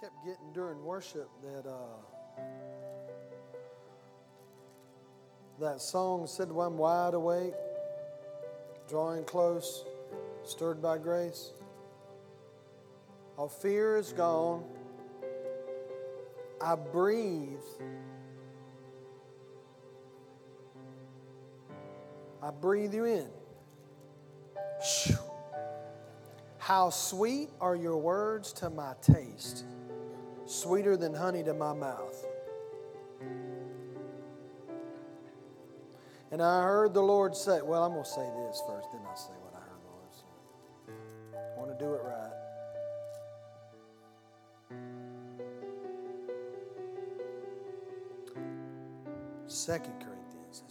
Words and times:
kept 0.00 0.24
getting 0.24 0.52
during 0.52 0.82
worship 0.84 1.28
that 1.42 1.68
uh, 1.68 2.42
that 5.60 5.80
song 5.80 6.26
said, 6.26 6.50
"When 6.50 6.66
I'm 6.66 6.78
wide 6.78 7.14
awake, 7.14 7.54
drawing 8.88 9.24
close, 9.24 9.84
stirred 10.42 10.82
by 10.82 10.98
grace. 10.98 11.52
All 13.36 13.48
fear 13.48 13.96
is 13.96 14.12
gone. 14.12 14.64
I 16.60 16.76
breathe. 16.76 17.58
I 22.42 22.50
breathe 22.50 22.94
you 22.94 23.04
in. 23.04 23.28
How 26.58 26.90
sweet 26.90 27.50
are 27.60 27.76
your 27.76 27.96
words 27.96 28.52
to 28.54 28.70
my 28.70 28.94
taste, 29.02 29.64
sweeter 30.46 30.96
than 30.96 31.14
honey 31.14 31.42
to 31.42 31.54
my 31.54 31.72
mouth. 31.72 32.24
And 36.30 36.42
I 36.42 36.62
heard 36.62 36.94
the 36.94 37.02
Lord 37.02 37.36
say, 37.36 37.60
well, 37.62 37.84
I'm 37.84 37.92
going 37.92 38.04
to 38.04 38.10
say 38.10 38.28
this 38.48 38.60
first, 38.66 38.88
then 38.92 39.02
I'll 39.06 39.16
say 39.16 39.32
what 39.40 39.54
I 39.54 39.60
heard 39.60 39.80
the 39.84 39.90
Lord 39.90 40.12
say. 40.12 40.26
I 41.36 41.58
want 41.58 41.70
to 41.78 41.84
do 41.84 41.94
it 41.94 42.02
right. 42.02 42.32
Second 49.46 49.94
Corinthians, 50.00 50.62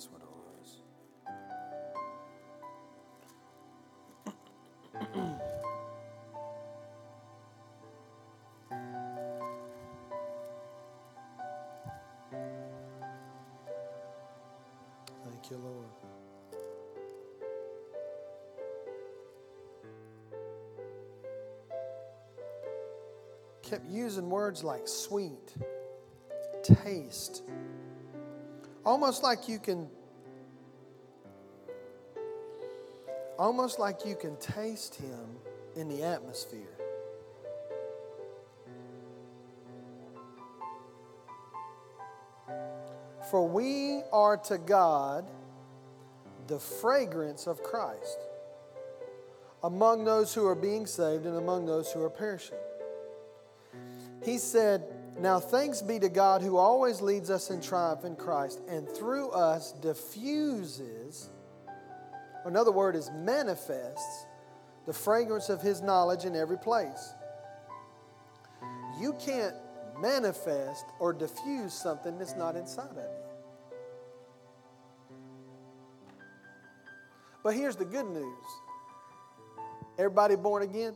using 23.93 24.29
words 24.29 24.63
like 24.63 24.87
sweet, 24.87 25.53
taste, 26.63 27.43
almost 28.85 29.23
like 29.23 29.47
you 29.47 29.59
can 29.59 29.87
almost 33.37 33.79
like 33.79 34.05
you 34.05 34.15
can 34.15 34.35
taste 34.37 34.95
him 34.95 35.37
in 35.75 35.87
the 35.89 36.03
atmosphere. 36.03 36.77
For 43.31 43.47
we 43.47 44.01
are 44.11 44.37
to 44.37 44.57
God 44.57 45.25
the 46.47 46.59
fragrance 46.59 47.47
of 47.47 47.63
Christ 47.63 48.19
among 49.63 50.03
those 50.03 50.33
who 50.33 50.45
are 50.45 50.55
being 50.55 50.85
saved 50.85 51.25
and 51.25 51.37
among 51.37 51.65
those 51.65 51.91
who 51.91 52.03
are 52.03 52.09
perishing. 52.09 52.57
He 54.23 54.37
said, 54.37 54.83
Now 55.19 55.39
thanks 55.39 55.81
be 55.81 55.99
to 55.99 56.09
God 56.09 56.41
who 56.41 56.57
always 56.57 57.01
leads 57.01 57.29
us 57.29 57.49
in 57.49 57.61
triumph 57.61 58.05
in 58.05 58.15
Christ 58.15 58.61
and 58.67 58.87
through 58.87 59.29
us 59.31 59.73
diffuses, 59.73 61.29
or 62.43 62.49
another 62.49 62.71
word 62.71 62.95
is 62.95 63.11
manifests, 63.11 64.25
the 64.85 64.93
fragrance 64.93 65.49
of 65.49 65.61
his 65.61 65.81
knowledge 65.81 66.25
in 66.25 66.35
every 66.35 66.57
place. 66.57 67.13
You 68.99 69.13
can't 69.13 69.55
manifest 69.99 70.85
or 70.99 71.13
diffuse 71.13 71.73
something 71.73 72.17
that's 72.17 72.35
not 72.35 72.55
inside 72.55 72.91
of 72.91 72.97
you. 72.97 73.23
But 77.43 77.55
here's 77.55 77.75
the 77.75 77.85
good 77.85 78.07
news 78.07 78.45
everybody 79.97 80.35
born 80.35 80.63
again? 80.63 80.95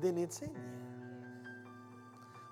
Then 0.00 0.18
it's 0.18 0.40
in 0.40 0.48
you. 0.48 0.71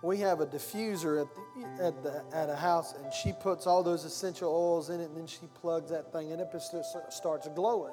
We 0.02 0.16
have 0.18 0.40
a 0.40 0.46
diffuser 0.46 1.20
at, 1.20 1.28
the, 1.34 1.84
at, 1.84 2.02
the, 2.02 2.24
at 2.32 2.48
a 2.48 2.56
house, 2.56 2.94
and 2.94 3.12
she 3.12 3.32
puts 3.32 3.66
all 3.66 3.82
those 3.82 4.04
essential 4.04 4.50
oils 4.50 4.88
in 4.88 5.00
it, 5.00 5.10
and 5.10 5.16
then 5.16 5.26
she 5.26 5.46
plugs 5.60 5.90
that 5.90 6.10
thing 6.10 6.30
in, 6.30 6.40
it, 6.40 6.48
and 6.52 6.54
it 6.54 7.12
starts 7.12 7.48
glowing. 7.54 7.92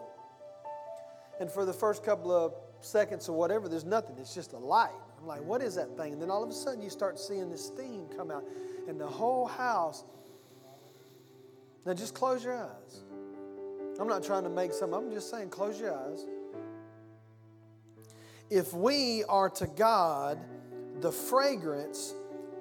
And 1.39 1.51
for 1.51 1.65
the 1.65 1.73
first 1.73 2.05
couple 2.05 2.31
of 2.31 2.53
seconds 2.79 3.27
or 3.27 3.37
whatever, 3.37 3.67
there's 3.67 3.83
nothing. 3.83 4.15
It's 4.19 4.33
just 4.33 4.53
a 4.53 4.57
light. 4.57 4.95
I'm 5.19 5.27
like, 5.27 5.43
what 5.43 5.61
is 5.61 5.75
that 5.75 5.97
thing? 5.97 6.13
And 6.13 6.21
then 6.21 6.31
all 6.31 6.43
of 6.43 6.49
a 6.49 6.53
sudden, 6.53 6.81
you 6.81 6.89
start 6.89 7.19
seeing 7.19 7.49
this 7.49 7.65
steam 7.65 8.07
come 8.15 8.31
out, 8.31 8.45
and 8.87 8.99
the 8.99 9.07
whole 9.07 9.45
house. 9.45 10.05
Now, 11.85 11.93
just 11.93 12.13
close 12.13 12.43
your 12.43 12.55
eyes. 12.55 13.03
I'm 13.99 14.07
not 14.07 14.23
trying 14.23 14.43
to 14.43 14.49
make 14.49 14.71
some, 14.73 14.93
I'm 14.93 15.11
just 15.11 15.29
saying, 15.29 15.49
close 15.49 15.79
your 15.79 15.93
eyes. 15.93 16.25
If 18.49 18.73
we 18.73 19.25
are 19.27 19.49
to 19.49 19.67
God 19.67 20.39
the 21.01 21.11
fragrance 21.11 22.13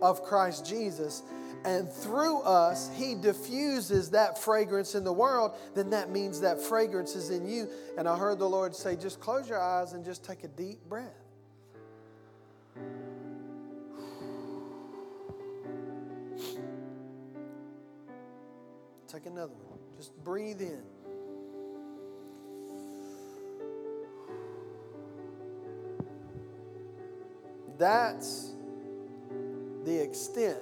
of 0.02 0.22
Christ 0.22 0.66
Jesus, 0.66 1.22
and 1.64 1.91
through 1.91 2.41
us, 2.42 2.91
He 2.94 3.14
diffuses 3.14 4.10
that 4.10 4.38
fragrance 4.38 4.94
in 4.94 5.04
the 5.04 5.12
world, 5.12 5.52
then 5.74 5.91
that 5.91 6.10
means 6.10 6.41
that 6.41 6.60
fragrance 6.60 7.16
is 7.16 7.30
in 7.30 7.48
you. 7.48 7.69
And 7.98 8.08
I 8.08 8.16
heard 8.16 8.38
the 8.38 8.48
Lord 8.48 8.74
say, 8.74 8.94
just 8.94 9.20
close 9.20 9.48
your 9.48 9.60
eyes 9.60 9.92
and 9.92 10.04
just 10.04 10.24
take 10.24 10.44
a 10.44 10.48
deep 10.48 10.78
breath. 10.88 11.10
Take 19.08 19.26
another 19.26 19.54
one. 19.54 19.78
Just 19.97 20.14
breathe 20.22 20.60
in. 20.60 20.82
That's 27.78 28.53
the 29.84 30.03
extent 30.03 30.59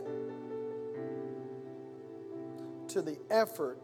to 2.89 3.03
the 3.03 3.17
effort 3.31 3.79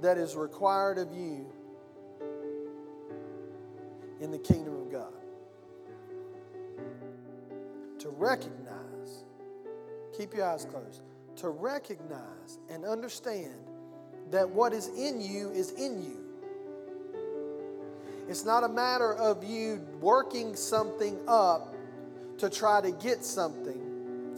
that 0.00 0.16
is 0.16 0.36
required 0.36 0.98
of 0.98 1.12
you 1.12 1.46
in 4.20 4.30
the 4.30 4.38
kingdom 4.38 4.74
of 4.74 4.90
God. 4.90 5.12
To 7.98 8.08
recognize, 8.10 9.24
keep 10.16 10.34
your 10.34 10.46
eyes 10.46 10.64
closed, 10.64 11.02
to 11.36 11.48
recognize 11.48 12.58
and 12.70 12.84
understand 12.84 13.54
that 14.30 14.48
what 14.48 14.72
is 14.72 14.88
in 14.88 15.20
you 15.20 15.50
is 15.50 15.72
in 15.72 16.02
you. 16.02 16.20
It's 18.28 18.44
not 18.44 18.62
a 18.62 18.68
matter 18.68 19.14
of 19.14 19.42
you 19.42 19.84
working 20.00 20.54
something 20.54 21.18
up 21.26 21.69
to 22.40 22.50
try 22.50 22.80
to 22.80 22.90
get 22.90 23.24
something. 23.24 23.90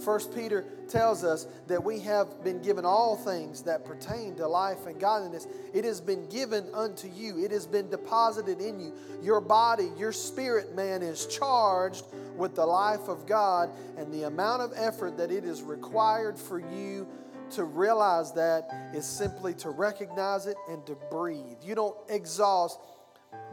First 0.05 0.35
Peter 0.35 0.65
tells 0.89 1.23
us 1.23 1.47
that 1.69 1.83
we 1.83 2.01
have 2.01 2.43
been 2.43 2.61
given 2.61 2.85
all 2.85 3.17
things 3.17 3.63
that 3.63 3.85
pertain 3.85 4.35
to 4.37 4.49
life 4.49 4.87
and 4.87 5.01
godliness. 5.01 5.47
It 5.73 5.85
has 5.85 6.01
been 6.01 6.29
given 6.29 6.67
unto 6.75 7.09
you. 7.09 7.39
It 7.45 7.53
has 7.53 7.67
been 7.67 7.89
deposited 7.89 8.61
in 8.61 8.81
you. 8.81 8.93
Your 9.23 9.41
body, 9.41 9.91
your 9.97 10.13
spirit 10.13 10.75
man 10.75 11.03
is 11.03 11.27
charged 11.27 12.05
with 12.37 12.57
the 12.57 12.67
life 12.67 13.09
of 13.09 13.27
God 13.27 13.71
and 13.97 14.13
the 14.13 14.25
amount 14.25 14.63
of 14.63 14.73
effort 14.75 15.17
that 15.19 15.31
it 15.31 15.45
is 15.45 15.63
required 15.63 16.37
for 16.37 16.59
you 16.59 17.07
to 17.51 17.65
realize 17.65 18.33
that 18.33 18.91
is 18.95 19.07
simply 19.07 19.55
to 19.55 19.71
recognize 19.71 20.47
it 20.47 20.57
and 20.69 20.85
to 20.87 20.97
breathe. 21.11 21.59
You 21.63 21.75
don't 21.75 21.97
exhaust 22.09 22.81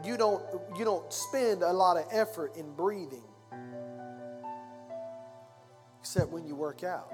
you 0.04 0.16
don't 0.16 0.42
you 0.76 0.84
don't 0.84 1.10
spend 1.12 1.62
a 1.62 1.72
lot 1.72 1.96
of 1.96 2.06
effort 2.10 2.56
in 2.56 2.70
breathing 2.74 3.22
except 6.00 6.30
when 6.30 6.46
you 6.46 6.54
work 6.54 6.82
out. 6.82 7.12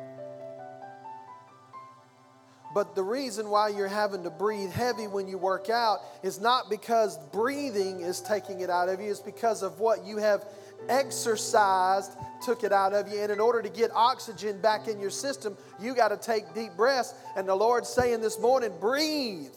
But 2.74 2.94
the 2.94 3.02
reason 3.02 3.48
why 3.48 3.70
you're 3.70 3.88
having 3.88 4.22
to 4.24 4.30
breathe 4.30 4.70
heavy 4.70 5.06
when 5.06 5.28
you 5.28 5.38
work 5.38 5.70
out 5.70 6.00
is 6.22 6.40
not 6.40 6.68
because 6.68 7.16
breathing 7.32 8.00
is 8.00 8.20
taking 8.20 8.60
it 8.60 8.68
out 8.68 8.88
of 8.88 9.00
you, 9.00 9.10
it's 9.10 9.20
because 9.20 9.62
of 9.62 9.80
what 9.80 10.04
you 10.04 10.18
have 10.18 10.44
exercised 10.88 12.12
took 12.44 12.64
it 12.64 12.72
out 12.72 12.92
of 12.92 13.08
you. 13.08 13.20
And 13.20 13.32
in 13.32 13.40
order 13.40 13.62
to 13.62 13.68
get 13.68 13.90
oxygen 13.94 14.60
back 14.60 14.88
in 14.88 15.00
your 15.00 15.10
system, 15.10 15.56
you 15.80 15.94
got 15.94 16.08
to 16.08 16.16
take 16.16 16.52
deep 16.54 16.76
breaths. 16.76 17.14
And 17.34 17.48
the 17.48 17.54
Lord's 17.54 17.88
saying 17.88 18.20
this 18.20 18.38
morning, 18.38 18.72
breathe. 18.78 19.54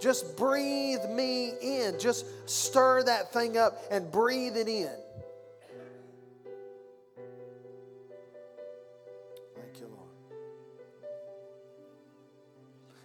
Just 0.00 0.36
breathe 0.36 1.04
me 1.08 1.52
in. 1.62 2.00
Just 2.00 2.26
stir 2.48 3.04
that 3.04 3.32
thing 3.32 3.58
up 3.58 3.80
and 3.90 4.10
breathe 4.10 4.56
it 4.56 4.66
in. 4.66 4.90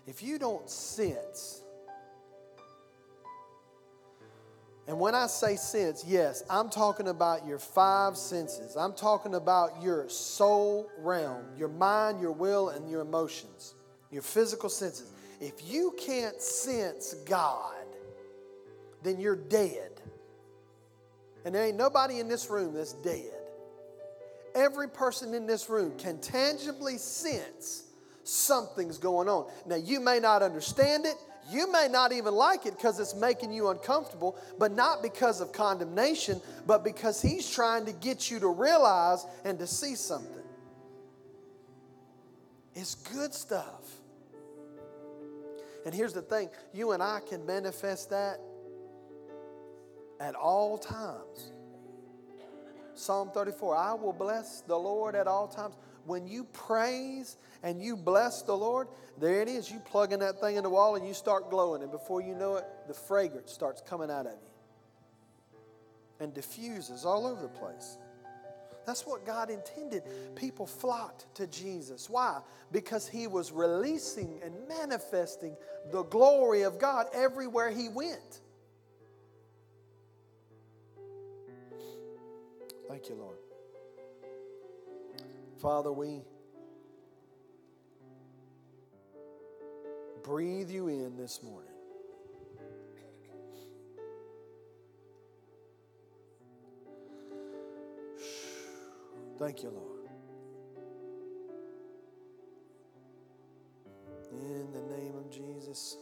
If 0.07 0.21
you 0.23 0.37
don't 0.37 0.69
sense 0.69 1.61
And 4.87 4.99
when 4.99 5.15
I 5.15 5.25
say 5.27 5.55
sense, 5.55 6.05
yes, 6.07 6.43
I'm 6.49 6.69
talking 6.69 7.07
about 7.07 7.47
your 7.47 7.57
five 7.57 8.17
senses. 8.17 8.75
I'm 8.75 8.93
talking 8.93 9.33
about 9.33 9.81
your 9.81 10.07
soul 10.09 10.89
realm, 10.99 11.43
your 11.57 11.69
mind, 11.69 12.21
your 12.21 12.31
will, 12.31 12.69
and 12.69 12.89
your 12.89 13.01
emotions, 13.01 13.73
your 14.11 14.21
physical 14.21 14.69
senses. 14.69 15.11
If 15.41 15.67
you 15.67 15.95
can't 15.99 16.39
sense 16.39 17.15
God, 17.25 17.73
then 19.01 19.19
you're 19.19 19.35
dead. 19.35 19.89
And 21.45 21.55
there 21.55 21.65
ain't 21.65 21.77
nobody 21.77 22.19
in 22.19 22.27
this 22.27 22.49
room 22.49 22.73
that's 22.73 22.93
dead. 22.93 23.31
Every 24.53 24.87
person 24.87 25.33
in 25.33 25.47
this 25.47 25.67
room 25.67 25.97
can 25.97 26.19
tangibly 26.19 26.97
sense 26.97 27.84
something's 28.25 28.97
going 28.97 29.29
on. 29.29 29.49
Now, 29.65 29.75
you 29.75 29.99
may 29.99 30.19
not 30.19 30.41
understand 30.41 31.05
it, 31.05 31.15
you 31.49 31.71
may 31.71 31.87
not 31.89 32.11
even 32.11 32.33
like 32.33 32.65
it 32.65 32.75
because 32.75 32.99
it's 32.99 33.15
making 33.15 33.53
you 33.53 33.69
uncomfortable, 33.69 34.35
but 34.57 34.71
not 34.71 35.03
because 35.03 35.41
of 35.41 35.51
condemnation, 35.51 36.41
but 36.65 36.83
because 36.83 37.21
He's 37.21 37.49
trying 37.49 37.85
to 37.85 37.93
get 37.93 38.31
you 38.31 38.39
to 38.39 38.47
realize 38.47 39.25
and 39.43 39.59
to 39.59 39.67
see 39.67 39.95
something. 39.95 40.31
It's 42.73 42.95
good 42.95 43.33
stuff. 43.33 43.83
And 45.85 45.93
here's 45.93 46.13
the 46.13 46.21
thing 46.23 46.49
you 46.73 46.91
and 46.91 47.03
I 47.03 47.19
can 47.27 47.45
manifest 47.45 48.09
that 48.09 48.39
at 50.19 50.33
all 50.33 50.77
times. 50.77 51.51
Psalm 52.95 53.29
34 53.31 53.75
I 53.75 53.93
will 53.93 54.13
bless 54.13 54.61
the 54.61 54.75
Lord 54.75 55.15
at 55.15 55.27
all 55.27 55.47
times. 55.47 55.75
When 56.05 56.27
you 56.27 56.45
praise 56.45 57.37
and 57.63 57.81
you 57.81 57.97
bless 57.97 58.43
the 58.43 58.55
Lord, 58.55 58.87
there 59.19 59.41
it 59.41 59.47
is. 59.47 59.69
You 59.71 59.79
plug 59.79 60.13
in 60.13 60.19
that 60.19 60.39
thing 60.39 60.55
in 60.55 60.63
the 60.63 60.69
wall 60.69 60.95
and 60.95 61.07
you 61.07 61.13
start 61.13 61.49
glowing. 61.49 61.81
And 61.81 61.91
before 61.91 62.21
you 62.21 62.35
know 62.35 62.55
it, 62.57 62.65
the 62.87 62.93
fragrance 62.93 63.51
starts 63.51 63.81
coming 63.81 64.11
out 64.11 64.27
of 64.27 64.33
you 64.33 64.49
and 66.19 66.33
diffuses 66.33 67.05
all 67.05 67.25
over 67.25 67.41
the 67.41 67.47
place. 67.47 67.97
That's 68.85 69.05
what 69.05 69.25
God 69.25 69.49
intended. 69.49 70.03
People 70.35 70.67
flocked 70.67 71.33
to 71.35 71.47
Jesus. 71.47 72.09
Why? 72.09 72.41
Because 72.71 73.07
he 73.07 73.25
was 73.25 73.51
releasing 73.51 74.39
and 74.43 74.53
manifesting 74.67 75.57
the 75.91 76.03
glory 76.03 76.61
of 76.61 76.79
God 76.79 77.07
everywhere 77.13 77.71
he 77.71 77.89
went. 77.89 78.41
Thank 82.87 83.09
you, 83.09 83.15
Lord. 83.15 83.37
Father, 85.65 85.91
we 85.91 86.21
breathe 90.23 90.69
you 90.69 90.89
in 90.89 91.17
this 91.17 91.41
morning. 91.41 91.71
Thank 99.39 99.63
you, 99.63 99.69
Lord. 99.69 100.07
In 104.33 104.71
the 104.71 104.81
name 104.95 105.15
of 105.17 105.31
Jesus. 105.31 105.97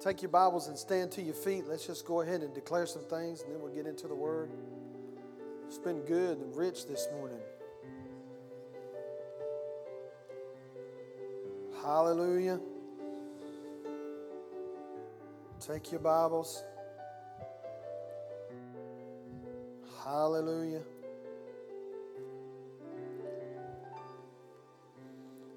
Take 0.00 0.22
your 0.22 0.30
Bibles 0.32 0.66
and 0.66 0.76
stand 0.76 1.12
to 1.12 1.22
your 1.22 1.34
feet. 1.34 1.66
Let's 1.68 1.86
just 1.86 2.04
go 2.04 2.22
ahead 2.22 2.40
and 2.40 2.52
declare 2.52 2.86
some 2.86 3.04
things, 3.04 3.42
and 3.42 3.54
then 3.54 3.62
we'll 3.62 3.72
get 3.72 3.86
into 3.86 4.08
the 4.08 4.16
Word. 4.16 4.50
It's 5.68 5.78
been 5.78 6.00
good 6.00 6.38
and 6.38 6.56
rich 6.56 6.88
this 6.88 7.06
morning. 7.12 7.38
Hallelujah. 11.82 12.60
Take 15.58 15.90
your 15.90 16.00
Bibles. 16.00 16.62
Hallelujah. 20.04 20.82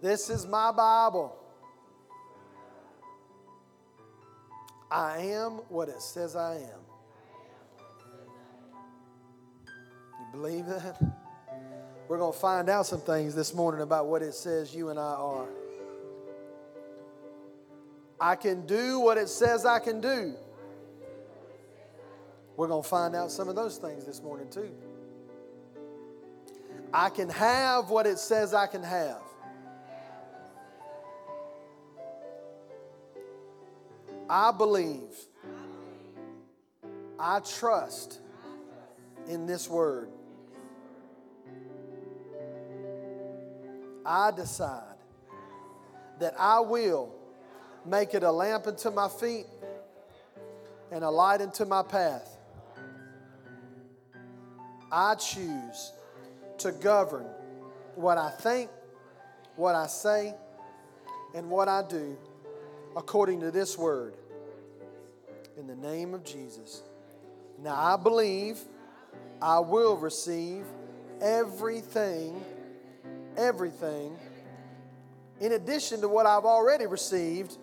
This 0.02 0.32
is 0.32 0.48
my 0.48 0.72
Bible. 0.72 1.36
I 4.90 5.20
am 5.20 5.52
what 5.70 5.90
it 5.90 6.02
says 6.02 6.36
I 6.36 6.56
am. 6.56 6.82
You 10.20 10.26
believe 10.32 10.66
that? 10.66 11.00
We're 12.08 12.18
going 12.18 12.34
to 12.34 12.40
find 12.40 12.68
out 12.70 12.88
some 12.88 13.02
things 13.02 13.36
this 13.36 13.54
morning 13.54 13.82
about 13.82 14.08
what 14.08 14.24
it 14.24 14.34
says 14.34 14.74
you 14.74 14.90
and 14.90 15.00
I 15.00 15.14
are. 15.14 15.48
I 18.20 18.36
can 18.36 18.66
do 18.66 19.00
what 19.00 19.18
it 19.18 19.30
says 19.30 19.66
I 19.66 19.80
can 19.80 20.00
do. 20.02 20.36
We're 22.58 22.68
going 22.68 22.84
to 22.84 22.90
find 22.90 23.16
out 23.16 23.32
some 23.32 23.50
of 23.50 23.56
those 23.56 23.78
things 23.78 24.06
this 24.06 24.22
morning, 24.22 24.50
too. 24.50 24.72
I 26.94 27.10
can 27.10 27.28
have 27.30 27.90
what 27.90 28.06
it 28.06 28.18
says 28.18 28.54
I 28.54 28.68
can 28.68 28.84
have. 28.84 29.22
I 34.30 34.52
believe, 34.52 35.12
I 37.20 37.42
trust 37.42 38.22
in 39.28 39.46
this 39.46 39.70
word. 39.70 40.10
I 44.06 44.32
decide 44.32 44.96
that 46.20 46.34
I 46.40 46.60
will 46.60 47.15
make 47.86 48.14
it 48.14 48.24
a 48.24 48.32
lamp 48.32 48.68
unto 48.68 48.90
my 48.90 49.08
feet 49.08 49.46
and 50.92 51.04
a 51.04 51.10
light 51.10 51.42
unto 51.42 51.66
my 51.66 51.84
path. 51.84 52.38
I 54.92 55.16
choose 55.16 55.92
to 56.60 56.72
govern 56.72 57.26
what 57.96 58.18
I 58.18 58.30
think, 58.30 58.70
what 59.56 59.76
I 59.76 59.88
say, 59.88 60.34
and 61.34 61.50
what 61.50 61.68
I 61.68 61.84
do 61.88 62.18
according 62.96 63.42
to 63.42 63.52
this 63.52 63.78
word. 63.78 64.16
In 65.58 65.68
the 65.68 65.76
name 65.76 66.14
of 66.14 66.24
Jesus. 66.24 66.82
Now 67.62 67.76
I 67.76 67.98
believe 67.98 68.60
I 69.42 69.60
will 69.60 69.96
receive 69.96 70.66
everything, 71.22 72.44
everything, 73.38 74.18
in 75.40 75.54
addition 75.54 76.02
to 76.02 76.08
what 76.08 76.26
I've 76.26 76.46
already 76.46 76.86
received 76.86 77.58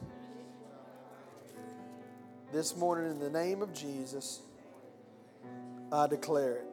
this 2.52 2.76
morning, 2.76 3.10
in 3.10 3.18
the 3.18 3.30
name 3.30 3.62
of 3.62 3.72
Jesus, 3.72 4.42
I 5.90 6.06
declare 6.06 6.56
it. 6.56 6.66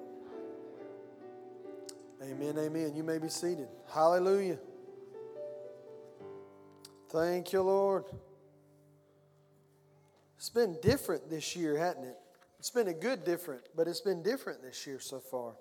Amen, 2.22 2.58
amen. 2.58 2.94
You 2.96 3.04
may 3.04 3.18
be 3.18 3.30
seated. 3.30 3.70
Hallelujah. 3.90 4.60
Thank 7.10 7.54
you, 7.54 7.62
Lord. 7.62 8.04
It's 10.38 10.50
been 10.50 10.78
different 10.82 11.30
this 11.30 11.56
year, 11.56 11.78
hasn't 11.78 12.06
it? 12.06 12.18
It's 12.60 12.70
been 12.70 12.90
a 12.90 12.94
good 12.94 13.24
different, 13.24 13.62
but 13.74 13.88
it's 13.88 14.02
been 14.02 14.22
different 14.22 14.62
this 14.62 14.86
year 14.86 15.00
so 15.00 15.20
far. 15.20 15.54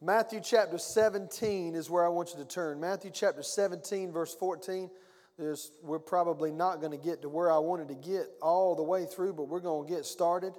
Matthew 0.00 0.40
chapter 0.42 0.78
17 0.78 1.76
is 1.76 1.88
where 1.88 2.04
I 2.04 2.08
want 2.08 2.30
you 2.30 2.38
to 2.38 2.44
turn. 2.44 2.80
Matthew 2.80 3.12
chapter 3.14 3.44
17, 3.44 4.10
verse 4.10 4.34
14. 4.34 4.90
There's, 5.38 5.72
we're 5.82 5.98
probably 5.98 6.50
not 6.50 6.80
going 6.80 6.92
to 6.92 7.02
get 7.02 7.22
to 7.22 7.28
where 7.28 7.50
I 7.50 7.58
wanted 7.58 7.88
to 7.88 7.94
get 7.94 8.28
all 8.40 8.76
the 8.76 8.82
way 8.82 9.06
through, 9.06 9.32
but 9.32 9.48
we're 9.48 9.60
going 9.60 9.88
to 9.88 9.94
get 9.94 10.04
started. 10.04 10.52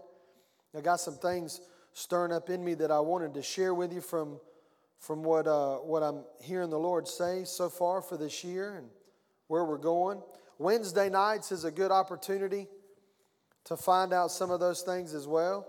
I 0.76 0.82
got 0.82 1.00
some 1.00 1.16
things 1.16 1.62
stirring 1.94 2.32
up 2.32 2.50
in 2.50 2.64
me 2.64 2.74
that 2.76 2.92
I 2.92 3.00
wanted 3.00 3.36
to 3.36 3.44
share 3.44 3.74
with 3.74 3.94
you 3.94 4.02
from, 4.02 4.40
from 5.00 5.24
what, 5.24 5.48
uh, 5.48 5.76
what 5.78 6.02
I'm 6.02 6.24
hearing 6.42 6.72
the 6.72 6.80
Lord 6.80 7.08
say 7.08 7.44
so 7.44 7.70
far 7.70 8.02
for 8.02 8.18
this 8.18 8.44
year 8.44 8.78
and 8.78 8.88
where 9.48 9.64
we're 9.64 9.78
going. 9.78 10.22
Wednesday 10.58 11.10
nights 11.10 11.52
is 11.52 11.66
a 11.66 11.72
good 11.72 11.92
opportunity 11.92 12.68
to 13.66 13.78
find 13.78 14.12
out 14.12 14.32
some 14.32 14.50
of 14.50 14.60
those 14.60 14.82
things 14.82 15.14
as 15.14 15.28
well. 15.28 15.68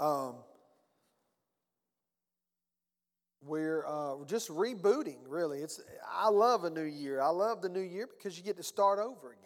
Um, 0.00 0.34
we're 3.48 3.86
uh, 3.86 4.24
just 4.26 4.50
rebooting 4.50 5.18
really. 5.26 5.60
It's 5.60 5.80
i 6.12 6.28
love 6.28 6.64
a 6.64 6.70
new 6.70 6.84
year. 6.84 7.20
I 7.20 7.28
love 7.28 7.62
the 7.62 7.68
new 7.68 7.80
year 7.80 8.06
because 8.06 8.36
you 8.36 8.44
get 8.44 8.56
to 8.58 8.62
start 8.62 8.98
over 8.98 9.32
again. 9.32 9.44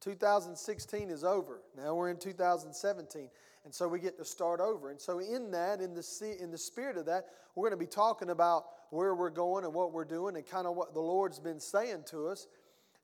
2016 0.00 1.10
is 1.10 1.24
over. 1.24 1.62
Now 1.76 1.94
we're 1.94 2.10
in 2.10 2.18
2017 2.18 3.30
and 3.64 3.74
so 3.74 3.88
we 3.88 3.98
get 3.98 4.16
to 4.18 4.24
start 4.24 4.60
over. 4.60 4.90
And 4.90 5.00
so 5.00 5.18
in 5.18 5.50
that 5.52 5.80
in 5.80 5.94
the 5.94 6.36
in 6.40 6.50
the 6.50 6.58
spirit 6.58 6.96
of 6.96 7.06
that 7.06 7.26
we're 7.54 7.68
going 7.68 7.78
to 7.78 7.84
be 7.84 7.90
talking 7.90 8.30
about 8.30 8.66
where 8.90 9.14
we're 9.14 9.30
going 9.30 9.64
and 9.64 9.74
what 9.74 9.92
we're 9.92 10.04
doing 10.04 10.36
and 10.36 10.46
kind 10.46 10.66
of 10.66 10.76
what 10.76 10.94
the 10.94 11.00
lord's 11.00 11.40
been 11.40 11.60
saying 11.60 12.04
to 12.10 12.28
us. 12.28 12.46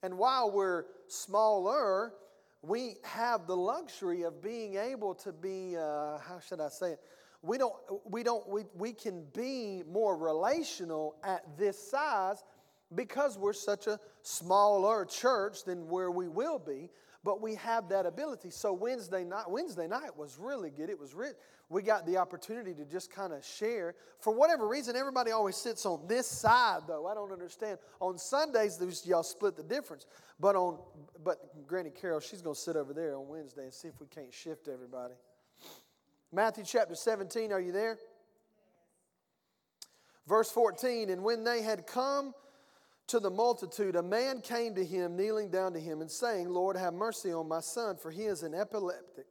And 0.03 0.19
while 0.19 0.51
we're 0.51 0.85
smaller 1.09 2.13
we 2.63 2.97
have 3.05 3.47
the 3.47 3.57
luxury 3.57 4.23
of 4.23 4.43
being 4.43 4.77
able 4.77 5.15
to 5.15 5.33
be 5.33 5.77
uh, 5.77 6.19
how 6.19 6.41
should 6.41 6.61
i 6.61 6.69
say 6.69 6.93
it 6.93 7.01
we 7.45 7.59
don't 7.59 7.75
we 8.05 8.23
don't 8.23 8.49
we, 8.49 8.63
we 8.75 8.93
can 8.93 9.25
be 9.35 9.83
more 9.91 10.17
relational 10.17 11.17
at 11.23 11.45
this 11.59 11.79
size 11.91 12.43
because 12.95 13.37
we're 13.37 13.53
such 13.53 13.87
a 13.87 13.99
smaller 14.23 15.05
church 15.05 15.65
than 15.65 15.89
where 15.89 16.11
we 16.11 16.29
will 16.29 16.59
be 16.59 16.91
but 17.25 17.41
we 17.41 17.55
have 17.55 17.89
that 17.89 18.05
ability. 18.05 18.51
So 18.51 18.75
Wednesday 18.75 19.25
night, 19.25 19.49
Wednesday 19.49 19.89
night 19.89 20.15
was 20.15 20.39
really 20.39 20.71
good. 20.71 20.91
It 20.91 21.01
was 21.01 21.15
rich. 21.15 21.35
We 21.71 21.81
got 21.81 22.05
the 22.07 22.19
opportunity 22.19 22.75
to 22.75 22.85
just 22.85 23.11
kind 23.11 23.33
of 23.33 23.43
share. 23.43 23.95
For 24.21 24.33
whatever 24.33 24.69
reason, 24.69 24.95
everybody 24.95 25.31
always 25.31 25.57
sits 25.57 25.87
on 25.87 26.07
this 26.07 26.27
side, 26.27 26.83
though. 26.87 27.07
I 27.07 27.15
don't 27.15 27.33
understand. 27.33 27.79
On 28.01 28.19
Sundays, 28.19 28.79
y'all 29.07 29.23
split 29.23 29.57
the 29.57 29.63
difference. 29.63 30.05
But 30.39 30.55
on, 30.55 30.79
but 31.25 31.67
Granny 31.67 31.91
Carol, 31.91 32.21
she's 32.21 32.43
going 32.43 32.55
to 32.55 32.61
sit 32.61 32.77
over 32.77 32.93
there 32.93 33.17
on 33.17 33.27
Wednesday 33.27 33.63
and 33.63 33.73
see 33.73 33.89
if 33.89 33.99
we 33.99 34.07
can't 34.07 34.33
shift 34.33 34.69
everybody. 34.69 35.15
Matthew 36.35 36.65
chapter 36.65 36.97
17, 36.97 37.53
are 37.53 37.61
you 37.61 37.71
there? 37.71 37.97
Verse 40.27 40.51
14, 40.51 41.11
and 41.11 41.23
when 41.23 41.45
they 41.45 41.63
had 41.63 41.87
come 41.87 42.35
to 43.07 43.21
the 43.21 43.31
multitude, 43.31 43.95
a 43.95 44.03
man 44.03 44.41
came 44.41 44.75
to 44.75 44.85
him, 44.85 45.17
kneeling 45.17 45.51
down 45.51 45.75
to 45.75 45.81
him, 45.81 46.01
and 46.01 46.11
saying, 46.11 46.49
Lord, 46.49 46.77
have 46.77 46.93
mercy 46.95 47.33
on 47.33 47.47
my 47.47 47.61
son, 47.61 47.97
for 47.97 48.11
he 48.11 48.23
is 48.23 48.43
an 48.43 48.53
epileptic 48.53 49.27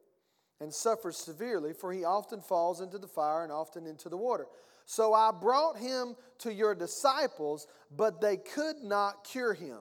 and 0.62 0.74
suffers 0.74 1.17
severely, 1.17 1.74
for 1.74 1.91
he 1.91 2.05
often 2.05 2.39
falls 2.39 2.79
into 2.79 2.98
the 2.98 3.07
fire 3.07 3.43
and 3.43 3.51
often 3.51 3.86
into 3.86 4.07
the 4.07 4.15
water. 4.15 4.48
So 4.86 5.13
I 5.13 5.31
brought 5.31 5.77
him 5.77 6.15
to 6.39 6.53
your 6.53 6.74
disciples, 6.74 7.67
but 7.95 8.22
they 8.22 8.38
could 8.38 8.77
not 8.81 9.25
cure 9.25 9.53
him. 9.53 9.79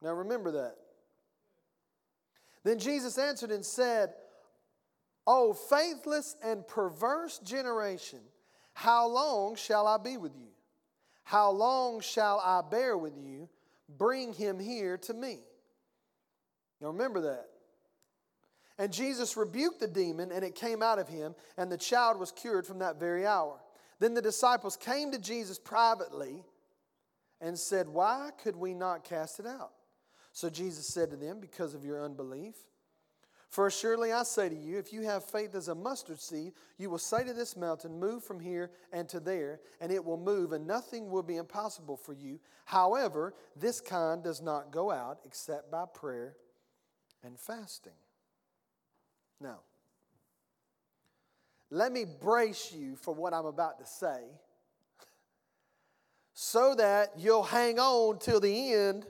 Now 0.00 0.12
remember 0.12 0.52
that. 0.52 0.76
Then 2.64 2.78
Jesus 2.78 3.18
answered 3.18 3.50
and 3.50 3.64
said, 3.64 4.14
O 5.26 5.52
faithless 5.52 6.36
and 6.42 6.66
perverse 6.66 7.38
generation, 7.38 8.20
how 8.74 9.08
long 9.08 9.56
shall 9.56 9.86
I 9.86 9.98
be 9.98 10.16
with 10.16 10.34
you? 10.36 10.48
How 11.24 11.50
long 11.50 12.00
shall 12.00 12.40
I 12.40 12.62
bear 12.68 12.96
with 12.96 13.16
you? 13.16 13.48
Bring 13.88 14.32
him 14.32 14.58
here 14.58 14.98
to 14.98 15.14
me. 15.14 15.40
Now 16.80 16.88
remember 16.88 17.20
that. 17.22 17.46
And 18.78 18.92
Jesus 18.92 19.36
rebuked 19.36 19.80
the 19.80 19.86
demon, 19.86 20.32
and 20.32 20.44
it 20.44 20.54
came 20.54 20.82
out 20.82 20.98
of 20.98 21.08
him, 21.08 21.34
and 21.56 21.70
the 21.70 21.76
child 21.76 22.18
was 22.18 22.32
cured 22.32 22.66
from 22.66 22.80
that 22.80 22.98
very 22.98 23.26
hour. 23.26 23.60
Then 24.00 24.14
the 24.14 24.22
disciples 24.22 24.76
came 24.76 25.12
to 25.12 25.18
Jesus 25.18 25.58
privately 25.58 26.42
and 27.40 27.56
said, 27.56 27.88
Why 27.88 28.30
could 28.42 28.56
we 28.56 28.74
not 28.74 29.04
cast 29.04 29.38
it 29.38 29.46
out? 29.46 29.72
So 30.32 30.48
Jesus 30.48 30.86
said 30.86 31.10
to 31.10 31.16
them, 31.16 31.40
Because 31.40 31.74
of 31.74 31.84
your 31.84 32.04
unbelief. 32.04 32.54
For 33.48 33.70
surely 33.70 34.12
I 34.12 34.22
say 34.22 34.48
to 34.48 34.54
you, 34.54 34.78
if 34.78 34.94
you 34.94 35.02
have 35.02 35.24
faith 35.24 35.54
as 35.54 35.68
a 35.68 35.74
mustard 35.74 36.18
seed, 36.18 36.54
you 36.78 36.88
will 36.88 36.96
say 36.96 37.22
to 37.22 37.34
this 37.34 37.54
mountain, 37.54 38.00
Move 38.00 38.24
from 38.24 38.40
here 38.40 38.70
and 38.92 39.06
to 39.10 39.20
there, 39.20 39.60
and 39.78 39.92
it 39.92 40.02
will 40.02 40.16
move, 40.16 40.52
and 40.52 40.66
nothing 40.66 41.10
will 41.10 41.22
be 41.22 41.36
impossible 41.36 41.98
for 41.98 42.14
you. 42.14 42.40
However, 42.64 43.34
this 43.54 43.80
kind 43.80 44.24
does 44.24 44.40
not 44.40 44.72
go 44.72 44.90
out 44.90 45.18
except 45.26 45.70
by 45.70 45.84
prayer 45.92 46.34
and 47.22 47.38
fasting. 47.38 47.92
Now, 49.38 49.60
let 51.70 51.92
me 51.92 52.04
brace 52.04 52.72
you 52.72 52.96
for 52.96 53.14
what 53.14 53.34
I'm 53.34 53.46
about 53.46 53.78
to 53.80 53.86
say 53.86 54.22
so 56.32 56.74
that 56.74 57.12
you'll 57.18 57.42
hang 57.42 57.78
on 57.78 58.18
till 58.18 58.40
the 58.40 58.72
end 58.72 59.04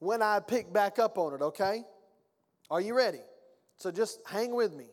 when 0.00 0.22
I 0.22 0.40
pick 0.40 0.72
back 0.72 0.98
up 0.98 1.16
on 1.18 1.34
it, 1.34 1.42
okay? 1.42 1.84
Are 2.70 2.80
you 2.80 2.96
ready? 2.96 3.20
So 3.76 3.90
just 3.90 4.18
hang 4.26 4.54
with 4.54 4.74
me. 4.74 4.86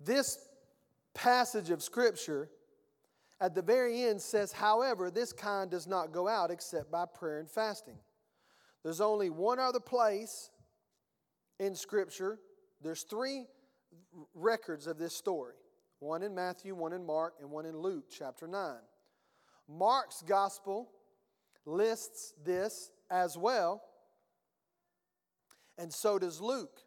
This 0.00 0.38
passage 1.14 1.70
of 1.70 1.82
Scripture 1.82 2.50
at 3.40 3.54
the 3.54 3.62
very 3.62 4.02
end 4.02 4.20
says, 4.20 4.52
however, 4.52 5.10
this 5.10 5.32
kind 5.32 5.70
does 5.70 5.86
not 5.86 6.12
go 6.12 6.28
out 6.28 6.50
except 6.50 6.90
by 6.90 7.06
prayer 7.06 7.38
and 7.38 7.50
fasting. 7.50 7.98
There's 8.82 9.00
only 9.00 9.30
one 9.30 9.58
other 9.58 9.80
place 9.80 10.50
in 11.58 11.74
Scripture. 11.74 12.38
There's 12.82 13.02
three 13.02 13.46
records 14.34 14.86
of 14.86 14.98
this 14.98 15.16
story 15.16 15.54
one 16.00 16.22
in 16.22 16.34
Matthew, 16.34 16.74
one 16.74 16.92
in 16.92 17.06
Mark, 17.06 17.34
and 17.40 17.50
one 17.50 17.64
in 17.64 17.78
Luke 17.78 18.04
chapter 18.10 18.46
9. 18.46 18.74
Mark's 19.68 20.22
gospel 20.22 20.90
lists 21.64 22.34
this 22.44 22.90
as 23.10 23.36
well, 23.36 23.82
and 25.78 25.92
so 25.92 26.18
does 26.18 26.40
Luke. 26.40 26.80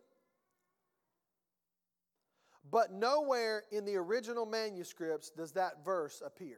But 2.70 2.92
nowhere 2.92 3.64
in 3.72 3.86
the 3.86 3.96
original 3.96 4.46
manuscripts 4.46 5.30
does 5.30 5.54
that 5.54 5.86
verse 5.86 6.22
appear. 6.26 6.58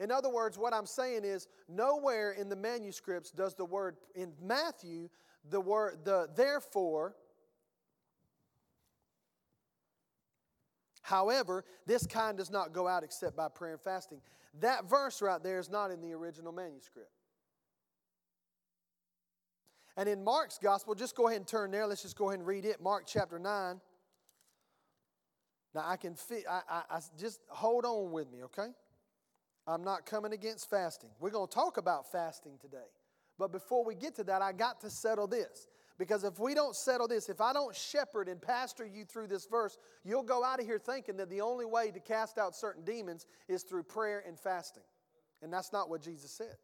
In 0.00 0.10
other 0.10 0.28
words, 0.28 0.58
what 0.58 0.74
I'm 0.74 0.86
saying 0.86 1.24
is, 1.24 1.46
nowhere 1.68 2.32
in 2.32 2.48
the 2.48 2.56
manuscripts 2.56 3.30
does 3.30 3.54
the 3.54 3.64
word, 3.64 3.96
in 4.14 4.32
Matthew, 4.42 5.08
the 5.48 5.60
word, 5.60 6.04
the 6.04 6.28
therefore, 6.34 7.14
however, 11.04 11.64
this 11.86 12.06
kind 12.06 12.36
does 12.36 12.50
not 12.50 12.72
go 12.72 12.88
out 12.88 13.04
except 13.04 13.36
by 13.36 13.48
prayer 13.48 13.74
and 13.74 13.80
fasting. 13.80 14.20
That 14.60 14.88
verse 14.88 15.20
right 15.20 15.42
there 15.42 15.58
is 15.58 15.70
not 15.70 15.90
in 15.90 16.00
the 16.00 16.12
original 16.12 16.50
manuscript. 16.50 17.10
And 19.96 20.08
in 20.08 20.24
Mark's 20.24 20.58
gospel, 20.58 20.94
just 20.94 21.14
go 21.14 21.28
ahead 21.28 21.36
and 21.36 21.46
turn 21.46 21.70
there. 21.70 21.86
Let's 21.86 22.02
just 22.02 22.16
go 22.16 22.28
ahead 22.28 22.40
and 22.40 22.48
read 22.48 22.64
it. 22.64 22.80
Mark 22.80 23.04
chapter 23.06 23.38
9. 23.38 23.80
Now 25.74 25.84
I 25.86 25.96
can 25.96 26.14
fit, 26.14 26.44
I, 26.50 26.62
I, 26.68 26.82
I 26.90 27.00
just 27.18 27.40
hold 27.48 27.84
on 27.84 28.10
with 28.10 28.30
me, 28.32 28.44
okay? 28.44 28.68
I'm 29.66 29.84
not 29.84 30.06
coming 30.06 30.32
against 30.32 30.70
fasting. 30.70 31.10
We're 31.20 31.30
going 31.30 31.48
to 31.48 31.54
talk 31.54 31.76
about 31.76 32.10
fasting 32.10 32.58
today. 32.60 32.88
But 33.38 33.52
before 33.52 33.84
we 33.84 33.94
get 33.94 34.14
to 34.16 34.24
that, 34.24 34.40
I 34.42 34.52
got 34.52 34.80
to 34.80 34.90
settle 34.90 35.26
this. 35.26 35.68
Because 35.98 36.24
if 36.24 36.40
we 36.40 36.54
don't 36.54 36.74
settle 36.74 37.06
this, 37.06 37.28
if 37.28 37.40
I 37.40 37.52
don't 37.52 37.74
shepherd 37.74 38.28
and 38.28 38.42
pastor 38.42 38.84
you 38.84 39.04
through 39.04 39.28
this 39.28 39.46
verse, 39.46 39.78
you'll 40.02 40.24
go 40.24 40.42
out 40.42 40.58
of 40.58 40.66
here 40.66 40.78
thinking 40.78 41.16
that 41.18 41.30
the 41.30 41.40
only 41.40 41.64
way 41.64 41.90
to 41.92 42.00
cast 42.00 42.36
out 42.36 42.56
certain 42.56 42.84
demons 42.84 43.26
is 43.48 43.62
through 43.62 43.84
prayer 43.84 44.24
and 44.26 44.38
fasting. 44.38 44.82
And 45.40 45.52
that's 45.52 45.72
not 45.72 45.88
what 45.88 46.02
Jesus 46.02 46.32
said. 46.32 46.56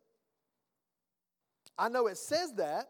I 1.78 1.88
know 1.88 2.08
it 2.08 2.16
says 2.16 2.54
that, 2.54 2.88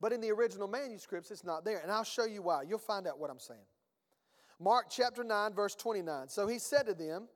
but 0.00 0.12
in 0.12 0.20
the 0.22 0.30
original 0.30 0.66
manuscripts, 0.66 1.30
it's 1.30 1.44
not 1.44 1.64
there. 1.64 1.80
And 1.80 1.92
I'll 1.92 2.04
show 2.04 2.24
you 2.24 2.40
why. 2.42 2.62
You'll 2.62 2.78
find 2.78 3.06
out 3.06 3.18
what 3.18 3.30
I'm 3.30 3.38
saying. 3.38 3.60
Mark 4.58 4.86
chapter 4.90 5.22
9, 5.22 5.52
verse 5.52 5.74
29. 5.74 6.28
So 6.28 6.46
he 6.46 6.58
said 6.58 6.86
to 6.86 6.94
them, 6.94 7.28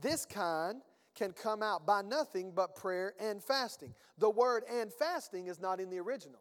This 0.00 0.24
kind 0.24 0.82
can 1.14 1.32
come 1.32 1.62
out 1.62 1.86
by 1.86 2.02
nothing 2.02 2.52
but 2.54 2.76
prayer 2.76 3.14
and 3.20 3.42
fasting. 3.42 3.94
The 4.18 4.30
word 4.30 4.64
and 4.70 4.92
fasting 4.92 5.48
is 5.48 5.60
not 5.60 5.80
in 5.80 5.90
the 5.90 5.98
original. 5.98 6.40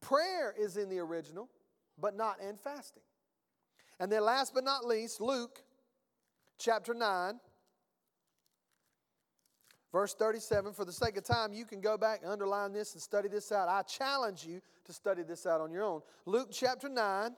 Prayer 0.00 0.54
is 0.58 0.76
in 0.76 0.88
the 0.88 0.98
original, 0.98 1.48
but 1.98 2.16
not 2.16 2.40
and 2.40 2.60
fasting. 2.60 3.02
And 3.98 4.10
then, 4.12 4.22
last 4.22 4.52
but 4.54 4.64
not 4.64 4.84
least, 4.84 5.20
Luke 5.20 5.62
chapter 6.58 6.92
9, 6.94 7.40
verse 9.92 10.14
37. 10.14 10.74
For 10.74 10.84
the 10.84 10.92
sake 10.92 11.16
of 11.16 11.24
time, 11.24 11.52
you 11.52 11.64
can 11.64 11.80
go 11.80 11.96
back 11.96 12.20
and 12.22 12.30
underline 12.30 12.72
this 12.72 12.92
and 12.92 13.02
study 13.02 13.28
this 13.28 13.50
out. 13.52 13.68
I 13.68 13.82
challenge 13.82 14.44
you 14.44 14.60
to 14.84 14.92
study 14.92 15.22
this 15.22 15.46
out 15.46 15.60
on 15.60 15.70
your 15.70 15.82
own. 15.82 16.02
Luke 16.26 16.48
chapter 16.52 16.88
9, 16.88 17.30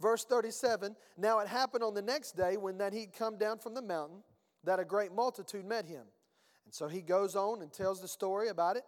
verse 0.00 0.24
37. 0.24 0.94
Now 1.16 1.38
it 1.38 1.48
happened 1.48 1.82
on 1.82 1.94
the 1.94 2.02
next 2.02 2.36
day 2.36 2.56
when 2.56 2.78
that 2.78 2.92
he'd 2.92 3.12
come 3.12 3.38
down 3.38 3.58
from 3.58 3.74
the 3.74 3.82
mountain 3.82 4.22
that 4.64 4.78
a 4.78 4.84
great 4.84 5.12
multitude 5.12 5.64
met 5.64 5.86
him. 5.86 6.04
And 6.64 6.74
so 6.74 6.88
he 6.88 7.00
goes 7.00 7.34
on 7.34 7.62
and 7.62 7.72
tells 7.72 8.00
the 8.00 8.08
story 8.08 8.48
about 8.48 8.76
it. 8.76 8.84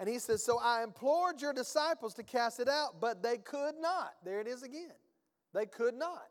And 0.00 0.08
he 0.08 0.18
says, 0.18 0.42
So 0.42 0.58
I 0.58 0.82
implored 0.82 1.42
your 1.42 1.52
disciples 1.52 2.14
to 2.14 2.22
cast 2.22 2.58
it 2.58 2.68
out, 2.68 3.00
but 3.00 3.22
they 3.22 3.36
could 3.36 3.74
not. 3.80 4.14
There 4.24 4.40
it 4.40 4.48
is 4.48 4.62
again. 4.62 4.94
They 5.52 5.66
could 5.66 5.94
not. 5.94 6.26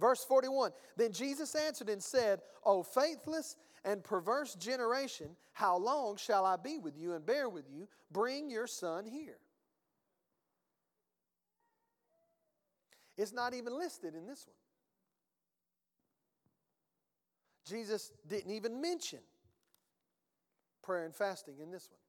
Verse 0.00 0.24
41 0.24 0.72
Then 0.96 1.12
Jesus 1.12 1.54
answered 1.54 1.88
and 1.88 2.02
said, 2.02 2.40
O 2.66 2.82
faithless 2.82 3.56
and 3.84 4.02
perverse 4.02 4.56
generation, 4.56 5.36
how 5.52 5.78
long 5.78 6.16
shall 6.16 6.44
I 6.44 6.56
be 6.56 6.78
with 6.78 6.98
you 6.98 7.14
and 7.14 7.24
bear 7.24 7.48
with 7.48 7.66
you? 7.72 7.86
Bring 8.10 8.50
your 8.50 8.66
son 8.66 9.06
here. 9.06 9.38
It's 13.16 13.32
not 13.32 13.54
even 13.54 13.78
listed 13.78 14.16
in 14.16 14.26
this 14.26 14.44
one. 14.46 14.56
Jesus 17.64 18.10
didn't 18.26 18.50
even 18.50 18.80
mention 18.80 19.20
prayer 20.82 21.04
and 21.04 21.14
fasting 21.14 21.54
in 21.62 21.70
this 21.70 21.88
one. 21.88 22.01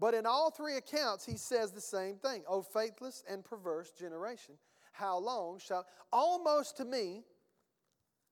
But 0.00 0.14
in 0.14 0.24
all 0.24 0.50
three 0.50 0.78
accounts, 0.78 1.26
he 1.26 1.36
says 1.36 1.72
the 1.72 1.80
same 1.80 2.16
thing 2.16 2.42
O 2.48 2.62
faithless 2.62 3.22
and 3.28 3.44
perverse 3.44 3.92
generation, 3.92 4.54
how 4.92 5.18
long 5.18 5.58
shall. 5.58 5.86
Almost 6.10 6.78
to 6.78 6.86
me, 6.86 7.22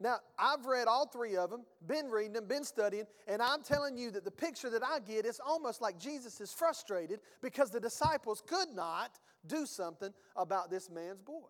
now 0.01 0.17
I've 0.39 0.65
read 0.65 0.89
all 0.89 1.07
three 1.07 1.37
of 1.37 1.51
them, 1.51 1.65
been 1.87 2.07
reading 2.07 2.33
them, 2.33 2.47
been 2.47 2.65
studying, 2.65 3.05
and 3.27 3.43
I'm 3.43 3.63
telling 3.63 3.99
you 3.99 4.11
that 4.13 4.25
the 4.25 4.31
picture 4.31 4.71
that 4.71 4.83
I 4.83 5.01
get 5.01 5.27
is 5.27 5.41
almost 5.45 5.83
like 5.83 5.99
Jesus 5.99 6.41
is 6.41 6.53
frustrated 6.53 7.21
because 7.43 7.71
the 7.71 7.81
disciples 7.81 8.43
could 8.47 8.71
not 8.75 9.19
do 9.47 9.67
something 9.67 10.13
about 10.37 10.71
this 10.71 10.89
man's 10.89 11.21
boy. 11.21 11.49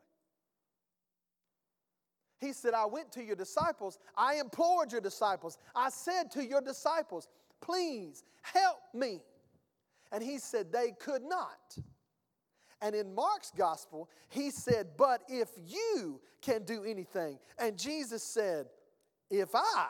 He 2.40 2.52
said, 2.52 2.72
I 2.72 2.86
went 2.86 3.12
to 3.12 3.22
your 3.22 3.36
disciples. 3.36 3.98
I 4.16 4.36
implored 4.36 4.92
your 4.92 5.00
disciples. 5.00 5.58
I 5.74 5.90
said 5.90 6.30
to 6.32 6.44
your 6.44 6.60
disciples, 6.60 7.28
Please 7.60 8.22
help 8.42 8.78
me. 8.94 9.20
And 10.12 10.22
he 10.22 10.38
said, 10.38 10.72
They 10.72 10.92
could 10.98 11.22
not. 11.22 11.76
And 12.80 12.94
in 12.94 13.14
Mark's 13.14 13.50
gospel, 13.56 14.08
he 14.28 14.50
said, 14.50 14.88
But 14.96 15.22
if 15.28 15.48
you 15.66 16.20
can 16.40 16.64
do 16.64 16.84
anything. 16.84 17.38
And 17.58 17.76
Jesus 17.76 18.22
said, 18.22 18.66
If 19.30 19.54
I. 19.54 19.88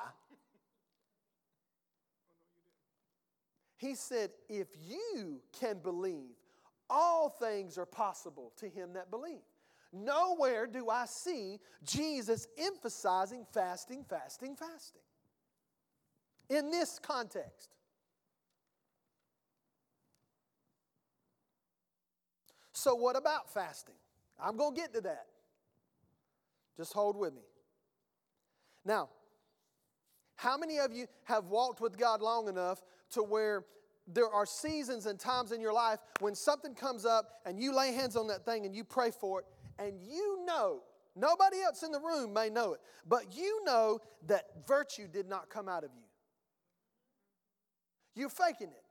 He 3.76 3.94
said, 3.94 4.30
If 4.48 4.68
you 4.88 5.40
can 5.60 5.78
believe, 5.78 6.34
all 6.90 7.28
things 7.28 7.78
are 7.78 7.87
possible 7.87 8.52
to 8.56 8.68
him 8.68 8.94
that 8.94 9.10
believe. 9.10 9.42
Nowhere 9.92 10.66
do 10.66 10.90
I 10.90 11.06
see 11.06 11.58
Jesus 11.82 12.46
emphasizing 12.58 13.46
fasting, 13.52 14.04
fasting, 14.08 14.54
fasting. 14.56 15.00
In 16.50 16.70
this 16.70 16.98
context. 16.98 17.70
So, 22.78 22.94
what 22.94 23.16
about 23.16 23.52
fasting? 23.52 23.97
I'm 24.40 24.56
going 24.56 24.73
to 24.73 24.80
get 24.80 24.94
to 24.94 25.00
that. 25.00 25.26
Just 26.76 26.92
hold 26.92 27.16
with 27.16 27.35
me. 27.35 27.42
Now, 28.85 29.08
how 30.37 30.56
many 30.56 30.78
of 30.78 30.92
you 30.92 31.08
have 31.25 31.47
walked 31.47 31.80
with 31.80 31.99
God 31.99 32.23
long 32.23 32.47
enough 32.47 32.80
to 33.11 33.25
where 33.25 33.64
there 34.06 34.28
are 34.28 34.47
seasons 34.47 35.06
and 35.06 35.18
times 35.18 35.50
in 35.50 35.61
your 35.61 35.73
life 35.73 35.99
when 36.20 36.37
something 36.37 36.73
comes 36.73 37.04
up 37.04 37.40
and 37.44 37.58
you 37.58 37.75
lay 37.75 37.92
hands 37.92 38.14
on 38.14 38.28
that 38.28 38.44
thing 38.44 38.64
and 38.64 38.76
you 38.76 38.85
pray 38.85 39.11
for 39.11 39.40
it 39.40 39.47
and 39.80 40.00
you 40.00 40.44
know, 40.47 40.82
nobody 41.16 41.61
else 41.61 41.82
in 41.82 41.90
the 41.90 41.99
room 41.99 42.32
may 42.32 42.49
know 42.49 42.75
it, 42.75 42.80
but 43.08 43.37
you 43.37 43.64
know 43.64 43.99
that 44.28 44.44
virtue 44.68 45.08
did 45.08 45.28
not 45.28 45.50
come 45.50 45.68
out 45.68 45.82
of 45.82 45.90
you. 45.97 46.04
You're 48.14 48.30
faking 48.30 48.68
it. 48.68 48.88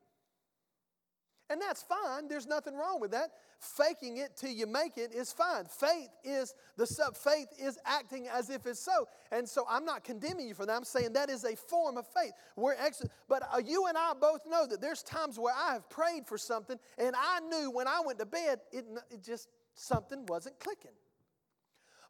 And 1.50 1.62
that's 1.62 1.82
fine. 1.82 2.28
There's 2.28 2.46
nothing 2.46 2.76
wrong 2.76 3.00
with 3.00 3.12
that. 3.12 3.32
Faking 3.60 4.18
it 4.18 4.36
till 4.36 4.52
you 4.52 4.68
make 4.68 4.98
it 4.98 5.14
is 5.14 5.32
fine. 5.32 5.66
Faith 5.66 6.10
is 6.24 6.54
the 6.76 6.86
sub 6.86 7.16
faith 7.16 7.48
is 7.58 7.80
acting 7.86 8.28
as 8.28 8.50
if 8.50 8.66
it's 8.66 8.80
so. 8.80 9.08
And 9.32 9.48
so 9.48 9.66
I'm 9.70 9.86
not 9.86 10.04
condemning 10.04 10.48
you 10.48 10.54
for 10.54 10.66
that. 10.66 10.76
I'm 10.76 10.84
saying 10.84 11.14
that 11.14 11.30
is 11.30 11.46
a 11.46 11.56
form 11.56 11.98
of 11.98 12.06
faith. 12.08 12.34
We're 12.56 12.76
ex- 12.76 13.04
but 13.30 13.44
uh, 13.54 13.60
you 13.66 13.88
and 13.88 13.98
I 13.98 14.14
both 14.20 14.42
know 14.48 14.68
that 14.68 14.82
there's 14.82 15.04
times 15.04 15.40
where 15.40 15.54
I 15.56 15.74
have 15.74 15.90
prayed 15.90 16.28
for 16.28 16.38
something 16.38 16.78
and 16.98 17.16
I 17.16 17.40
knew 17.40 17.72
when 17.72 17.88
I 17.88 18.02
went 18.06 18.20
to 18.20 18.26
bed 18.26 18.60
it, 18.72 18.86
it 19.10 19.24
just 19.24 19.48
something 19.74 20.26
wasn't 20.26 20.60
clicking. 20.60 20.92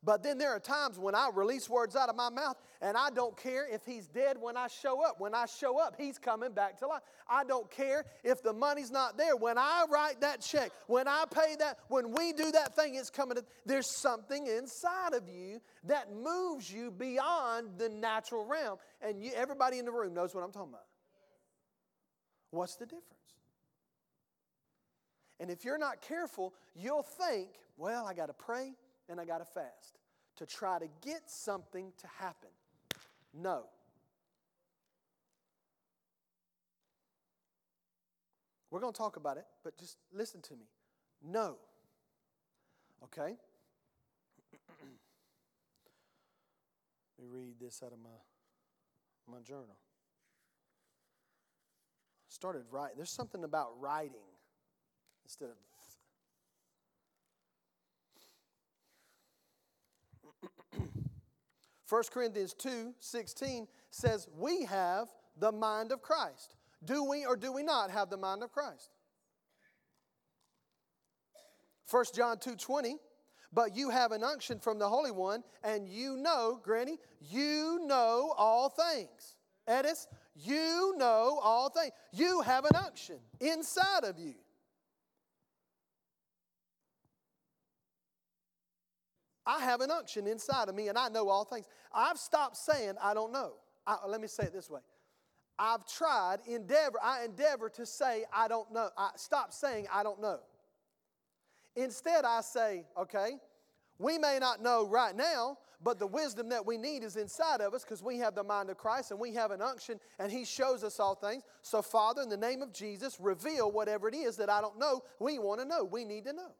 But 0.03 0.23
then 0.23 0.37
there 0.37 0.51
are 0.51 0.59
times 0.59 0.99
when 0.99 1.15
I 1.15 1.29
release 1.33 1.69
words 1.69 1.95
out 1.95 2.09
of 2.09 2.15
my 2.15 2.29
mouth 2.29 2.55
and 2.81 2.95
I 2.95 3.09
don't 3.09 3.35
care 3.35 3.67
if 3.69 3.83
he's 3.85 4.07
dead 4.07 4.37
when 4.39 4.55
I 4.55 4.67
show 4.67 5.03
up. 5.03 5.19
When 5.19 5.33
I 5.33 5.45
show 5.45 5.79
up, 5.79 5.95
he's 5.97 6.17
coming 6.17 6.51
back 6.51 6.77
to 6.79 6.87
life. 6.87 7.01
I 7.27 7.43
don't 7.43 7.69
care 7.71 8.05
if 8.23 8.43
the 8.43 8.53
money's 8.53 8.91
not 8.91 9.17
there. 9.17 9.35
When 9.35 9.57
I 9.57 9.85
write 9.89 10.21
that 10.21 10.41
check, 10.41 10.71
when 10.85 11.07
I 11.07 11.25
pay 11.29 11.55
that, 11.59 11.79
when 11.89 12.11
we 12.11 12.31
do 12.31 12.51
that 12.51 12.75
thing, 12.75 12.95
it's 12.95 13.09
coming. 13.09 13.37
To, 13.37 13.45
there's 13.65 13.89
something 13.89 14.45
inside 14.45 15.13
of 15.13 15.27
you 15.27 15.59
that 15.85 16.13
moves 16.13 16.71
you 16.71 16.91
beyond 16.91 17.77
the 17.77 17.89
natural 17.89 18.45
realm. 18.45 18.77
And 19.01 19.23
you, 19.23 19.31
everybody 19.35 19.79
in 19.79 19.85
the 19.85 19.91
room 19.91 20.13
knows 20.13 20.35
what 20.35 20.43
I'm 20.43 20.51
talking 20.51 20.69
about. 20.69 20.85
What's 22.51 22.75
the 22.75 22.85
difference? 22.85 23.03
And 25.39 25.51
if 25.51 25.65
you're 25.65 25.77
not 25.77 26.01
careful, 26.01 26.53
you'll 26.75 27.03
think, 27.03 27.49
well, 27.77 28.05
I 28.05 28.13
got 28.13 28.27
to 28.27 28.33
pray 28.33 28.73
and 29.09 29.19
I 29.19 29.25
got 29.25 29.39
to 29.39 29.45
fast 29.45 29.99
to 30.37 30.45
try 30.45 30.79
to 30.79 30.87
get 31.01 31.29
something 31.29 31.91
to 31.97 32.07
happen. 32.19 32.49
No. 33.33 33.63
We're 38.69 38.79
going 38.79 38.93
to 38.93 38.97
talk 38.97 39.15
about 39.15 39.37
it, 39.37 39.45
but 39.63 39.77
just 39.77 39.97
listen 40.13 40.41
to 40.43 40.53
me. 40.53 40.67
No. 41.23 41.55
Okay? 43.03 43.35
Let 47.17 47.27
me 47.27 47.27
read 47.31 47.55
this 47.59 47.81
out 47.83 47.93
of 47.93 47.99
my, 47.99 48.09
my 49.31 49.41
journal. 49.41 49.77
Started 52.29 52.63
writing. 52.69 52.97
There's 52.97 53.09
something 53.09 53.43
about 53.43 53.79
writing 53.79 54.27
instead 55.25 55.49
of 55.49 55.55
1 61.89 62.03
Corinthians 62.11 62.53
2 62.53 62.93
16 62.99 63.67
says, 63.91 64.27
We 64.37 64.65
have 64.65 65.07
the 65.39 65.51
mind 65.51 65.91
of 65.91 66.01
Christ. 66.01 66.55
Do 66.83 67.03
we 67.03 67.25
or 67.25 67.35
do 67.35 67.51
we 67.51 67.63
not 67.63 67.91
have 67.91 68.09
the 68.09 68.17
mind 68.17 68.43
of 68.43 68.51
Christ? 68.51 68.91
1 71.89 72.05
John 72.13 72.37
2 72.37 72.55
20, 72.55 72.97
but 73.53 73.75
you 73.75 73.89
have 73.89 74.11
an 74.11 74.23
unction 74.23 74.59
from 74.59 74.77
the 74.77 74.89
Holy 74.89 75.11
One, 75.11 75.43
and 75.63 75.87
you 75.87 76.17
know, 76.17 76.59
Granny, 76.61 76.97
you 77.21 77.79
know 77.85 78.33
all 78.37 78.69
things. 78.69 79.35
Edis, 79.67 80.07
you 80.35 80.93
know 80.97 81.39
all 81.41 81.69
things. 81.69 81.93
You 82.13 82.41
have 82.41 82.65
an 82.65 82.75
unction 82.75 83.17
inside 83.39 84.03
of 84.03 84.19
you. 84.19 84.35
I 89.47 89.61
have 89.61 89.79
an 89.79 89.89
unction 89.89 90.27
inside 90.27 90.67
of 90.67 90.75
me 90.75 90.89
and 90.89 90.97
I 90.97 91.07
know 91.07 91.29
all 91.29 91.45
things. 91.45 91.67
I've 91.93 92.17
stopped 92.17 92.57
saying 92.57 92.95
I 93.01 93.13
don't 93.13 93.31
know. 93.31 93.53
I, 93.87 94.05
let 94.05 94.19
me 94.19 94.27
say 94.27 94.43
it 94.43 94.53
this 94.53 94.69
way. 94.69 94.81
I've 95.57 95.87
tried, 95.87 96.39
endeavor, 96.45 96.99
I 97.01 97.23
endeavor 97.23 97.69
to 97.69 97.85
say 97.85 98.25
I 98.35 98.49
don't 98.49 98.71
know. 98.73 98.89
I 98.97 99.11
stop 99.15 99.53
saying 99.53 99.87
I 99.91 100.03
don't 100.03 100.21
know. 100.21 100.39
Instead, 101.77 102.25
I 102.25 102.41
say, 102.41 102.83
okay, 102.99 103.37
we 103.99 104.17
may 104.17 104.37
not 104.39 104.61
know 104.61 104.87
right 104.87 105.15
now, 105.15 105.57
but 105.83 105.99
the 105.99 106.07
wisdom 106.07 106.49
that 106.49 106.65
we 106.65 106.77
need 106.77 107.03
is 107.03 107.15
inside 107.15 107.61
of 107.61 107.73
us 107.73 107.83
because 107.83 108.01
we 108.01 108.17
have 108.17 108.35
the 108.35 108.43
mind 108.43 108.69
of 108.69 108.77
Christ 108.77 109.11
and 109.11 109.19
we 109.19 109.33
have 109.33 109.51
an 109.51 109.61
unction 109.61 109.99
and 110.19 110.31
He 110.31 110.43
shows 110.43 110.83
us 110.83 110.99
all 110.99 111.15
things. 111.15 111.43
So, 111.61 111.81
Father, 111.81 112.21
in 112.23 112.29
the 112.29 112.37
name 112.37 112.61
of 112.61 112.73
Jesus, 112.73 113.17
reveal 113.19 113.71
whatever 113.71 114.07
it 114.09 114.15
is 114.15 114.35
that 114.37 114.49
I 114.49 114.59
don't 114.59 114.79
know. 114.79 115.03
We 115.19 115.39
want 115.39 115.61
to 115.61 115.67
know. 115.67 115.83
We 115.83 116.03
need 116.03 116.25
to 116.25 116.33
know. 116.33 116.51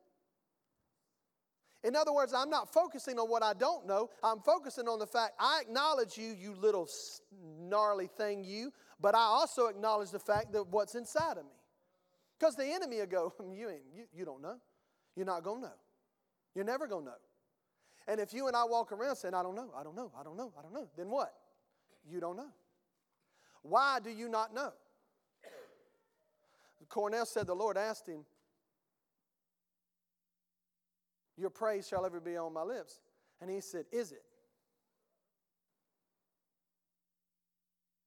In 1.84 1.96
other 1.96 2.12
words, 2.12 2.34
I'm 2.34 2.50
not 2.50 2.74
focusing 2.74 3.20
on 3.20 3.30
what 3.30 3.44
I 3.44 3.54
don't 3.54 3.86
know. 3.86 4.10
I'm 4.24 4.40
focusing 4.40 4.88
on 4.88 5.00
the 5.00 5.08
fact 5.08 5.34
I 5.40 5.62
acknowledge 5.62 6.18
you, 6.18 6.36
you 6.38 6.56
little 6.56 6.90
gnarly 7.60 8.08
thing, 8.08 8.44
you, 8.44 8.72
but 9.00 9.16
I 9.16 9.20
also 9.20 9.68
acknowledge 9.68 10.12
the 10.12 10.20
fact 10.20 10.54
that 10.54 10.68
what's 10.68 10.96
inside 10.96 11.38
of 11.38 11.46
me. 11.46 11.52
Because 12.40 12.56
the 12.56 12.66
enemy 12.66 12.98
will 12.98 13.06
go, 13.06 13.34
you, 13.54 13.70
ain't, 13.70 13.84
you, 13.96 14.06
you 14.14 14.26
don't 14.26 14.42
know. 14.42 14.58
You're 15.16 15.26
not 15.26 15.44
going 15.44 15.62
to 15.62 15.68
know. 15.68 15.74
You're 16.56 16.66
never 16.66 16.88
going 16.88 17.06
to 17.06 17.12
know. 17.12 17.18
And 18.08 18.20
if 18.20 18.34
you 18.34 18.48
and 18.48 18.56
I 18.56 18.64
walk 18.64 18.92
around 18.92 19.18
saying, 19.18 19.34
I 19.34 19.44
don't 19.44 19.56
know, 19.56 19.70
I 19.78 19.84
don't 19.84 19.96
know, 19.96 20.12
I 20.18 20.24
don't 20.24 20.38
know, 20.38 20.54
I 20.58 20.62
don't 20.62 20.74
know, 20.74 20.88
then 20.98 21.10
what? 21.10 21.34
You 22.10 22.20
don't 22.20 22.38
know. 22.38 22.50
Why 23.64 24.00
do 24.02 24.10
you 24.10 24.30
not 24.30 24.54
know? 24.54 24.72
Cornell 26.88 27.26
said 27.26 27.48
the 27.48 27.56
Lord 27.56 27.78
asked 27.78 28.08
him, 28.08 28.24
Your 31.38 31.50
praise 31.50 31.88
shall 31.88 32.06
ever 32.06 32.20
be 32.20 32.36
on 32.36 32.54
my 32.54 32.64
lips. 32.64 33.00
And 33.40 33.50
he 33.50 33.62
said, 33.62 33.86
Is 33.92 34.12
it? 34.12 34.24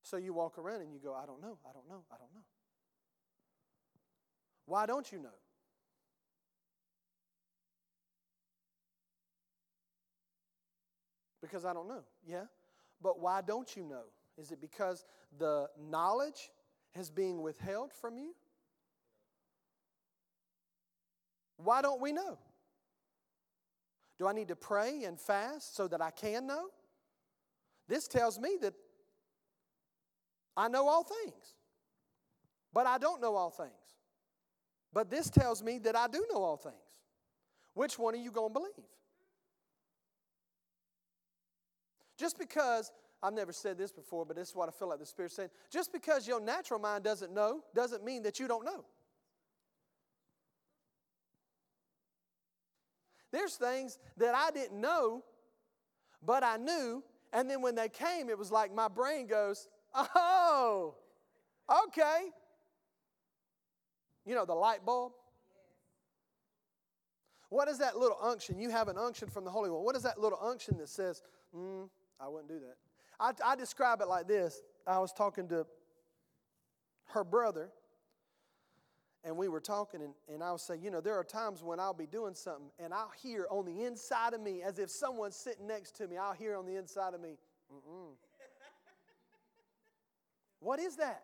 So 0.02 0.16
you 0.16 0.32
walk 0.32 0.58
around 0.58 0.80
and 0.82 0.92
you 0.92 0.98
go, 0.98 1.14
I 1.14 1.24
don't 1.24 1.40
know, 1.40 1.56
I 1.64 1.72
don't 1.72 1.88
know, 1.88 2.02
I 2.10 2.16
don't 2.18 2.34
know. 2.34 2.42
Why 4.66 4.84
don't 4.84 5.10
you 5.12 5.18
know? 5.18 5.28
Because 11.40 11.64
I 11.64 11.72
don't 11.72 11.88
know. 11.88 12.02
Yeah. 12.26 12.44
But 13.00 13.20
why 13.20 13.40
don't 13.40 13.76
you 13.76 13.84
know? 13.84 14.02
Is 14.36 14.50
it 14.50 14.60
because 14.60 15.04
the 15.38 15.68
knowledge 15.78 16.50
is 16.98 17.10
being 17.10 17.40
withheld 17.40 17.92
from 17.92 18.18
you? 18.18 18.34
Why 21.56 21.82
don't 21.82 22.00
we 22.00 22.12
know? 22.12 22.38
Do 24.20 24.28
I 24.28 24.34
need 24.34 24.48
to 24.48 24.56
pray 24.56 25.04
and 25.04 25.18
fast 25.18 25.74
so 25.74 25.88
that 25.88 26.02
I 26.02 26.10
can 26.10 26.46
know? 26.46 26.66
This 27.88 28.06
tells 28.06 28.38
me 28.38 28.58
that 28.60 28.74
I 30.54 30.68
know 30.68 30.86
all 30.88 31.04
things, 31.04 31.54
but 32.70 32.86
I 32.86 32.98
don't 32.98 33.22
know 33.22 33.34
all 33.34 33.48
things. 33.48 33.70
But 34.92 35.10
this 35.10 35.30
tells 35.30 35.62
me 35.62 35.78
that 35.78 35.96
I 35.96 36.06
do 36.06 36.26
know 36.30 36.42
all 36.42 36.58
things. 36.58 36.74
Which 37.72 37.98
one 37.98 38.12
are 38.12 38.18
you 38.18 38.30
going 38.30 38.50
to 38.50 38.52
believe? 38.52 38.88
Just 42.18 42.38
because, 42.38 42.92
I've 43.22 43.32
never 43.32 43.52
said 43.52 43.78
this 43.78 43.90
before, 43.90 44.26
but 44.26 44.36
this 44.36 44.50
is 44.50 44.54
what 44.54 44.68
I 44.68 44.72
feel 44.72 44.90
like 44.90 44.98
the 44.98 45.06
Spirit 45.06 45.32
saying. 45.32 45.48
Just 45.70 45.94
because 45.94 46.28
your 46.28 46.42
natural 46.42 46.78
mind 46.78 47.04
doesn't 47.04 47.32
know 47.32 47.62
doesn't 47.74 48.04
mean 48.04 48.22
that 48.24 48.38
you 48.38 48.46
don't 48.46 48.66
know. 48.66 48.84
There's 53.32 53.56
things 53.56 53.98
that 54.16 54.34
I 54.34 54.50
didn't 54.50 54.80
know, 54.80 55.22
But 56.22 56.42
I 56.44 56.56
knew, 56.56 57.02
and 57.32 57.50
then 57.50 57.62
when 57.62 57.74
they 57.74 57.88
came, 57.88 58.28
it 58.28 58.38
was 58.38 58.52
like 58.52 58.74
my 58.74 58.88
brain 58.88 59.26
goes, 59.26 59.68
oh, 59.94 60.94
okay. 61.86 62.30
You 64.26 64.34
know, 64.34 64.44
the 64.44 64.54
light 64.54 64.84
bulb? 64.84 65.12
What 67.48 67.68
is 67.68 67.78
that 67.78 67.96
little 67.96 68.18
unction? 68.22 68.58
You 68.60 68.70
have 68.70 68.88
an 68.88 68.98
unction 68.98 69.28
from 69.28 69.44
the 69.44 69.50
Holy 69.50 69.70
One. 69.70 69.82
What 69.82 69.96
is 69.96 70.02
that 70.02 70.20
little 70.20 70.38
unction 70.42 70.76
that 70.78 70.88
says, 70.88 71.22
mm, 71.56 71.88
I 72.20 72.28
wouldn't 72.28 72.48
do 72.48 72.60
that? 72.60 72.76
I, 73.18 73.52
I 73.52 73.56
describe 73.56 74.00
it 74.00 74.08
like 74.08 74.28
this. 74.28 74.60
I 74.86 74.98
was 74.98 75.12
talking 75.12 75.48
to 75.48 75.66
her 77.06 77.24
brother, 77.24 77.70
and 79.22 79.36
we 79.36 79.48
were 79.48 79.60
talking, 79.60 80.02
and, 80.02 80.14
and 80.32 80.42
I 80.42 80.50
was 80.52 80.62
saying, 80.62 80.82
you 80.82 80.90
know, 80.90 81.00
there 81.00 81.18
are 81.18 81.24
times 81.24 81.62
when 81.62 81.78
I'll 81.78 81.92
be 81.94 82.06
doing 82.06 82.34
something, 82.34 82.70
and 82.78 82.94
I'll 82.94 83.12
hear 83.22 83.46
on 83.50 83.66
the 83.66 83.84
inside 83.84 84.32
of 84.32 84.40
me, 84.40 84.62
as 84.62 84.78
if 84.78 84.90
someone's 84.90 85.36
sitting 85.36 85.66
next 85.66 85.96
to 85.96 86.06
me, 86.06 86.16
I'll 86.16 86.32
hear 86.32 86.56
on 86.56 86.64
the 86.64 86.76
inside 86.76 87.12
of 87.14 87.20
me, 87.20 87.36
Mm-mm. 87.72 88.14
what 90.60 90.80
is 90.80 90.96
that? 90.96 91.22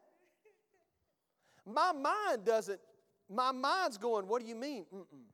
My 1.64 1.92
mind 1.92 2.44
doesn't, 2.44 2.80
my 3.30 3.50
mind's 3.50 3.96
going, 3.98 4.28
what 4.28 4.42
do 4.42 4.48
you 4.48 4.54
mean? 4.54 4.84
Mm-mm. 4.94 5.24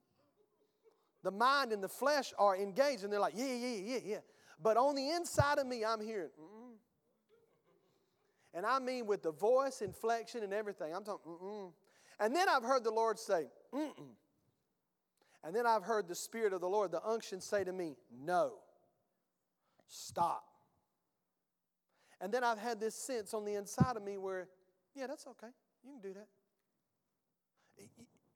The 1.24 1.32
mind 1.32 1.72
and 1.72 1.82
the 1.82 1.88
flesh 1.88 2.32
are 2.38 2.56
engaged, 2.56 3.02
and 3.02 3.12
they're 3.12 3.20
like, 3.20 3.34
yeah, 3.36 3.54
yeah, 3.54 3.76
yeah, 3.84 3.98
yeah. 4.04 4.18
But 4.62 4.76
on 4.76 4.94
the 4.94 5.10
inside 5.10 5.58
of 5.58 5.66
me, 5.66 5.84
I'm 5.84 6.00
hearing, 6.00 6.30
Mm-mm. 6.40 6.74
and 8.54 8.64
I 8.64 8.78
mean 8.78 9.06
with 9.06 9.24
the 9.24 9.32
voice, 9.32 9.82
inflection, 9.82 10.44
and 10.44 10.52
everything. 10.52 10.94
I'm 10.94 11.02
talking, 11.02 11.32
mm 11.32 11.72
and 12.20 12.34
then 12.34 12.48
I've 12.48 12.62
heard 12.62 12.84
the 12.84 12.90
Lord 12.90 13.18
say, 13.18 13.46
mm 13.74 13.90
And 15.44 15.54
then 15.54 15.66
I've 15.66 15.82
heard 15.82 16.08
the 16.08 16.14
Spirit 16.14 16.52
of 16.52 16.60
the 16.60 16.68
Lord, 16.68 16.92
the 16.92 17.04
unction, 17.04 17.40
say 17.40 17.64
to 17.64 17.72
me, 17.72 17.96
no, 18.24 18.54
stop. 19.86 20.44
And 22.20 22.32
then 22.32 22.44
I've 22.44 22.58
had 22.58 22.80
this 22.80 22.94
sense 22.94 23.34
on 23.34 23.44
the 23.44 23.54
inside 23.54 23.96
of 23.96 24.02
me 24.02 24.16
where, 24.16 24.48
yeah, 24.94 25.08
that's 25.08 25.26
okay. 25.26 25.48
You 25.84 25.92
can 25.92 26.00
do 26.00 26.14
that. 26.14 26.28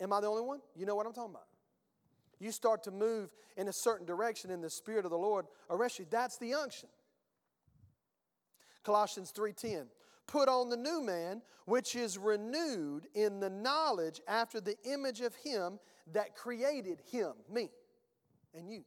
Am 0.00 0.12
I 0.12 0.20
the 0.20 0.26
only 0.26 0.42
one? 0.42 0.60
You 0.74 0.86
know 0.86 0.94
what 0.94 1.06
I'm 1.06 1.12
talking 1.12 1.30
about. 1.30 1.46
You 2.38 2.50
start 2.50 2.82
to 2.84 2.90
move 2.90 3.30
in 3.56 3.68
a 3.68 3.72
certain 3.72 4.04
direction 4.04 4.50
in 4.50 4.60
the 4.60 4.68
Spirit 4.68 5.04
of 5.04 5.10
the 5.10 5.18
Lord 5.18 5.46
arrest 5.70 5.98
you. 5.98 6.06
That's 6.10 6.36
the 6.36 6.54
unction. 6.54 6.88
Colossians 8.82 9.32
3:10 9.32 9.88
put 10.26 10.48
on 10.48 10.68
the 10.68 10.76
new 10.76 11.02
man, 11.02 11.42
which 11.64 11.94
is 11.94 12.18
renewed 12.18 13.06
in 13.14 13.40
the 13.40 13.50
knowledge 13.50 14.20
after 14.28 14.60
the 14.60 14.76
image 14.84 15.20
of 15.20 15.34
him 15.36 15.78
that 16.12 16.34
created 16.34 17.00
him, 17.10 17.32
me, 17.50 17.70
and 18.54 18.68
you. 18.68 18.84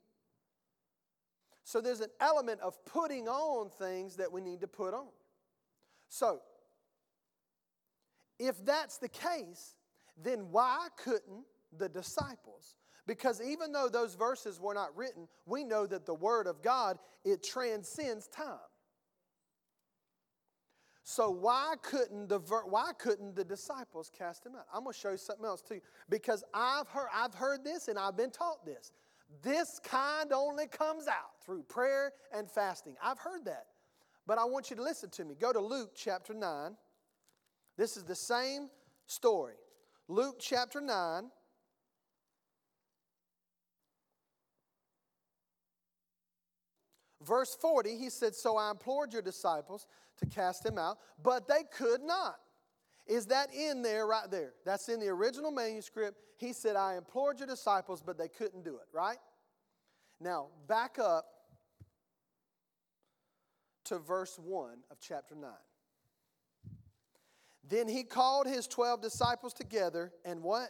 So 1.63 1.81
there's 1.81 2.01
an 2.01 2.09
element 2.19 2.61
of 2.61 2.83
putting 2.85 3.27
on 3.27 3.69
things 3.69 4.15
that 4.15 4.31
we 4.31 4.41
need 4.41 4.61
to 4.61 4.67
put 4.67 4.93
on. 4.93 5.09
So, 6.07 6.41
if 8.39 8.63
that's 8.65 8.97
the 8.97 9.09
case, 9.09 9.75
then 10.17 10.47
why 10.49 10.87
couldn't 10.97 11.45
the 11.77 11.89
disciples? 11.89 12.75
Because 13.05 13.41
even 13.41 13.71
though 13.71 13.89
those 13.89 14.15
verses 14.15 14.59
were 14.59 14.73
not 14.73 14.95
written, 14.95 15.27
we 15.45 15.63
know 15.63 15.85
that 15.85 16.05
the 16.05 16.13
Word 16.13 16.47
of 16.47 16.61
God, 16.61 16.97
it 17.23 17.43
transcends 17.43 18.27
time. 18.27 18.57
So 21.09 21.31
why 21.31 21.73
couldn't 21.81 22.29
the 22.29 22.37
why 22.37 22.91
couldn't 22.99 23.35
the 23.35 23.43
disciples 23.43 24.11
cast 24.15 24.45
him 24.45 24.53
out? 24.55 24.67
I'm 24.71 24.83
going 24.83 24.93
to 24.93 24.99
show 24.99 25.09
you 25.09 25.17
something 25.17 25.43
else 25.43 25.63
too 25.63 25.79
because 26.07 26.43
I've 26.53 26.87
heard 26.87 27.07
I've 27.11 27.33
heard 27.33 27.63
this 27.63 27.87
and 27.87 27.97
I've 27.97 28.15
been 28.15 28.29
taught 28.29 28.63
this. 28.63 28.91
This 29.41 29.79
kind 29.83 30.31
only 30.31 30.67
comes 30.67 31.07
out 31.07 31.43
through 31.43 31.63
prayer 31.63 32.11
and 32.31 32.47
fasting. 32.47 32.95
I've 33.03 33.17
heard 33.17 33.45
that. 33.45 33.65
But 34.27 34.37
I 34.37 34.45
want 34.45 34.69
you 34.69 34.75
to 34.75 34.83
listen 34.83 35.09
to 35.09 35.25
me. 35.25 35.33
Go 35.33 35.51
to 35.51 35.59
Luke 35.59 35.93
chapter 35.95 36.35
9. 36.35 36.77
This 37.75 37.97
is 37.97 38.03
the 38.03 38.15
same 38.15 38.69
story. 39.07 39.55
Luke 40.07 40.35
chapter 40.39 40.79
9 40.79 41.23
Verse 47.21 47.55
40, 47.61 47.97
he 47.97 48.09
said, 48.09 48.33
So 48.33 48.57
I 48.57 48.71
implored 48.71 49.11
your 49.13 49.21
disciples 49.21 49.87
to 50.19 50.25
cast 50.25 50.65
him 50.65 50.77
out, 50.77 50.97
but 51.23 51.47
they 51.47 51.63
could 51.71 52.01
not. 52.01 52.35
Is 53.07 53.25
that 53.27 53.53
in 53.53 53.81
there 53.81 54.05
right 54.05 54.29
there? 54.29 54.53
That's 54.65 54.87
in 54.87 54.99
the 54.99 55.07
original 55.07 55.51
manuscript. 55.51 56.17
He 56.37 56.53
said, 56.53 56.75
I 56.75 56.95
implored 56.95 57.39
your 57.39 57.47
disciples, 57.47 58.03
but 58.05 58.17
they 58.17 58.27
couldn't 58.27 58.63
do 58.63 58.75
it, 58.75 58.87
right? 58.93 59.17
Now, 60.21 60.47
back 60.67 60.99
up 60.99 61.25
to 63.85 63.97
verse 63.97 64.37
1 64.37 64.71
of 64.91 64.97
chapter 64.99 65.35
9. 65.35 65.49
Then 67.67 67.87
he 67.87 68.03
called 68.03 68.47
his 68.47 68.67
12 68.67 69.01
disciples 69.01 69.53
together 69.53 70.11
and 70.25 70.41
what? 70.43 70.69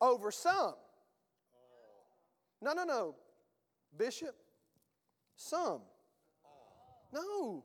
Over 0.00 0.30
some. 0.30 0.74
No, 2.60 2.72
no, 2.72 2.84
no. 2.84 3.16
Bishop, 3.96 4.34
some. 5.36 5.80
No. 7.12 7.64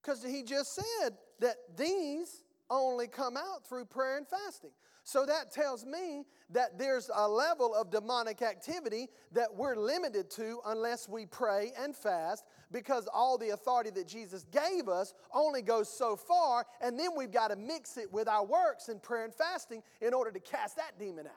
Because 0.00 0.24
he 0.24 0.42
just 0.42 0.74
said 0.74 1.18
that 1.40 1.56
these 1.76 2.44
only 2.70 3.08
come 3.08 3.36
out 3.36 3.66
through 3.68 3.84
prayer 3.84 4.16
and 4.16 4.26
fasting. 4.26 4.70
So 5.02 5.26
that 5.26 5.50
tells 5.50 5.84
me 5.84 6.24
that 6.50 6.78
there's 6.78 7.10
a 7.14 7.28
level 7.28 7.74
of 7.74 7.90
demonic 7.90 8.42
activity 8.42 9.08
that 9.32 9.48
we're 9.52 9.74
limited 9.74 10.30
to 10.32 10.60
unless 10.66 11.08
we 11.08 11.26
pray 11.26 11.72
and 11.78 11.96
fast 11.96 12.44
because 12.70 13.08
all 13.12 13.36
the 13.36 13.50
authority 13.50 13.90
that 13.90 14.06
Jesus 14.06 14.44
gave 14.52 14.88
us 14.88 15.14
only 15.32 15.62
goes 15.62 15.88
so 15.88 16.14
far, 16.16 16.64
and 16.80 16.98
then 16.98 17.08
we've 17.16 17.32
got 17.32 17.48
to 17.48 17.56
mix 17.56 17.96
it 17.96 18.12
with 18.12 18.28
our 18.28 18.44
works 18.44 18.88
and 18.88 19.02
prayer 19.02 19.24
and 19.24 19.34
fasting 19.34 19.82
in 20.00 20.14
order 20.14 20.30
to 20.30 20.40
cast 20.40 20.76
that 20.76 20.98
demon 20.98 21.26
out. 21.26 21.32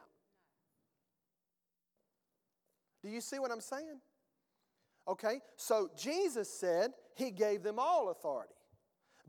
Do 3.01 3.09
you 3.09 3.21
see 3.21 3.39
what 3.39 3.51
I'm 3.51 3.61
saying? 3.61 3.99
Okay, 5.07 5.41
so 5.57 5.89
Jesus 5.97 6.49
said 6.49 6.91
he 7.15 7.31
gave 7.31 7.63
them 7.63 7.77
all 7.77 8.09
authority. 8.09 8.53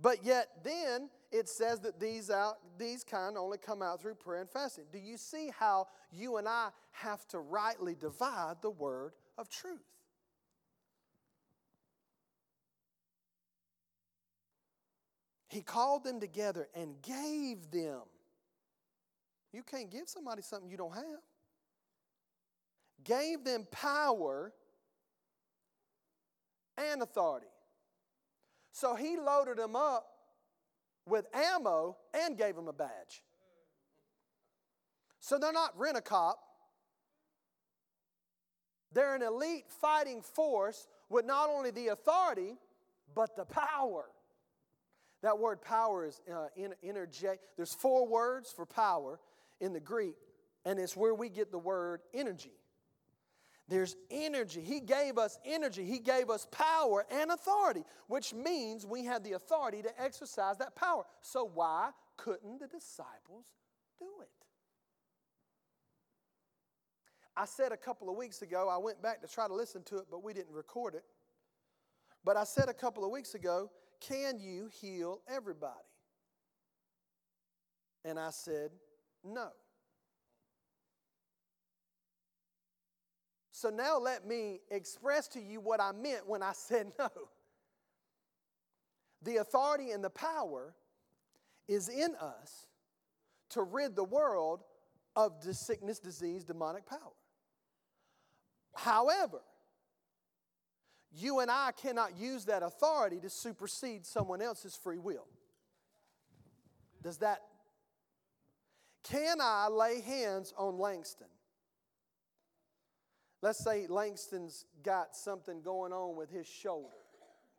But 0.01 0.25
yet 0.25 0.49
then 0.63 1.11
it 1.33 1.49
says 1.49 1.81
that 1.81 1.99
these 1.99 2.31
out 2.31 2.59
these 2.79 3.03
kind 3.05 3.37
only 3.37 3.59
come 3.59 3.83
out 3.83 4.01
through 4.01 4.15
prayer 4.15 4.41
and 4.41 4.51
fasting. 4.51 4.85
Do 4.93 4.99
you 4.99 5.17
see 5.17 5.51
how 5.57 5.89
you 6.13 6.37
and 6.37 6.49
I 6.49 6.71
have 6.93 7.27
to 7.29 7.39
rightly 7.39 7.95
divide 7.95 8.57
the 8.63 8.71
word 8.71 9.13
of 9.37 9.49
truth? 9.49 9.81
He 15.49 15.61
called 15.61 16.03
them 16.03 16.19
together 16.19 16.69
and 16.75 17.01
gave 17.03 17.71
them. 17.71 18.01
You 19.53 19.63
can't 19.63 19.91
give 19.91 20.09
somebody 20.09 20.43
something 20.43 20.69
you 20.69 20.77
don't 20.77 20.95
have 20.95 21.21
gave 23.05 23.45
them 23.45 23.67
power 23.71 24.53
and 26.79 27.03
authority. 27.03 27.47
So 28.73 28.95
he 28.95 29.17
loaded 29.17 29.59
them 29.59 29.77
up 29.77 30.07
with 31.07 31.27
ammo 31.35 31.97
and 32.13 32.37
gave 32.37 32.57
them 32.57 32.69
a 32.69 32.73
badge. 32.73 33.23
So 35.21 35.39
they're 35.39 35.53
not 35.53 35.79
rent 35.79 35.97
a 35.97 36.01
cop. 36.01 36.39
They're 38.93 39.15
an 39.15 39.23
elite 39.23 39.65
fighting 39.69 40.23
force 40.23 40.87
with 41.09 41.25
not 41.25 41.49
only 41.49 41.71
the 41.71 41.89
authority, 41.89 42.55
but 43.15 43.37
the 43.37 43.45
power. 43.45 44.05
That 45.23 45.39
word 45.39 45.63
power 45.63 46.05
is 46.05 46.21
uh, 46.33 46.49
energy. 46.83 47.29
There's 47.57 47.75
four 47.75 48.07
words 48.07 48.53
for 48.53 48.67
power 48.67 49.19
in 49.61 49.73
the 49.73 49.81
Greek, 49.81 50.17
and 50.65 50.79
it's 50.79 50.97
where 50.97 51.15
we 51.15 51.29
get 51.29 51.51
the 51.51 51.59
word 51.59 52.03
energy. 52.13 52.53
There's 53.69 53.97
energy. 54.11 54.61
He 54.61 54.81
gave 54.81 55.17
us 55.17 55.39
energy. 55.45 55.85
He 55.85 55.99
gave 55.99 56.29
us 56.29 56.47
power 56.51 57.07
and 57.11 57.31
authority, 57.31 57.85
which 58.09 58.35
means 58.35 58.85
we 58.85 59.05
had 59.05 59.25
the 59.25 59.33
authority 59.33 59.81
to 59.83 60.01
exercise 60.01 60.59
that 60.59 60.77
power. 60.77 61.05
So, 61.23 61.51
why 61.53 61.91
couldn't 62.17 62.61
the 62.61 62.67
disciples 62.67 63.47
do 63.99 64.07
it? 64.21 64.29
I 67.37 67.47
said 67.47 67.73
a 67.73 67.77
couple 67.77 68.11
of 68.11 68.17
weeks 68.17 68.43
ago, 68.43 68.69
I 68.69 68.77
went 68.77 69.03
back 69.03 69.23
to 69.23 69.29
try 69.29 69.49
to 69.49 69.55
listen 69.55 69.83
to 69.85 69.97
it, 69.97 70.05
but 70.11 70.23
we 70.23 70.35
didn't 70.35 70.55
record 70.55 70.95
it. 70.95 71.05
But 72.25 72.37
I 72.37 72.45
said 72.45 72.69
a 72.69 72.75
couple 72.75 73.05
of 73.05 73.11
weeks 73.11 73.35
ago, 73.35 73.71
can 74.01 74.39
you 74.39 74.69
heal 74.81 75.21
everybody? 75.29 75.73
And 78.05 78.19
I 78.19 78.31
said, 78.31 78.71
no. 79.25 79.49
So 83.57 83.71
now 83.71 84.01
let 84.01 84.27
me 84.27 84.59
express 84.69 85.29
to 85.29 85.41
you 85.41 85.61
what 85.61 85.81
I 85.81 85.93
meant 85.93 86.29
when 86.29 86.43
I 86.43 86.53
said 86.55 86.91
no. 86.99 87.09
The 89.23 89.37
authority 89.37 89.93
and 89.93 90.03
the 90.03 90.11
power 90.11 90.75
is 91.69 91.89
in 91.89 92.17
us 92.17 92.67
to 93.51 93.63
rid 93.63 93.95
the 93.95 94.03
world 94.03 94.65
of 95.15 95.41
the 95.41 95.55
sickness, 95.55 96.01
disease, 96.01 96.43
demonic 96.43 96.85
power. 96.85 96.99
However, 98.75 99.41
you 101.13 101.39
and 101.39 101.49
I 101.49 101.71
cannot 101.81 102.19
use 102.19 102.47
that 102.47 102.65
authority 102.65 103.21
to 103.21 103.31
supersede 103.31 104.05
someone 104.05 104.43
else's 104.43 104.75
free 104.75 104.99
will. 104.99 105.29
Does 107.05 107.19
that? 107.19 107.39
Can 109.05 109.37
I 109.41 109.69
lay 109.69 110.01
hands 110.01 110.53
on 110.59 110.77
Langston? 110.77 111.29
Let's 113.45 113.63
say 113.63 113.87
Langston's 113.91 114.65
got 114.83 115.15
something 115.15 115.61
going 115.61 115.93
on 115.93 116.17
with 116.17 116.31
his 116.31 116.47
shoulder, 116.47 116.97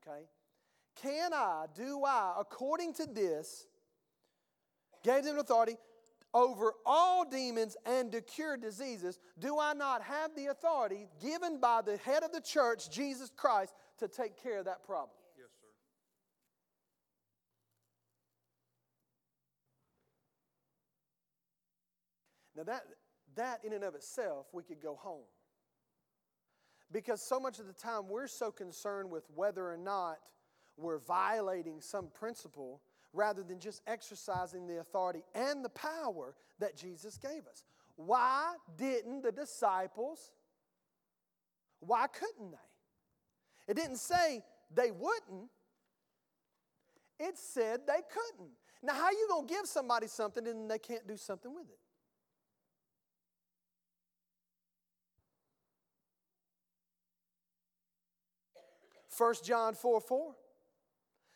okay? 0.01 0.23
Can 0.99 1.31
I, 1.31 1.67
do 1.75 2.03
I, 2.03 2.33
according 2.39 2.93
to 2.93 3.05
this, 3.05 3.67
gave 5.03 5.23
them 5.23 5.37
authority 5.37 5.77
over 6.33 6.73
all 6.87 7.23
demons 7.23 7.77
and 7.85 8.11
to 8.13 8.21
cure 8.21 8.57
diseases, 8.57 9.19
do 9.37 9.59
I 9.59 9.73
not 9.75 10.01
have 10.01 10.35
the 10.35 10.47
authority 10.47 11.05
given 11.21 11.59
by 11.59 11.83
the 11.85 11.97
head 11.97 12.23
of 12.23 12.31
the 12.31 12.41
church, 12.41 12.89
Jesus 12.89 13.29
Christ, 13.37 13.75
to 13.99 14.07
take 14.07 14.41
care 14.41 14.57
of 14.57 14.65
that 14.65 14.83
problem? 14.87 15.11
Yes, 15.37 15.49
sir. 15.61 15.67
Now, 22.57 22.63
that, 22.63 22.85
that 23.35 23.59
in 23.63 23.71
and 23.71 23.83
of 23.83 23.93
itself, 23.93 24.47
we 24.51 24.63
could 24.63 24.81
go 24.81 24.95
home. 24.95 25.25
Because 26.91 27.21
so 27.21 27.39
much 27.39 27.59
of 27.59 27.67
the 27.67 27.73
time 27.73 28.07
we're 28.07 28.27
so 28.27 28.51
concerned 28.51 29.09
with 29.09 29.25
whether 29.33 29.69
or 29.69 29.77
not 29.77 30.17
we're 30.77 30.99
violating 30.99 31.81
some 31.81 32.07
principle 32.07 32.81
rather 33.13 33.43
than 33.43 33.59
just 33.59 33.81
exercising 33.87 34.67
the 34.67 34.79
authority 34.79 35.23
and 35.33 35.63
the 35.63 35.69
power 35.69 36.35
that 36.59 36.75
Jesus 36.75 37.17
gave 37.17 37.47
us. 37.49 37.63
Why 37.95 38.55
didn't 38.77 39.23
the 39.23 39.31
disciples? 39.31 40.31
Why 41.79 42.07
couldn't 42.07 42.51
they? 42.51 43.71
It 43.71 43.75
didn't 43.75 43.97
say 43.97 44.43
they 44.73 44.91
wouldn't. 44.91 45.49
It 47.19 47.37
said 47.37 47.81
they 47.87 48.01
couldn't. 48.11 48.51
Now, 48.83 48.93
how 48.93 49.05
are 49.05 49.13
you 49.13 49.27
going 49.29 49.47
to 49.47 49.53
give 49.53 49.65
somebody 49.65 50.07
something 50.07 50.45
and 50.45 50.69
they 50.69 50.77
can't 50.77 51.07
do 51.07 51.17
something 51.17 51.53
with 51.53 51.69
it? 51.69 51.79
First 59.15 59.45
John 59.45 59.73
4 59.73 60.01
4 60.01 60.35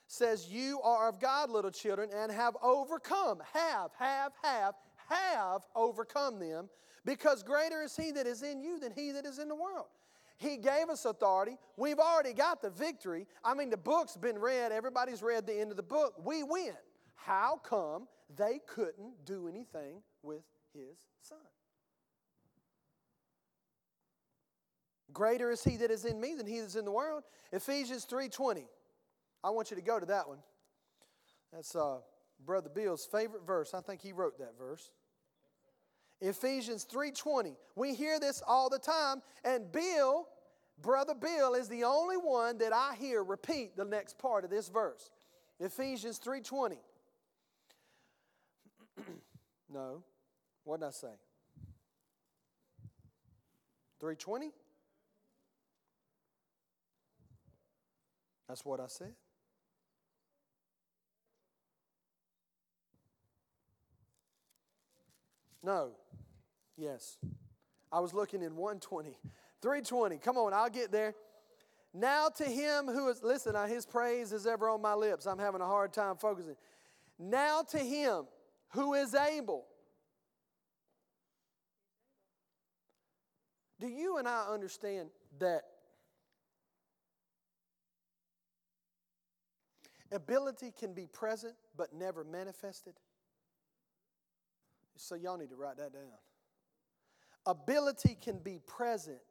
says, 0.08 0.48
You 0.50 0.82
are 0.82 1.08
of 1.08 1.20
God, 1.20 1.50
little 1.50 1.72
children, 1.72 2.10
and 2.14 2.32
have 2.32 2.58
overcome, 2.62 3.42
have, 3.54 3.92
have, 3.98 4.34
have, 4.44 4.74
have 5.08 5.62
overcome 5.76 6.40
them, 6.40 6.70
because 7.06 7.44
greater 7.44 7.82
is 7.82 7.96
He 7.96 8.12
that 8.12 8.28
is 8.28 8.44
in 8.44 8.62
you 8.62 8.80
than 8.80 8.92
He 8.92 9.12
that 9.12 9.26
is 9.26 9.40
in 9.40 9.48
the 9.48 9.56
world. 9.56 9.86
He 10.38 10.58
gave 10.58 10.90
us 10.90 11.06
authority. 11.06 11.58
We've 11.76 12.00
already 12.00 12.34
got 12.34 12.62
the 12.62 12.70
victory. 12.70 13.28
I 13.44 13.54
mean, 13.54 13.70
the 13.70 13.78
book's 13.78 14.16
been 14.16 14.40
read, 14.40 14.72
everybody's 14.72 15.22
read 15.22 15.46
the 15.46 15.60
end 15.60 15.72
of 15.72 15.78
the 15.78 15.84
book. 15.84 16.14
We 16.24 16.44
win. 16.44 16.74
How 17.16 17.60
come 17.64 18.08
they 18.36 18.60
couldn't 18.66 19.26
do 19.26 19.48
anything 19.48 20.02
with 20.24 20.44
His 20.74 20.98
Son? 21.22 21.38
Greater 25.14 25.50
is 25.52 25.64
he 25.64 25.78
that 25.78 25.92
is 25.92 26.06
in 26.06 26.20
me 26.20 26.36
than 26.36 26.46
he 26.46 26.60
that 26.60 26.66
is 26.66 26.76
in 26.76 26.86
the 26.86 26.92
world. 26.92 27.24
Ephesians 27.52 28.06
3:20. 28.06 28.68
I 29.44 29.50
want 29.50 29.72
you 29.72 29.76
to 29.76 29.82
go 29.82 30.00
to 30.00 30.06
that 30.08 30.28
one. 30.28 30.40
That's 31.52 31.76
uh, 31.76 32.00
Brother 32.46 32.70
Bill's 32.70 33.06
favorite 33.06 33.46
verse. 33.46 33.74
I 33.74 33.82
think 33.82 34.02
he 34.02 34.12
wrote 34.12 34.38
that 34.40 34.58
verse. 34.58 34.92
Ephesians 36.22 36.86
3:20. 36.86 37.56
We 37.76 37.96
hear 37.96 38.20
this 38.20 38.44
all 38.46 38.70
the 38.70 38.80
time, 38.80 39.22
and 39.44 39.72
Bill, 39.72 40.28
Brother 40.82 41.16
Bill, 41.16 41.54
is 41.56 41.70
the 41.70 41.86
only 41.86 42.18
one 42.18 42.58
that 42.60 42.74
I 42.74 42.96
hear 42.96 43.24
repeat 43.24 43.76
the 43.76 43.86
next 43.86 44.20
part 44.20 44.44
of 44.44 44.50
this 44.50 44.70
verse. 44.70 45.10
Ephesians 45.60 46.20
3:20. 46.20 46.78
no. 49.70 50.04
What 50.64 50.82
did 50.82 50.88
I 50.88 50.92
say? 50.92 51.14
320? 54.00 54.52
That's 58.50 58.66
what 58.66 58.80
I 58.80 58.88
said. 58.88 59.14
No. 65.64 65.92
Yes. 66.76 67.18
I 67.92 68.00
was 68.00 68.12
looking 68.14 68.42
in 68.42 68.56
120. 68.56 69.18
320. 69.62 70.18
Come 70.18 70.38
on, 70.38 70.54
I'll 70.54 70.70
get 70.70 70.92
there. 70.92 71.14
Now 71.94 72.30
to 72.38 72.44
him 72.44 72.88
who 72.88 73.10
is, 73.10 73.22
listen, 73.22 73.56
his 73.68 73.86
praise 73.86 74.34
is 74.34 74.48
ever 74.48 74.68
on 74.70 74.82
my 74.82 74.96
lips. 74.96 75.28
I'm 75.28 75.38
having 75.38 75.62
a 75.62 75.68
hard 75.68 75.94
time 75.94 76.18
focusing. 76.18 76.56
Now 77.20 77.62
to 77.70 77.78
him 77.78 78.26
who 78.70 78.96
is 78.96 79.14
able. 79.14 79.66
Do 83.80 83.88
you 83.88 84.18
and 84.18 84.28
I 84.28 84.48
understand 84.52 85.10
that 85.40 85.64
ability 90.12 90.74
can 90.78 90.94
be 90.94 91.08
present 91.08 91.54
but 91.78 91.94
never 91.94 92.24
manifested? 92.24 92.94
So, 94.96 95.16
y'all 95.16 95.38
need 95.38 95.50
to 95.50 95.56
write 95.56 95.78
that 95.78 95.94
down. 95.94 96.04
Ability 97.46 98.18
can 98.22 98.40
be 98.40 98.60
present, 98.68 99.22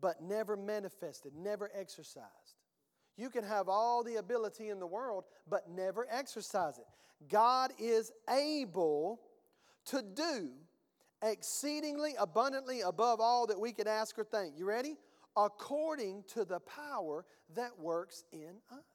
but 0.00 0.22
never 0.22 0.56
manifested, 0.56 1.32
never 1.34 1.70
exercised. 1.74 2.28
You 3.16 3.30
can 3.30 3.44
have 3.44 3.68
all 3.68 4.02
the 4.02 4.16
ability 4.16 4.68
in 4.68 4.78
the 4.78 4.86
world, 4.86 5.24
but 5.48 5.68
never 5.68 6.06
exercise 6.10 6.78
it. 6.78 6.86
God 7.28 7.72
is 7.78 8.12
able 8.28 9.20
to 9.86 10.02
do 10.02 10.50
exceedingly 11.22 12.14
abundantly 12.18 12.80
above 12.82 13.20
all 13.20 13.46
that 13.46 13.58
we 13.58 13.72
could 13.72 13.86
ask 13.86 14.18
or 14.18 14.24
think. 14.24 14.54
You 14.56 14.66
ready? 14.66 14.96
According 15.36 16.24
to 16.34 16.44
the 16.44 16.60
power 16.60 17.24
that 17.54 17.78
works 17.78 18.24
in 18.32 18.56
us 18.70 18.93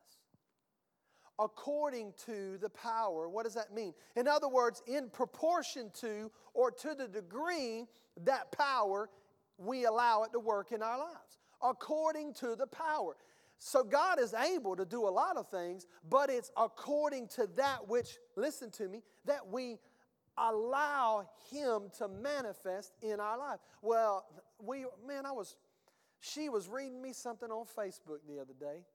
according 1.39 2.13
to 2.25 2.58
the 2.58 2.69
power. 2.69 3.30
What 3.30 3.45
does 3.45 3.56
that 3.56 3.73
mean? 3.73 3.93
In 4.15 4.28
other 4.28 4.49
words, 4.49 4.84
in 4.86 5.10
proportion 5.10 5.89
to 6.02 6.30
or 6.54 6.69
to 6.71 6.93
the 6.93 7.08
degree 7.08 7.86
that 8.25 8.52
power 8.52 9.10
we 9.58 9.86
allow 9.86 10.23
it 10.23 10.32
to 10.34 10.39
work 10.39 10.71
in 10.71 10.84
our 10.84 10.97
lives. 10.97 11.38
According 11.62 12.34
to 12.36 12.56
the 12.56 12.67
power. 12.67 13.15
So 13.58 13.84
God 13.84 14.19
is 14.19 14.34
able 14.34 14.78
to 14.78 14.86
do 14.86 15.06
a 15.06 15.10
lot 15.10 15.36
of 15.36 15.49
things, 15.49 15.86
but 16.10 16.30
it's 16.30 16.49
according 16.56 17.28
to 17.30 17.47
that 17.58 17.88
which, 17.89 18.17
listen 18.38 18.71
to 18.71 18.88
me, 18.88 19.04
that 19.25 19.45
we 19.52 19.78
allow 20.38 21.30
Him 21.52 21.91
to 21.97 22.08
manifest 22.08 22.93
in 23.02 23.19
our 23.19 23.38
life. 23.38 23.60
Well, 23.82 24.25
we, 24.60 24.86
man, 25.06 25.25
I 25.25 25.34
was, 25.34 25.58
she 26.21 26.47
was 26.47 26.69
reading 26.69 27.02
me 27.02 27.12
something 27.12 27.49
on 27.52 27.65
Facebook 27.65 28.19
the 28.30 28.39
other 28.39 28.54
day 28.58 28.86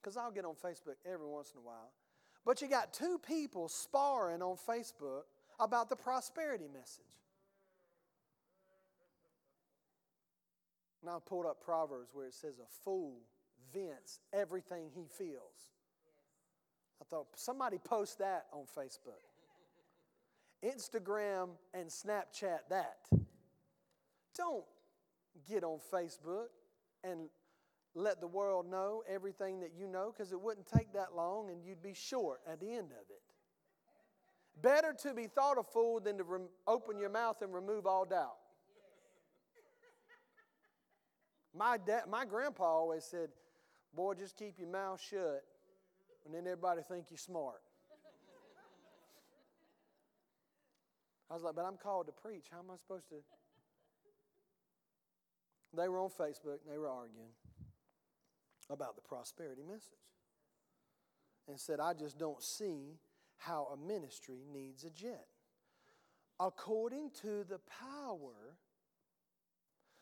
because 0.00 0.16
I'll 0.16 0.30
get 0.30 0.44
on 0.44 0.54
Facebook 0.54 0.96
every 1.04 1.26
once 1.26 1.52
in 1.54 1.60
a 1.60 1.62
while. 1.62 1.92
But 2.44 2.62
you 2.62 2.68
got 2.68 2.92
two 2.92 3.18
people 3.26 3.68
sparring 3.68 4.42
on 4.42 4.56
Facebook 4.56 5.22
about 5.58 5.88
the 5.88 5.96
prosperity 5.96 6.68
message. 6.72 7.04
Now 11.04 11.16
I 11.16 11.18
pulled 11.24 11.46
up 11.46 11.62
Proverbs 11.62 12.10
where 12.12 12.26
it 12.26 12.34
says, 12.34 12.54
A 12.58 12.84
fool 12.84 13.18
vents 13.72 14.20
everything 14.32 14.90
he 14.94 15.06
feels. 15.06 15.72
I 17.00 17.04
thought, 17.04 17.28
somebody 17.36 17.78
post 17.78 18.18
that 18.18 18.46
on 18.52 18.64
Facebook. 18.76 19.22
Instagram 20.64 21.50
and 21.72 21.88
Snapchat 21.88 22.58
that. 22.68 22.98
Don't 24.36 24.64
get 25.48 25.64
on 25.64 25.78
Facebook 25.92 26.48
and 27.02 27.28
let 27.94 28.20
the 28.20 28.26
world 28.26 28.70
know 28.70 29.02
everything 29.08 29.60
that 29.60 29.72
you 29.76 29.88
know 29.88 30.12
because 30.16 30.32
it 30.32 30.40
wouldn't 30.40 30.66
take 30.66 30.92
that 30.92 31.14
long 31.14 31.50
and 31.50 31.64
you'd 31.64 31.82
be 31.82 31.94
short 31.94 32.40
at 32.50 32.60
the 32.60 32.72
end 32.72 32.92
of 32.92 33.10
it. 33.10 33.22
Better 34.62 34.94
to 35.02 35.14
be 35.14 35.26
thought 35.26 35.58
a 35.58 35.62
fool 35.62 36.00
than 36.00 36.18
to 36.18 36.24
rem- 36.24 36.48
open 36.66 36.98
your 36.98 37.08
mouth 37.08 37.42
and 37.42 37.52
remove 37.52 37.86
all 37.86 38.04
doubt. 38.04 38.36
My, 41.56 41.78
dad, 41.78 42.02
my 42.08 42.24
grandpa 42.24 42.64
always 42.64 43.04
said, 43.04 43.30
Boy, 43.92 44.14
just 44.14 44.36
keep 44.36 44.54
your 44.56 44.68
mouth 44.68 45.00
shut, 45.00 45.42
and 46.24 46.32
then 46.32 46.42
everybody 46.42 46.80
think 46.88 47.06
you're 47.10 47.18
smart. 47.18 47.60
I 51.28 51.34
was 51.34 51.42
like, 51.42 51.56
But 51.56 51.64
I'm 51.64 51.76
called 51.76 52.06
to 52.06 52.12
preach. 52.12 52.46
How 52.52 52.58
am 52.58 52.70
I 52.72 52.76
supposed 52.76 53.08
to? 53.08 53.16
They 55.76 55.88
were 55.88 55.98
on 55.98 56.10
Facebook 56.10 56.62
and 56.64 56.72
they 56.72 56.78
were 56.78 56.88
arguing 56.88 57.30
about 58.70 58.96
the 58.96 59.02
prosperity 59.02 59.62
message 59.62 59.98
and 61.48 61.58
said, 61.58 61.80
I 61.80 61.92
just 61.92 62.18
don't 62.18 62.42
see 62.42 63.00
how 63.36 63.68
a 63.72 63.76
ministry 63.76 64.44
needs 64.52 64.84
a 64.84 64.90
jet. 64.90 65.26
according 66.40 67.10
to 67.22 67.44
the 67.44 67.60
power. 67.68 68.56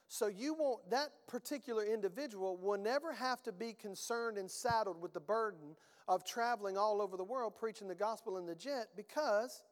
So 0.07 0.29
you 0.29 0.55
won't, 0.55 0.89
that 0.91 1.11
particular 1.27 1.85
individual 1.85 2.57
will 2.57 2.79
never 2.79 3.13
have 3.13 3.43
to 3.43 3.53
be 3.53 3.75
concerned 3.75 4.39
and 4.39 4.51
saddled 4.51 5.03
with 5.03 5.13
the 5.13 5.21
burden 5.21 5.77
of 6.07 6.25
traveling 6.25 6.79
all 6.79 7.03
over 7.03 7.19
the 7.19 7.25
world 7.25 7.55
preaching 7.59 7.89
the 7.89 7.95
gospel 7.95 8.39
in 8.39 8.47
the 8.47 8.55
jet 8.55 8.87
because 8.97 9.63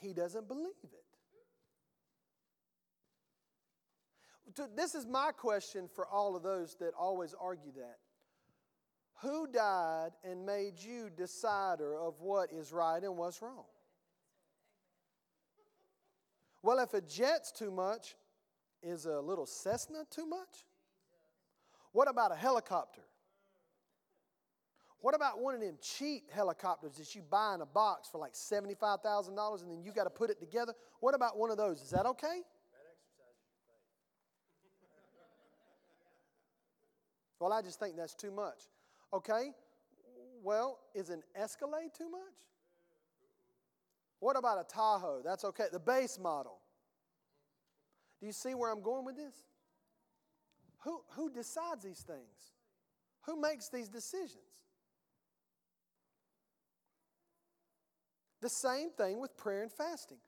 he 0.00 0.12
doesn't 0.12 0.46
believe 0.46 0.68
it. 0.84 1.04
This 4.76 4.94
is 4.94 5.06
my 5.06 5.32
question 5.32 5.88
for 5.92 6.06
all 6.06 6.36
of 6.36 6.42
those 6.42 6.76
that 6.78 6.92
always 6.96 7.34
argue 7.40 7.72
that. 7.72 7.96
Who 9.22 9.46
died 9.46 10.10
and 10.24 10.44
made 10.44 10.82
you 10.82 11.08
decider 11.08 11.96
of 11.96 12.20
what 12.20 12.52
is 12.52 12.72
right 12.72 13.02
and 13.02 13.16
what's 13.16 13.40
wrong? 13.40 13.64
Well, 16.60 16.80
if 16.80 16.92
a 16.92 17.00
jet's 17.00 17.52
too 17.52 17.70
much, 17.70 18.16
is 18.82 19.06
a 19.06 19.20
little 19.20 19.46
Cessna 19.46 20.04
too 20.10 20.26
much? 20.26 20.66
What 21.92 22.10
about 22.10 22.32
a 22.32 22.34
helicopter? 22.34 23.02
What 25.00 25.14
about 25.14 25.40
one 25.40 25.54
of 25.54 25.60
them 25.60 25.78
cheap 25.80 26.30
helicopters 26.32 26.96
that 26.96 27.14
you 27.14 27.22
buy 27.22 27.54
in 27.54 27.60
a 27.60 27.66
box 27.66 28.08
for 28.08 28.18
like 28.18 28.32
$75,000 28.32 29.62
and 29.62 29.70
then 29.70 29.82
you 29.82 29.92
got 29.92 30.04
to 30.04 30.10
put 30.10 30.30
it 30.30 30.40
together? 30.40 30.74
What 30.98 31.14
about 31.14 31.38
one 31.38 31.50
of 31.50 31.56
those? 31.56 31.80
Is 31.80 31.90
that 31.90 32.06
okay? 32.06 32.40
well, 37.38 37.52
I 37.52 37.62
just 37.62 37.80
think 37.80 37.96
that's 37.96 38.14
too 38.14 38.30
much. 38.30 38.62
Okay? 39.12 39.50
Well, 40.42 40.78
is 40.94 41.10
an 41.10 41.22
Escalade 41.34 41.90
too 41.96 42.10
much? 42.10 42.20
What 44.20 44.36
about 44.36 44.58
a 44.58 44.64
Tahoe? 44.64 45.20
That's 45.24 45.44
okay. 45.44 45.66
The 45.72 45.80
base 45.80 46.18
model. 46.18 46.60
Do 48.20 48.26
you 48.26 48.32
see 48.32 48.54
where 48.54 48.70
I'm 48.70 48.82
going 48.82 49.04
with 49.04 49.16
this? 49.16 49.34
Who, 50.84 51.00
who 51.10 51.30
decides 51.30 51.84
these 51.84 52.00
things? 52.00 52.52
Who 53.22 53.40
makes 53.40 53.68
these 53.68 53.88
decisions? 53.88 54.44
The 58.40 58.48
same 58.48 58.90
thing 58.90 59.20
with 59.20 59.36
prayer 59.36 59.62
and 59.62 59.70
fasting. 59.70 60.18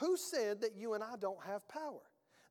Who 0.00 0.16
said 0.16 0.62
that 0.62 0.76
you 0.76 0.94
and 0.94 1.04
I 1.04 1.16
don't 1.20 1.42
have 1.44 1.68
power? 1.68 2.00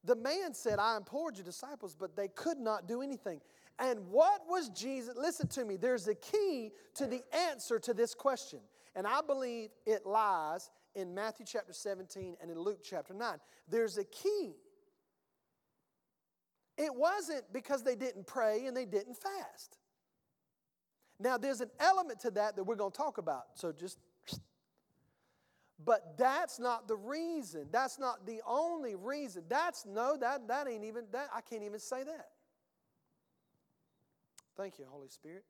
The 0.03 0.15
man 0.15 0.53
said, 0.53 0.79
I 0.79 0.97
implored 0.97 1.37
your 1.37 1.45
disciples, 1.45 1.95
but 1.97 2.15
they 2.15 2.27
could 2.27 2.59
not 2.59 2.87
do 2.87 3.01
anything. 3.01 3.41
And 3.79 4.07
what 4.09 4.41
was 4.47 4.69
Jesus? 4.69 5.15
Listen 5.17 5.47
to 5.49 5.65
me, 5.65 5.77
there's 5.77 6.07
a 6.07 6.15
key 6.15 6.71
to 6.95 7.07
the 7.07 7.23
answer 7.49 7.79
to 7.79 7.93
this 7.93 8.13
question. 8.13 8.59
And 8.95 9.07
I 9.07 9.21
believe 9.25 9.69
it 9.85 10.05
lies 10.05 10.69
in 10.95 11.15
Matthew 11.15 11.45
chapter 11.47 11.73
17 11.73 12.37
and 12.41 12.51
in 12.51 12.59
Luke 12.59 12.79
chapter 12.83 13.13
9. 13.13 13.37
There's 13.67 13.97
a 13.97 14.03
key. 14.03 14.53
It 16.77 16.93
wasn't 16.93 17.51
because 17.51 17.83
they 17.83 17.95
didn't 17.95 18.27
pray 18.27 18.65
and 18.67 18.77
they 18.77 18.85
didn't 18.85 19.17
fast. 19.17 19.77
Now, 21.19 21.37
there's 21.37 21.61
an 21.61 21.69
element 21.79 22.19
to 22.21 22.31
that 22.31 22.55
that 22.55 22.63
we're 22.63 22.75
going 22.75 22.91
to 22.91 22.97
talk 22.97 23.17
about. 23.17 23.45
So 23.55 23.71
just. 23.71 23.97
But 25.85 26.17
that's 26.17 26.59
not 26.59 26.87
the 26.87 26.95
reason. 26.95 27.67
That's 27.71 27.99
not 27.99 28.25
the 28.25 28.41
only 28.47 28.95
reason. 28.95 29.43
That's 29.49 29.85
no, 29.85 30.15
that, 30.17 30.47
that 30.47 30.67
ain't 30.67 30.85
even, 30.85 31.05
that, 31.11 31.29
I 31.35 31.41
can't 31.41 31.63
even 31.63 31.79
say 31.79 32.03
that. 32.03 32.29
Thank 34.57 34.79
you, 34.79 34.85
Holy 34.89 35.09
Spirit. 35.09 35.43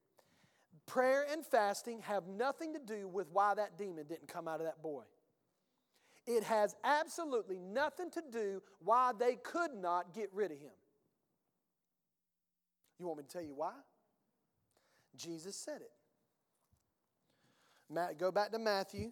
Prayer 0.85 1.25
and 1.31 1.45
fasting 1.45 2.01
have 2.01 2.27
nothing 2.27 2.73
to 2.73 2.79
do 2.79 3.07
with 3.07 3.27
why 3.31 3.53
that 3.55 3.77
demon 3.77 4.05
didn't 4.07 4.27
come 4.27 4.47
out 4.47 4.59
of 4.59 4.65
that 4.65 4.81
boy. 4.81 5.03
It 6.25 6.43
has 6.43 6.75
absolutely 6.83 7.59
nothing 7.59 8.09
to 8.11 8.21
do 8.31 8.61
why 8.79 9.11
they 9.17 9.35
could 9.35 9.73
not 9.73 10.13
get 10.13 10.29
rid 10.33 10.51
of 10.51 10.59
him. 10.59 10.71
You 12.99 13.07
want 13.07 13.19
me 13.19 13.23
to 13.23 13.29
tell 13.29 13.41
you 13.41 13.53
why? 13.55 13.73
Jesus 15.15 15.55
said 15.55 15.81
it. 15.81 15.91
Matt, 17.89 18.17
go 18.17 18.31
back 18.31 18.51
to 18.51 18.59
Matthew, 18.59 19.11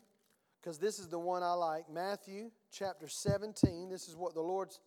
because 0.62 0.78
this 0.78 1.00
is 1.00 1.08
the 1.08 1.20
one 1.20 1.44
I 1.44 1.54
like. 1.54 1.90
Matthew 1.92 2.52
chapter 2.72 3.08
17. 3.08 3.90
This 3.90 4.08
is 4.08 4.16
what 4.16 4.34
the 4.34 4.42
Lord's 4.42 4.80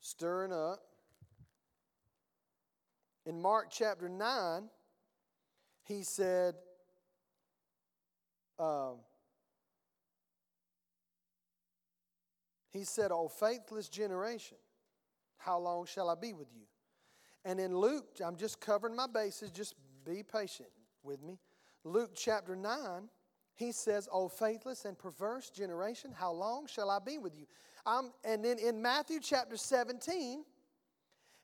stirring 0.00 0.52
up. 0.52 0.80
In 3.24 3.40
Mark 3.40 3.68
chapter 3.70 4.08
9, 4.08 4.68
he 5.84 6.02
said, 6.02 6.54
um, 8.58 8.96
He 12.72 12.84
said, 12.84 13.12
O 13.12 13.28
faithless 13.28 13.88
generation, 13.88 14.56
how 15.36 15.58
long 15.58 15.84
shall 15.84 16.08
I 16.08 16.14
be 16.14 16.32
with 16.32 16.48
you? 16.54 16.62
And 17.44 17.60
in 17.60 17.76
Luke, 17.76 18.06
I'm 18.24 18.36
just 18.36 18.60
covering 18.60 18.96
my 18.96 19.06
bases, 19.06 19.50
just 19.50 19.74
be 20.06 20.22
patient 20.22 20.70
with 21.02 21.22
me. 21.22 21.38
Luke 21.84 22.12
chapter 22.14 22.56
9, 22.56 23.08
he 23.54 23.72
says, 23.72 24.08
O 24.10 24.28
faithless 24.28 24.86
and 24.86 24.98
perverse 24.98 25.50
generation, 25.50 26.12
how 26.12 26.32
long 26.32 26.66
shall 26.66 26.88
I 26.88 26.98
be 26.98 27.18
with 27.18 27.36
you? 27.36 27.46
Um, 27.84 28.12
and 28.24 28.42
then 28.42 28.58
in 28.58 28.80
Matthew 28.80 29.20
chapter 29.20 29.56
17, 29.58 30.44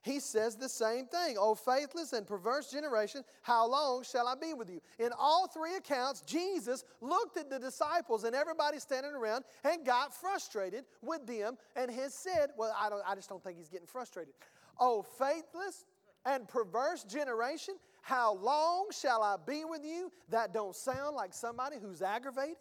he 0.01 0.19
says 0.19 0.55
the 0.55 0.69
same 0.69 1.07
thing. 1.07 1.35
O 1.37 1.55
faithless 1.55 2.13
and 2.13 2.25
perverse 2.25 2.71
generation, 2.71 3.23
how 3.41 3.67
long 3.67 4.03
shall 4.03 4.27
I 4.27 4.35
be 4.35 4.53
with 4.53 4.69
you? 4.69 4.79
In 4.97 5.09
all 5.17 5.47
three 5.47 5.75
accounts, 5.75 6.21
Jesus 6.21 6.85
looked 7.01 7.37
at 7.37 7.49
the 7.49 7.59
disciples 7.59 8.23
and 8.23 8.33
everybody 8.33 8.79
standing 8.79 9.11
around 9.11 9.43
and 9.63 9.85
got 9.85 10.15
frustrated 10.15 10.85
with 11.01 11.27
them 11.27 11.57
and 11.75 11.91
has 11.91 12.13
said, 12.13 12.51
Well, 12.57 12.73
I, 12.79 12.89
don't, 12.89 13.03
I 13.05 13.15
just 13.15 13.27
don't 13.27 13.43
think 13.43 13.57
he's 13.57 13.69
getting 13.69 13.87
frustrated. 13.87 14.33
O 14.79 15.01
faithless 15.01 15.85
and 16.25 16.47
perverse 16.47 17.03
generation, 17.03 17.75
how 18.01 18.35
long 18.35 18.87
shall 18.91 19.21
I 19.21 19.35
be 19.45 19.65
with 19.65 19.83
you? 19.83 20.11
That 20.29 20.53
don't 20.53 20.75
sound 20.75 21.15
like 21.15 21.33
somebody 21.33 21.75
who's 21.81 22.01
aggravated. 22.01 22.55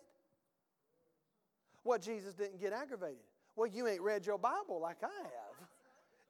Well, 1.84 1.98
Jesus 1.98 2.34
didn't 2.34 2.60
get 2.60 2.72
aggravated. 2.72 3.22
Well, 3.54 3.68
you 3.68 3.86
ain't 3.86 4.02
read 4.02 4.26
your 4.26 4.38
Bible 4.38 4.80
like 4.80 4.98
I 5.02 5.22
have. 5.22 5.47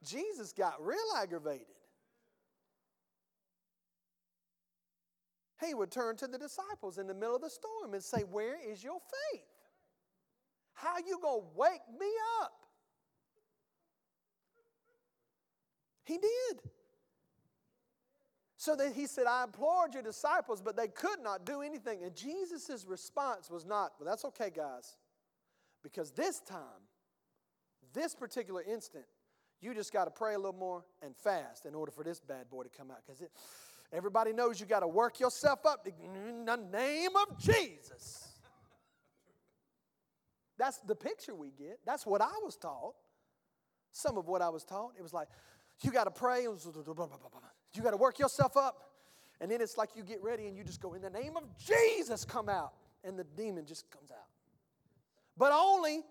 Jesus 0.04 0.52
got 0.52 0.74
real 0.84 0.98
aggravated. 1.16 1.66
He 5.64 5.74
would 5.74 5.90
turn 5.90 6.16
to 6.16 6.26
the 6.26 6.38
disciples 6.38 6.98
in 6.98 7.06
the 7.06 7.14
middle 7.14 7.34
of 7.34 7.42
the 7.42 7.50
storm 7.50 7.94
and 7.94 8.02
say, 8.02 8.20
Where 8.20 8.56
is 8.64 8.82
your 8.82 8.98
faith? 9.32 9.44
How 10.74 10.98
you 10.98 11.18
going 11.20 11.42
to 11.42 11.46
wake 11.56 11.80
me 11.98 12.06
up? 12.40 12.52
He 16.04 16.18
did. 16.18 16.60
So 18.56 18.76
that 18.76 18.92
he 18.92 19.06
said, 19.06 19.26
I 19.26 19.44
implored 19.44 19.94
your 19.94 20.02
disciples, 20.02 20.60
but 20.60 20.76
they 20.76 20.88
could 20.88 21.20
not 21.22 21.44
do 21.44 21.60
anything. 21.60 22.02
And 22.02 22.14
Jesus' 22.14 22.84
response 22.88 23.50
was 23.50 23.66
not, 23.66 23.92
Well, 23.98 24.08
that's 24.08 24.24
okay, 24.26 24.50
guys. 24.54 24.96
Because 25.82 26.12
this 26.12 26.40
time, 26.40 26.86
this 27.92 28.14
particular 28.14 28.62
instant, 28.62 29.04
you 29.60 29.74
just 29.74 29.92
got 29.92 30.04
to 30.04 30.10
pray 30.10 30.34
a 30.34 30.38
little 30.38 30.52
more 30.52 30.84
and 31.02 31.16
fast 31.16 31.66
in 31.66 31.74
order 31.74 31.90
for 31.90 32.04
this 32.04 32.20
bad 32.20 32.48
boy 32.48 32.62
to 32.62 32.68
come 32.68 32.90
out. 32.90 32.98
Because 33.04 33.22
everybody 33.92 34.32
knows 34.32 34.60
you 34.60 34.66
got 34.66 34.80
to 34.80 34.88
work 34.88 35.18
yourself 35.18 35.66
up 35.66 35.86
in 35.86 36.44
the 36.44 36.56
name 36.56 37.10
of 37.16 37.38
Jesus. 37.38 38.28
That's 40.58 40.78
the 40.78 40.94
picture 40.94 41.34
we 41.34 41.50
get. 41.50 41.78
That's 41.86 42.06
what 42.06 42.20
I 42.20 42.32
was 42.42 42.56
taught. 42.56 42.94
Some 43.92 44.18
of 44.18 44.28
what 44.28 44.42
I 44.42 44.48
was 44.48 44.64
taught. 44.64 44.92
It 44.98 45.02
was 45.02 45.12
like, 45.12 45.28
you 45.80 45.90
got 45.90 46.04
to 46.04 46.10
pray. 46.10 46.42
You 46.42 47.82
got 47.82 47.90
to 47.90 47.96
work 47.96 48.18
yourself 48.18 48.56
up. 48.56 48.90
And 49.40 49.50
then 49.50 49.60
it's 49.60 49.76
like 49.76 49.90
you 49.94 50.02
get 50.02 50.22
ready 50.22 50.46
and 50.46 50.56
you 50.56 50.64
just 50.64 50.80
go, 50.80 50.94
in 50.94 51.02
the 51.02 51.10
name 51.10 51.36
of 51.36 51.44
Jesus, 51.56 52.24
come 52.24 52.48
out. 52.48 52.72
And 53.04 53.16
the 53.16 53.24
demon 53.24 53.66
just 53.66 53.88
comes 53.90 54.10
out. 54.10 54.26
But 55.36 55.52
only 55.52 56.02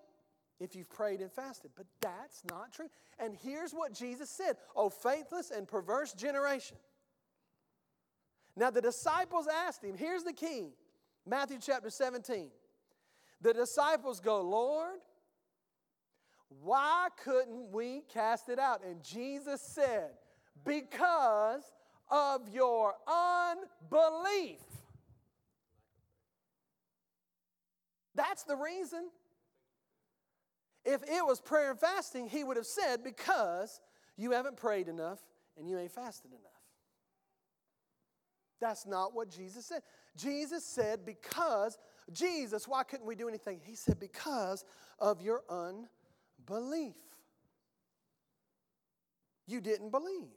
if 0.60 0.76
you've 0.76 0.90
prayed 0.90 1.22
and 1.22 1.32
fasted. 1.32 1.72
But 1.76 1.86
that's 2.02 2.44
not 2.50 2.72
true. 2.74 2.90
And 3.20 3.36
here's 3.44 3.72
what 3.74 3.94
Jesus 3.94 4.30
said 4.30 4.58
Oh, 4.76 4.90
faithless 4.90 5.52
and 5.52 5.68
perverse 5.68 6.14
generation. 6.14 6.78
Now, 8.56 8.72
the 8.72 8.82
disciples 8.82 9.48
asked 9.48 9.84
him, 9.84 9.96
here's 9.96 10.24
the 10.24 10.34
key 10.34 10.70
Matthew 11.28 11.60
chapter 11.62 11.92
17. 11.92 12.50
The 13.42 13.54
disciples 13.54 14.20
go, 14.20 14.42
Lord, 14.42 14.98
why 16.64 17.10
couldn't 17.24 17.72
we 17.72 18.02
cast 18.12 18.50
it 18.50 18.58
out? 18.58 18.82
And 18.84 19.04
Jesus 19.04 19.62
said, 19.62 20.12
Because 20.66 21.62
of 22.10 22.50
your 22.50 22.96
unbelief. 23.08 24.60
That's 28.16 28.44
the 28.44 28.56
reason. 28.56 29.10
If 30.88 31.04
it 31.04 31.26
was 31.26 31.42
prayer 31.42 31.72
and 31.72 31.80
fasting, 31.80 32.30
he 32.30 32.46
would 32.46 32.56
have 32.56 32.66
said, 32.66 33.04
Because 33.04 33.82
you 34.16 34.32
haven't 34.32 34.56
prayed 34.56 34.88
enough 34.88 35.20
and 35.58 35.70
you 35.70 35.78
ain't 35.78 35.92
fasted 35.92 36.32
enough. 36.32 36.42
That's 38.62 38.86
not 38.86 39.14
what 39.14 39.30
Jesus 39.30 39.66
said. 39.66 39.82
Jesus 40.16 40.64
said, 40.64 41.06
Because 41.06 41.78
Jesus, 42.14 42.70
why 42.70 42.84
couldn't 42.84 43.06
we 43.06 43.16
do 43.16 43.28
anything? 43.28 43.60
He 43.66 43.76
said, 43.76 44.00
Because 44.00 44.64
of 44.98 45.22
your 45.22 45.44
unbelief. 45.50 46.96
You 49.46 49.60
didn't 49.60 49.92
believe. 49.92 50.30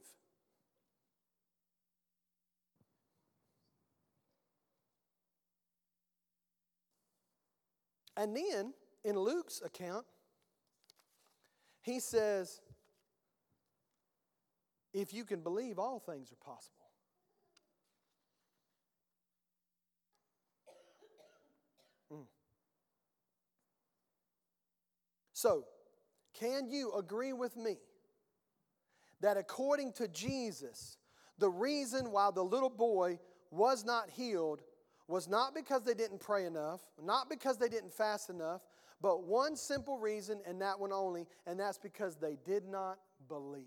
And 8.16 8.36
then 8.36 8.74
in 9.04 9.16
Luke's 9.16 9.62
account, 9.64 10.04
he 11.82 12.00
says, 12.00 12.60
if 14.92 15.14
you 15.14 15.24
can 15.24 15.40
believe, 15.40 15.78
all 15.78 15.98
things 15.98 16.32
are 16.32 16.44
possible. 16.44 16.76
Mm. 22.12 22.26
So, 25.32 25.64
can 26.34 26.68
you 26.68 26.92
agree 26.94 27.32
with 27.32 27.56
me 27.56 27.76
that 29.20 29.36
according 29.36 29.92
to 29.92 30.08
Jesus, 30.08 30.98
the 31.38 31.50
reason 31.50 32.10
why 32.10 32.30
the 32.34 32.42
little 32.42 32.70
boy 32.70 33.18
was 33.50 33.84
not 33.84 34.10
healed 34.10 34.62
was 35.06 35.28
not 35.28 35.54
because 35.54 35.82
they 35.82 35.94
didn't 35.94 36.20
pray 36.20 36.46
enough, 36.46 36.80
not 37.02 37.28
because 37.28 37.58
they 37.58 37.68
didn't 37.68 37.92
fast 37.92 38.30
enough, 38.30 38.62
but 39.00 39.24
one 39.24 39.56
simple 39.56 39.98
reason, 39.98 40.40
and 40.46 40.60
that 40.60 40.78
one 40.78 40.92
only, 40.92 41.26
and 41.46 41.58
that's 41.58 41.78
because 41.78 42.16
they 42.16 42.36
did 42.44 42.66
not 42.66 42.98
believe. 43.28 43.64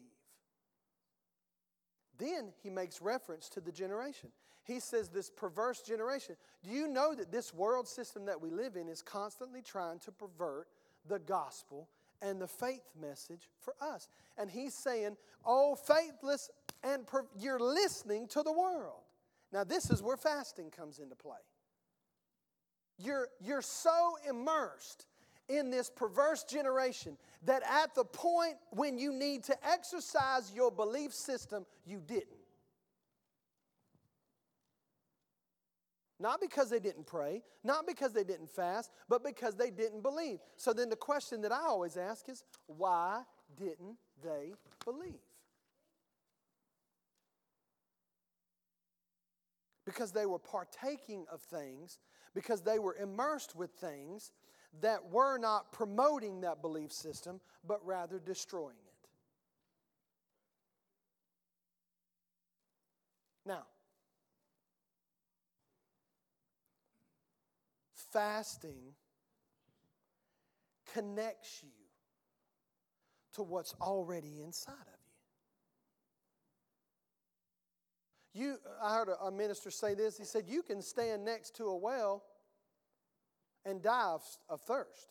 Then 2.17 2.53
he 2.61 2.69
makes 2.69 3.01
reference 3.01 3.49
to 3.49 3.61
the 3.61 3.71
generation. 3.71 4.29
He 4.63 4.79
says, 4.79 5.09
This 5.09 5.29
perverse 5.29 5.81
generation. 5.81 6.35
Do 6.63 6.69
you 6.69 6.87
know 6.87 7.15
that 7.15 7.31
this 7.31 7.53
world 7.53 7.87
system 7.87 8.25
that 8.25 8.39
we 8.39 8.49
live 8.49 8.75
in 8.75 8.87
is 8.87 9.01
constantly 9.01 9.61
trying 9.61 9.99
to 9.99 10.11
pervert 10.11 10.67
the 11.07 11.19
gospel 11.19 11.89
and 12.21 12.39
the 12.39 12.47
faith 12.47 12.83
message 12.99 13.49
for 13.59 13.73
us? 13.81 14.07
And 14.37 14.49
he's 14.49 14.75
saying, 14.75 15.17
Oh, 15.45 15.75
faithless, 15.75 16.51
and 16.83 17.05
per- 17.07 17.27
you're 17.37 17.59
listening 17.59 18.27
to 18.29 18.43
the 18.43 18.53
world. 18.53 19.01
Now, 19.51 19.63
this 19.63 19.89
is 19.89 20.01
where 20.01 20.17
fasting 20.17 20.69
comes 20.71 20.99
into 20.99 21.15
play. 21.15 21.37
You're, 22.97 23.27
you're 23.41 23.61
so 23.61 24.17
immersed 24.27 25.05
in 25.57 25.69
this 25.69 25.89
perverse 25.89 26.43
generation 26.43 27.17
that 27.45 27.63
at 27.63 27.93
the 27.95 28.05
point 28.05 28.55
when 28.71 28.97
you 28.97 29.13
need 29.13 29.43
to 29.45 29.67
exercise 29.67 30.51
your 30.55 30.71
belief 30.71 31.13
system, 31.13 31.65
you 31.85 32.01
didn't. 32.05 32.27
Not 36.19 36.39
because 36.39 36.69
they 36.69 36.79
didn't 36.79 37.05
pray, 37.05 37.43
not 37.63 37.85
because 37.85 38.13
they 38.13 38.23
didn't 38.23 38.49
fast, 38.49 38.91
but 39.09 39.23
because 39.23 39.55
they 39.55 39.71
didn't 39.71 40.03
believe. 40.03 40.39
So 40.55 40.71
then 40.71 40.89
the 40.89 40.95
question 40.95 41.41
that 41.41 41.51
I 41.51 41.63
always 41.63 41.97
ask 41.97 42.29
is 42.29 42.43
why 42.67 43.23
didn't 43.57 43.97
they 44.23 44.53
believe? 44.85 45.19
because 49.85 50.11
they 50.11 50.25
were 50.25 50.39
partaking 50.39 51.25
of 51.31 51.41
things, 51.41 51.99
because 52.33 52.61
they 52.61 52.79
were 52.79 52.95
immersed 52.95 53.55
with 53.55 53.71
things 53.71 54.31
that 54.81 55.11
were 55.11 55.37
not 55.37 55.71
promoting 55.71 56.41
that 56.41 56.61
belief 56.61 56.91
system, 56.91 57.39
but 57.65 57.85
rather 57.85 58.19
destroying 58.19 58.75
it. 58.75 59.09
Now, 63.45 63.65
fasting 68.11 68.93
connects 70.93 71.61
you 71.63 71.69
to 73.33 73.43
what's 73.43 73.73
already 73.81 74.41
inside 74.43 74.73
of 74.73 74.99
you. 78.35 78.45
You, 78.45 78.57
I 78.81 78.95
heard 78.95 79.09
a 79.21 79.31
minister 79.31 79.69
say 79.69 79.93
this. 79.93 80.17
He 80.17 80.25
said, 80.25 80.45
You 80.47 80.63
can 80.63 80.81
stand 80.81 81.23
next 81.25 81.55
to 81.57 81.65
a 81.65 81.77
well 81.77 82.23
and 83.65 83.81
die 83.81 84.17
of, 84.49 84.61
thirst 84.61 85.09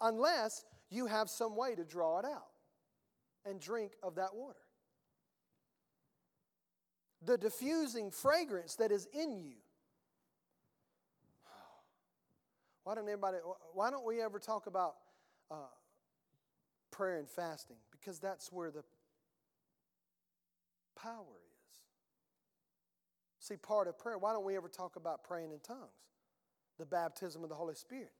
unless 0.00 0.64
you 0.90 1.06
have 1.06 1.28
some 1.28 1.56
way 1.56 1.74
to 1.74 1.84
draw 1.84 2.18
it 2.18 2.24
out 2.24 2.48
and 3.44 3.60
drink 3.60 3.92
of 4.02 4.14
that 4.16 4.34
water. 4.34 4.58
The 7.24 7.36
diffusing 7.36 8.10
fragrance 8.10 8.76
that 8.76 8.92
is 8.92 9.08
in 9.12 9.38
you. 9.38 9.56
Why 12.84 12.94
don't 12.94 13.04
everybody, 13.04 13.38
why 13.72 13.90
don't 13.90 14.06
we 14.06 14.22
ever 14.22 14.38
talk 14.38 14.66
about 14.66 14.94
uh, 15.50 15.56
prayer 16.90 17.18
and 17.18 17.28
fasting? 17.28 17.76
Because 17.90 18.20
that's 18.20 18.52
where 18.52 18.70
the 18.70 18.84
power 20.96 21.12
is. 21.20 21.78
See, 23.40 23.56
part 23.56 23.88
of 23.88 23.98
prayer, 23.98 24.18
why 24.18 24.32
don't 24.32 24.44
we 24.44 24.56
ever 24.56 24.68
talk 24.68 24.96
about 24.96 25.24
praying 25.24 25.52
in 25.52 25.58
tongues? 25.60 25.80
The 26.78 26.86
baptism 26.86 27.42
of 27.42 27.48
the 27.48 27.54
Holy 27.54 27.74
Spirit, 27.74 28.12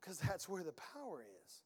because 0.00 0.18
that's 0.18 0.48
where 0.48 0.62
the 0.62 0.72
power 0.72 1.24
is. 1.44 1.62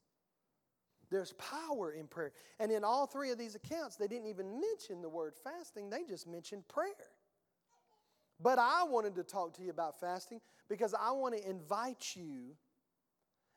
There's 1.10 1.34
power 1.34 1.92
in 1.92 2.06
prayer. 2.06 2.32
And 2.58 2.72
in 2.72 2.84
all 2.84 3.06
three 3.06 3.30
of 3.30 3.38
these 3.38 3.54
accounts, 3.54 3.96
they 3.96 4.08
didn't 4.08 4.28
even 4.28 4.60
mention 4.60 5.02
the 5.02 5.08
word 5.08 5.34
fasting, 5.44 5.90
they 5.90 6.04
just 6.08 6.26
mentioned 6.26 6.66
prayer. 6.68 6.90
But 8.40 8.58
I 8.58 8.84
wanted 8.84 9.14
to 9.16 9.22
talk 9.22 9.54
to 9.56 9.62
you 9.62 9.70
about 9.70 10.00
fasting 10.00 10.40
because 10.68 10.94
I 10.94 11.12
want 11.12 11.36
to 11.36 11.48
invite 11.48 12.16
you 12.16 12.56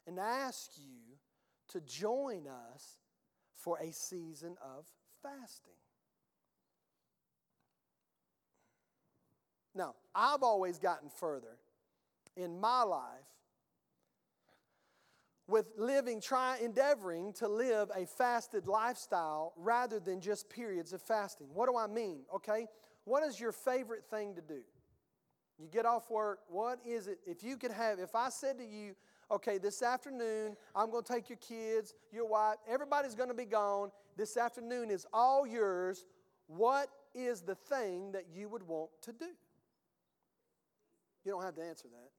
and 0.06 0.20
ask 0.20 0.72
you 0.78 1.18
to 1.70 1.82
join 1.82 2.46
us 2.48 3.00
for 3.56 3.80
a 3.80 3.92
season 3.92 4.56
of 4.62 4.86
fasting. 5.24 5.74
Now, 9.74 9.96
I've 10.14 10.44
always 10.44 10.78
gotten 10.78 11.10
further 11.10 11.58
in 12.36 12.60
my 12.60 12.84
life 12.84 13.26
with 15.48 15.68
living, 15.78 16.20
trying, 16.20 16.64
endeavoring 16.64 17.34
to 17.34 17.48
live 17.48 17.92
a 17.96 18.06
fasted 18.06 18.68
lifestyle 18.68 19.54
rather 19.58 20.00
than 20.00 20.20
just 20.20 20.50
periods 20.50 20.92
of 20.92 21.02
fasting. 21.02 21.48
What 21.54 21.70
do 21.70 21.78
I 21.78 21.88
mean? 21.88 22.22
Okay, 22.34 22.68
what 23.04 23.24
is 23.24 23.40
your 23.40 23.52
favorite 23.52 24.06
thing 24.10 24.36
to 24.36 24.42
do? 24.42 24.62
You 25.60 25.68
get 25.72 25.86
off 25.86 26.10
work, 26.10 26.40
what 26.50 26.80
is 26.86 27.08
it? 27.08 27.20
If 27.26 27.44
you 27.44 27.58
could 27.58 27.72
have, 27.72 28.00
if 28.00 28.16
I 28.16 28.30
said 28.30 28.58
to 28.58 28.66
you, 28.66 28.96
okay, 29.32 29.58
this 29.58 29.82
afternoon, 29.82 30.56
I'm 30.76 30.92
going 30.92 31.04
to 31.04 31.14
take 31.14 31.30
your 31.30 31.38
kids, 31.38 31.94
your 32.12 32.28
wife, 32.28 32.58
everybody's 32.68 33.16
going 33.16 33.30
to 33.30 33.36
be 33.36 33.46
gone. 33.46 33.92
This 34.18 34.38
afternoon 34.38 34.90
is 34.90 35.06
all 35.14 35.48
yours. 35.48 36.06
What 36.48 36.90
is 37.14 37.42
the 37.42 37.56
thing 37.56 38.12
that 38.12 38.26
you 38.34 38.50
would 38.50 38.64
want 38.64 38.90
to 39.04 39.14
do? 39.14 39.28
You 41.24 41.32
don't 41.32 41.44
have 41.44 41.56
to 41.56 41.64
answer 41.64 41.88
that. 41.88 42.10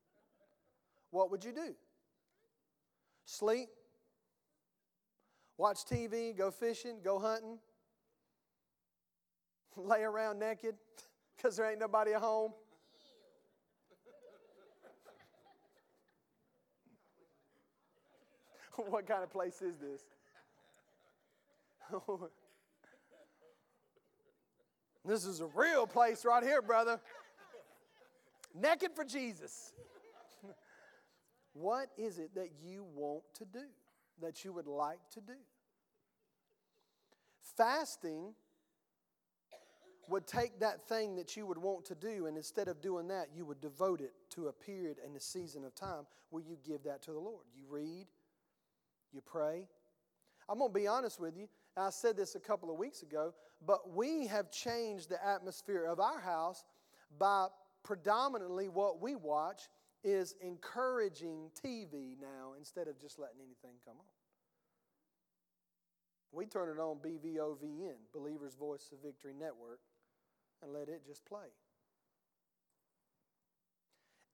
What 1.11 1.31
would 1.31 1.45
you 1.45 1.53
do? 1.53 1.75
Sleep? 3.25 3.69
Watch 5.59 5.85
TV? 5.85 6.37
Go 6.37 6.51
fishing? 6.51 6.99
Go 7.03 7.19
hunting? 7.19 7.59
Lay 9.77 10.03
around 10.03 10.39
naked 10.39 10.77
because 11.37 11.57
there 11.57 11.71
ain't 11.71 11.81
nobody 11.81 12.13
at 12.13 12.21
home? 12.21 12.53
what 18.89 19.07
kind 19.07 19.23
of 19.23 19.31
place 19.31 19.63
is 19.63 19.77
this? 19.79 20.03
this 25.05 25.25
is 25.25 25.41
a 25.41 25.47
real 25.55 25.87
place 25.87 26.25
right 26.25 26.43
here, 26.43 26.61
brother. 26.61 27.01
Naked 28.55 28.93
for 28.95 29.05
Jesus. 29.05 29.73
What 31.59 31.89
is 31.97 32.19
it 32.19 32.35
that 32.35 32.51
you 32.63 32.85
want 32.95 33.23
to 33.35 33.45
do, 33.45 33.65
that 34.21 34.45
you 34.45 34.53
would 34.53 34.67
like 34.67 35.01
to 35.13 35.21
do? 35.21 35.35
Fasting 37.57 38.35
would 40.09 40.27
take 40.27 40.61
that 40.61 40.87
thing 40.89 41.17
that 41.17 41.37
you 41.37 41.47
would 41.47 41.59
want 41.59 41.85
to 41.87 41.95
do, 41.95 42.27
and 42.27 42.37
instead 42.37 42.69
of 42.69 42.81
doing 42.81 43.09
that, 43.09 43.29
you 43.35 43.45
would 43.45 43.61
devote 43.61 44.01
it 44.01 44.13
to 44.31 44.49
a 44.49 44.53
period 44.53 44.99
and 45.05 45.17
a 45.17 45.21
season 45.21 45.65
of 45.65 45.75
time 45.75 46.07
where 46.31 46.43
you 46.43 46.57
give 46.65 46.85
that 46.85 47.03
to 47.03 47.13
the 47.13 47.19
Lord. 47.19 47.45
You 47.55 47.65
read, 47.69 48.07
you 49.13 49.21
pray. 49.21 49.67
I'm 50.49 50.59
going 50.59 50.71
to 50.71 50.79
be 50.79 50.87
honest 50.87 51.21
with 51.21 51.37
you. 51.37 51.49
I 51.77 51.91
said 51.91 52.17
this 52.17 52.37
a 52.37 52.41
couple 52.41 52.71
of 52.71 52.79
weeks 52.79 53.03
ago, 53.03 53.35
but 53.67 53.95
we 53.95 54.27
have 54.29 54.51
changed 54.51 55.09
the 55.09 55.25
atmosphere 55.25 55.85
of 55.85 55.99
our 55.99 56.21
house 56.21 56.65
by 57.19 57.49
predominantly 57.83 58.69
what 58.69 59.01
we 59.01 59.15
watch 59.15 59.69
is 60.07 60.37
encouraging 60.41 61.51
TV 61.67 62.17
now 62.23 62.55
instead 62.59 62.89
of 62.89 63.01
just 63.01 63.19
letting 63.19 63.41
anything 63.41 63.77
come 63.85 63.97
on. 63.99 64.07
We 66.33 66.47
turn 66.47 66.71
it 66.71 66.81
on 66.81 66.99
BVOVN, 66.99 67.97
Believer's 68.15 68.55
Voice 68.55 68.91
of 68.93 69.03
Victory 69.03 69.35
Network, 69.39 69.81
and 70.63 70.73
let 70.73 70.89
it 70.89 71.03
just 71.07 71.27
play. 71.27 71.49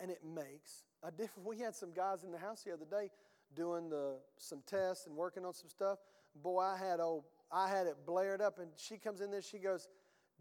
and 0.00 0.10
it 0.10 0.20
makes 0.24 0.84
a 1.04 1.10
difference. 1.12 1.46
We 1.46 1.58
had 1.60 1.76
some 1.76 1.92
guys 1.92 2.24
in 2.24 2.32
the 2.32 2.38
house 2.38 2.64
the 2.64 2.72
other 2.72 2.86
day 2.90 3.10
doing 3.54 3.88
the, 3.88 4.16
some 4.38 4.62
tests 4.66 5.06
and 5.06 5.16
working 5.16 5.44
on 5.46 5.54
some 5.54 5.68
stuff. 5.68 5.98
Boy, 6.42 6.60
I 6.62 6.76
had 6.76 7.00
old, 7.00 7.24
I 7.52 7.68
had 7.68 7.86
it 7.86 7.96
blared 8.06 8.42
up, 8.42 8.58
and 8.58 8.70
she 8.76 8.98
comes 8.98 9.20
in 9.20 9.30
there. 9.30 9.42
She 9.42 9.58
goes, 9.58 9.88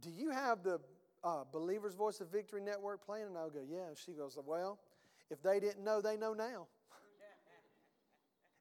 "Do 0.01 0.09
you 0.09 0.31
have 0.31 0.63
the 0.63 0.79
uh, 1.23 1.43
Believer's 1.51 1.95
Voice 1.95 2.21
of 2.21 2.31
Victory 2.31 2.61
Network 2.61 3.05
playing?" 3.05 3.27
And 3.27 3.37
I'll 3.37 3.51
go, 3.51 3.61
"Yeah." 3.69 3.89
She 4.03 4.13
goes, 4.13 4.37
"Well, 4.43 4.79
if 5.31 5.41
they 5.41 5.59
didn't 5.59 5.83
know, 5.83 6.01
they 6.01 6.17
know 6.17 6.33
now." 6.33 6.67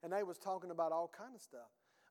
and 0.03 0.13
they 0.13 0.23
was 0.23 0.39
talking 0.39 0.71
about 0.71 0.93
all 0.93 1.11
kind 1.17 1.35
of 1.35 1.41
stuff, 1.41 1.69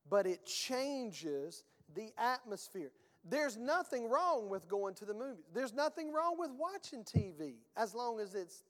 but 0.09 0.25
it 0.25 0.45
changes 0.45 1.63
the 1.95 2.09
atmosphere. 2.17 2.91
There's 3.27 3.57
nothing 3.57 4.09
wrong 4.09 4.49
with 4.49 4.67
going 4.67 4.95
to 4.95 5.05
the 5.05 5.13
movies. 5.13 5.45
There's 5.53 5.73
nothing 5.73 6.13
wrong 6.13 6.35
with 6.37 6.51
watching 6.57 7.03
TV 7.03 7.55
as 7.75 7.93
long 7.93 8.19
as 8.19 8.35
it's 8.35 8.63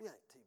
yeah, 0.00 0.08
TV. 0.34 0.42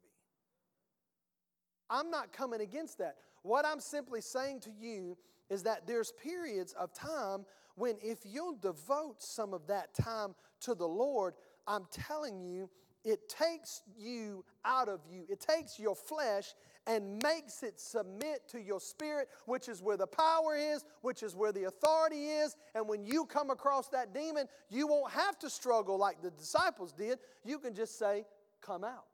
I'm 1.88 2.10
not 2.10 2.32
coming 2.32 2.60
against 2.60 2.98
that. 2.98 3.16
What 3.42 3.64
I'm 3.64 3.80
simply 3.80 4.20
saying 4.20 4.60
to 4.60 4.70
you 4.70 5.16
is 5.48 5.62
that 5.62 5.86
there's 5.86 6.12
periods 6.22 6.72
of 6.72 6.92
time 6.92 7.46
when 7.76 7.96
if 8.02 8.18
you'll 8.24 8.56
devote 8.56 9.22
some 9.22 9.54
of 9.54 9.66
that 9.68 9.94
time 9.94 10.34
to 10.60 10.74
the 10.74 10.86
Lord, 10.86 11.34
I'm 11.66 11.86
telling 11.90 12.40
you, 12.40 12.68
it 13.06 13.28
takes 13.28 13.82
you 13.96 14.44
out 14.64 14.88
of 14.88 15.00
you. 15.08 15.24
It 15.28 15.40
takes 15.40 15.78
your 15.78 15.94
flesh 15.94 16.54
and 16.88 17.22
makes 17.22 17.62
it 17.62 17.78
submit 17.78 18.48
to 18.48 18.60
your 18.60 18.80
spirit, 18.80 19.28
which 19.46 19.68
is 19.68 19.80
where 19.80 19.96
the 19.96 20.08
power 20.08 20.56
is, 20.56 20.84
which 21.02 21.22
is 21.22 21.34
where 21.36 21.52
the 21.52 21.64
authority 21.64 22.26
is. 22.26 22.56
And 22.74 22.88
when 22.88 23.06
you 23.06 23.24
come 23.24 23.50
across 23.50 23.88
that 23.88 24.12
demon, 24.12 24.46
you 24.70 24.88
won't 24.88 25.12
have 25.12 25.38
to 25.38 25.48
struggle 25.48 25.96
like 25.96 26.20
the 26.20 26.32
disciples 26.32 26.92
did. 26.92 27.18
You 27.44 27.60
can 27.60 27.74
just 27.74 27.96
say, 27.98 28.24
Come 28.60 28.82
out. 28.82 29.04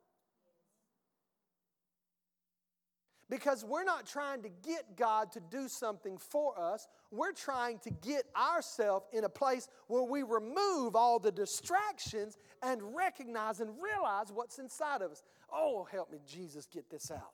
Because 3.32 3.64
we're 3.64 3.82
not 3.82 4.04
trying 4.04 4.42
to 4.42 4.50
get 4.62 4.94
God 4.94 5.32
to 5.32 5.40
do 5.40 5.66
something 5.66 6.18
for 6.18 6.52
us. 6.60 6.86
We're 7.10 7.32
trying 7.32 7.78
to 7.78 7.90
get 7.90 8.24
ourselves 8.36 9.06
in 9.10 9.24
a 9.24 9.28
place 9.30 9.68
where 9.86 10.02
we 10.02 10.22
remove 10.22 10.94
all 10.94 11.18
the 11.18 11.32
distractions 11.32 12.36
and 12.62 12.94
recognize 12.94 13.60
and 13.60 13.70
realize 13.82 14.26
what's 14.30 14.58
inside 14.58 15.00
of 15.00 15.12
us. 15.12 15.22
Oh, 15.50 15.88
help 15.90 16.12
me, 16.12 16.18
Jesus, 16.28 16.66
get 16.66 16.90
this 16.90 17.10
out. 17.10 17.32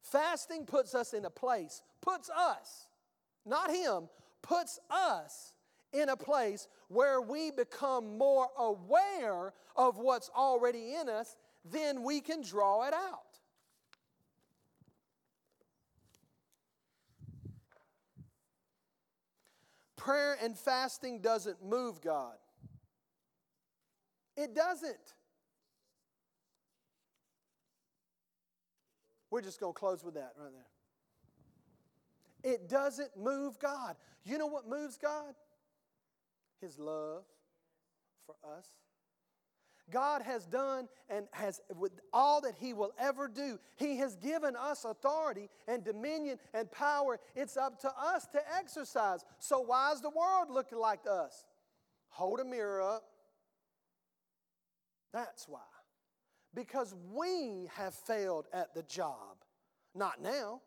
Fasting 0.00 0.64
puts 0.64 0.94
us 0.94 1.12
in 1.12 1.26
a 1.26 1.30
place, 1.30 1.82
puts 2.00 2.30
us, 2.30 2.88
not 3.44 3.70
Him, 3.70 4.08
puts 4.40 4.78
us 4.90 5.52
in 5.92 6.08
a 6.08 6.16
place 6.16 6.66
where 6.88 7.20
we 7.20 7.50
become 7.50 8.16
more 8.16 8.48
aware 8.58 9.52
of 9.76 9.98
what's 9.98 10.30
already 10.34 10.94
in 10.94 11.10
us, 11.10 11.36
then 11.62 12.02
we 12.02 12.22
can 12.22 12.40
draw 12.40 12.88
it 12.88 12.94
out. 12.94 13.25
Prayer 20.06 20.38
and 20.40 20.56
fasting 20.56 21.18
doesn't 21.18 21.64
move 21.64 22.00
God. 22.00 22.36
It 24.36 24.54
doesn't. 24.54 25.14
We're 29.32 29.40
just 29.40 29.58
going 29.58 29.74
to 29.74 29.76
close 29.76 30.04
with 30.04 30.14
that 30.14 30.34
right 30.38 30.52
there. 32.44 32.52
It 32.52 32.68
doesn't 32.68 33.16
move 33.16 33.58
God. 33.58 33.96
You 34.24 34.38
know 34.38 34.46
what 34.46 34.68
moves 34.68 34.96
God? 34.96 35.34
His 36.60 36.78
love 36.78 37.24
for 38.26 38.36
us. 38.56 38.68
God 39.90 40.22
has 40.22 40.46
done 40.46 40.88
and 41.08 41.26
has 41.32 41.60
with 41.76 41.92
all 42.12 42.40
that 42.40 42.54
He 42.58 42.72
will 42.72 42.92
ever 42.98 43.28
do. 43.28 43.58
He 43.76 43.98
has 43.98 44.16
given 44.16 44.56
us 44.56 44.84
authority 44.84 45.48
and 45.68 45.84
dominion 45.84 46.38
and 46.52 46.70
power. 46.70 47.20
It's 47.34 47.56
up 47.56 47.80
to 47.82 47.88
us 47.88 48.26
to 48.32 48.40
exercise. 48.58 49.24
So, 49.38 49.60
why 49.60 49.92
is 49.92 50.00
the 50.00 50.10
world 50.10 50.50
looking 50.50 50.78
like 50.78 51.00
us? 51.08 51.44
Hold 52.08 52.40
a 52.40 52.44
mirror 52.44 52.82
up. 52.82 53.04
That's 55.12 55.46
why. 55.48 55.60
Because 56.54 56.94
we 57.12 57.68
have 57.74 57.94
failed 57.94 58.46
at 58.52 58.74
the 58.74 58.82
job. 58.82 59.36
Not 59.94 60.20
now. 60.20 60.62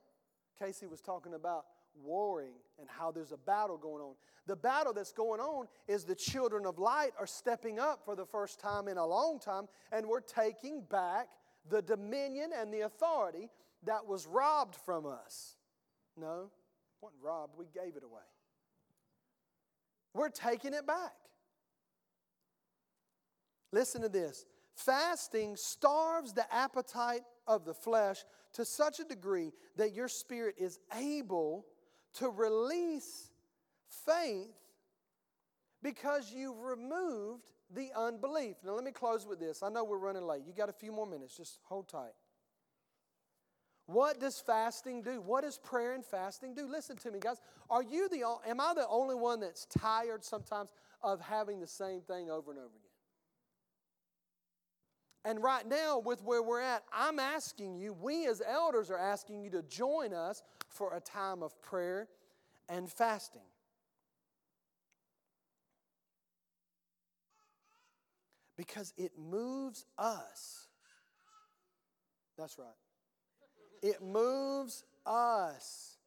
Casey 0.59 0.87
was 0.87 1.01
talking 1.01 1.33
about 1.33 1.65
warring 2.03 2.53
and 2.79 2.87
how 2.89 3.11
there's 3.11 3.31
a 3.31 3.37
battle 3.37 3.77
going 3.77 4.01
on. 4.01 4.13
The 4.47 4.55
battle 4.55 4.93
that's 4.93 5.11
going 5.11 5.39
on 5.39 5.67
is 5.87 6.05
the 6.05 6.15
children 6.15 6.65
of 6.65 6.79
light 6.79 7.11
are 7.19 7.27
stepping 7.27 7.79
up 7.79 8.03
for 8.03 8.15
the 8.15 8.25
first 8.25 8.59
time 8.59 8.87
in 8.87 8.97
a 8.97 9.05
long 9.05 9.39
time, 9.39 9.67
and 9.91 10.07
we're 10.07 10.21
taking 10.21 10.81
back 10.89 11.27
the 11.69 11.81
dominion 11.81 12.51
and 12.57 12.73
the 12.73 12.81
authority 12.81 13.49
that 13.83 14.05
was 14.07 14.25
robbed 14.25 14.75
from 14.75 15.05
us. 15.05 15.55
No, 16.17 16.49
wasn't 17.01 17.21
robbed, 17.21 17.53
we 17.57 17.67
gave 17.73 17.95
it 17.95 18.03
away. 18.03 18.21
We're 20.13 20.29
taking 20.29 20.73
it 20.73 20.87
back. 20.87 21.13
Listen 23.71 24.01
to 24.01 24.09
this 24.09 24.45
fasting 24.75 25.55
starves 25.55 26.33
the 26.33 26.51
appetite 26.53 27.21
of 27.45 27.65
the 27.65 27.73
flesh 27.73 28.23
to 28.53 28.65
such 28.65 28.99
a 28.99 29.03
degree 29.03 29.51
that 29.75 29.93
your 29.93 30.07
spirit 30.07 30.55
is 30.57 30.79
able 30.97 31.65
to 32.15 32.29
release 32.29 33.29
faith 34.05 34.55
because 35.81 36.31
you've 36.33 36.59
removed 36.59 37.51
the 37.73 37.89
unbelief. 37.95 38.57
Now, 38.65 38.73
let 38.73 38.83
me 38.83 38.91
close 38.91 39.27
with 39.27 39.39
this. 39.39 39.63
I 39.63 39.69
know 39.69 39.83
we're 39.83 39.97
running 39.97 40.23
late. 40.23 40.41
You 40.45 40.53
got 40.53 40.69
a 40.69 40.73
few 40.73 40.91
more 40.91 41.05
minutes. 41.05 41.37
Just 41.37 41.59
hold 41.63 41.87
tight. 41.87 42.13
What 43.85 44.19
does 44.19 44.39
fasting 44.39 45.01
do? 45.01 45.19
What 45.21 45.43
does 45.43 45.57
prayer 45.57 45.93
and 45.93 46.05
fasting 46.05 46.53
do? 46.53 46.67
Listen 46.67 46.95
to 46.97 47.11
me, 47.11 47.19
guys. 47.19 47.41
Are 47.71 47.81
you 47.81 48.07
the 48.09 48.23
am 48.47 48.59
I 48.59 48.73
the 48.75 48.87
only 48.87 49.15
one 49.15 49.39
that's 49.39 49.65
tired 49.65 50.23
sometimes 50.23 50.71
of 51.01 51.19
having 51.21 51.59
the 51.59 51.67
same 51.67 52.01
thing 52.01 52.29
over 52.29 52.51
and 52.51 52.59
over 52.59 52.67
again? 52.67 52.89
And 55.25 55.43
right 55.43 55.67
now, 55.67 55.99
with 55.99 56.23
where 56.23 56.41
we're 56.41 56.61
at, 56.61 56.83
I'm 56.93 57.19
asking 57.19 57.75
you, 57.75 57.93
we 57.93 58.27
as 58.27 58.41
elders 58.47 58.89
are 58.89 58.97
asking 58.97 59.41
you 59.41 59.49
to 59.51 59.63
join 59.63 60.13
us 60.13 60.43
for 60.69 60.95
a 60.95 61.01
time 61.01 61.43
of 61.43 61.59
prayer 61.61 62.07
and 62.69 62.89
fasting. 62.89 63.41
Because 68.55 68.93
it 68.97 69.11
moves 69.17 69.85
us. 69.97 70.67
That's 72.37 72.57
right. 72.57 72.67
It 73.81 74.01
moves 74.01 74.83
us 75.05 75.97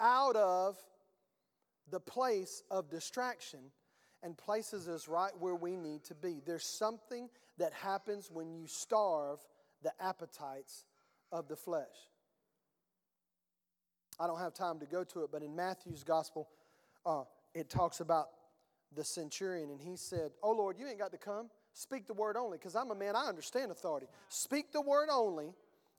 out 0.00 0.36
of 0.36 0.76
the 1.90 2.00
place 2.00 2.62
of 2.70 2.90
distraction 2.90 3.60
and 4.22 4.36
places 4.36 4.88
us 4.88 5.08
right 5.08 5.32
where 5.38 5.54
we 5.54 5.76
need 5.76 6.04
to 6.04 6.14
be. 6.14 6.40
There's 6.44 6.66
something 6.66 7.28
that 7.58 7.72
happens 7.72 8.30
when 8.32 8.52
you 8.52 8.66
starve 8.66 9.38
the 9.82 9.92
appetites 10.00 10.84
of 11.32 11.48
the 11.48 11.56
flesh. 11.56 12.09
I 14.20 14.26
don't 14.26 14.38
have 14.38 14.52
time 14.52 14.78
to 14.80 14.86
go 14.86 15.02
to 15.02 15.24
it, 15.24 15.30
but 15.32 15.42
in 15.42 15.56
Matthew's 15.56 16.04
gospel, 16.04 16.48
uh, 17.06 17.22
it 17.54 17.70
talks 17.70 18.00
about 18.00 18.26
the 18.94 19.02
centurion, 19.02 19.70
and 19.70 19.80
he 19.80 19.96
said, 19.96 20.32
Oh 20.42 20.52
Lord, 20.52 20.76
you 20.78 20.86
ain't 20.86 20.98
got 20.98 21.12
to 21.12 21.18
come. 21.18 21.48
Speak 21.72 22.06
the 22.06 22.14
word 22.14 22.36
only, 22.36 22.58
because 22.58 22.76
I'm 22.76 22.90
a 22.90 22.94
man, 22.94 23.16
I 23.16 23.26
understand 23.26 23.70
authority. 23.70 24.06
Speak 24.28 24.72
the 24.72 24.80
word 24.82 25.08
only, 25.10 25.54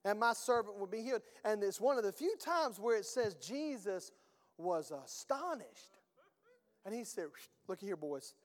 and 0.06 0.20
my 0.20 0.34
servant 0.34 0.78
will 0.78 0.88
be 0.88 1.02
healed. 1.02 1.22
And 1.44 1.64
it's 1.64 1.82
one 1.82 1.98
of 1.98 2.04
the 2.04 2.12
few 2.12 2.36
times 2.38 2.80
where 2.80 2.98
it 2.98 3.06
says 3.06 3.36
Jesus 3.36 4.12
was 4.58 4.92
astonished. 4.92 5.98
And 6.86 6.94
he 6.94 7.04
said, 7.04 7.26
Look 7.68 7.80
here, 7.82 7.96
boys. 7.96 8.36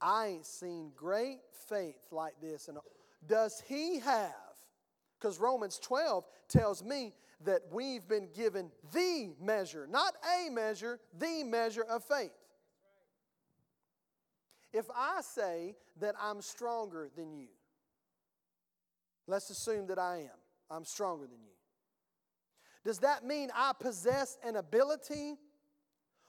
I 0.00 0.26
ain't 0.26 0.46
seen 0.46 0.92
great 0.94 1.38
faith 1.68 1.96
like 2.10 2.34
this. 2.40 2.68
And 2.68 2.78
does 3.26 3.62
he 3.66 3.98
have? 4.00 4.34
Because 5.18 5.38
Romans 5.38 5.78
12 5.78 6.24
tells 6.48 6.82
me 6.82 7.14
that 7.44 7.62
we've 7.70 8.06
been 8.06 8.28
given 8.34 8.70
the 8.92 9.34
measure, 9.40 9.86
not 9.90 10.14
a 10.38 10.50
measure, 10.50 11.00
the 11.18 11.44
measure 11.44 11.84
of 11.84 12.04
faith. 12.04 12.32
If 14.72 14.86
I 14.94 15.20
say 15.20 15.76
that 16.00 16.14
I'm 16.20 16.40
stronger 16.40 17.08
than 17.16 17.32
you, 17.32 17.48
let's 19.26 19.50
assume 19.50 19.86
that 19.86 19.98
I 19.98 20.16
am. 20.18 20.38
I'm 20.70 20.84
stronger 20.84 21.26
than 21.26 21.40
you. 21.42 21.52
Does 22.84 22.98
that 22.98 23.24
mean 23.24 23.50
I 23.54 23.72
possess 23.78 24.36
an 24.44 24.56
ability 24.56 25.34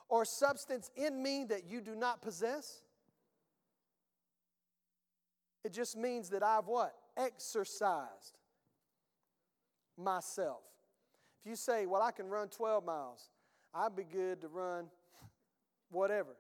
or 0.07 0.23
substance 0.25 0.91
in 0.95 1.21
me 1.21 1.45
that 1.49 1.65
you 1.65 1.81
do 1.81 1.95
not 1.95 2.21
possess? 2.21 2.81
It 5.63 5.73
just 5.73 5.97
means 5.97 6.29
that 6.29 6.43
I've 6.43 6.67
what? 6.67 6.93
Exercised 7.17 8.37
myself. 9.97 10.61
If 11.43 11.49
you 11.49 11.55
say, 11.55 11.85
Well, 11.85 12.01
I 12.01 12.11
can 12.11 12.27
run 12.27 12.49
12 12.49 12.85
miles, 12.85 13.29
I'd 13.73 13.95
be 13.95 14.03
good 14.03 14.41
to 14.41 14.47
run 14.47 14.85
whatever. 15.89 16.35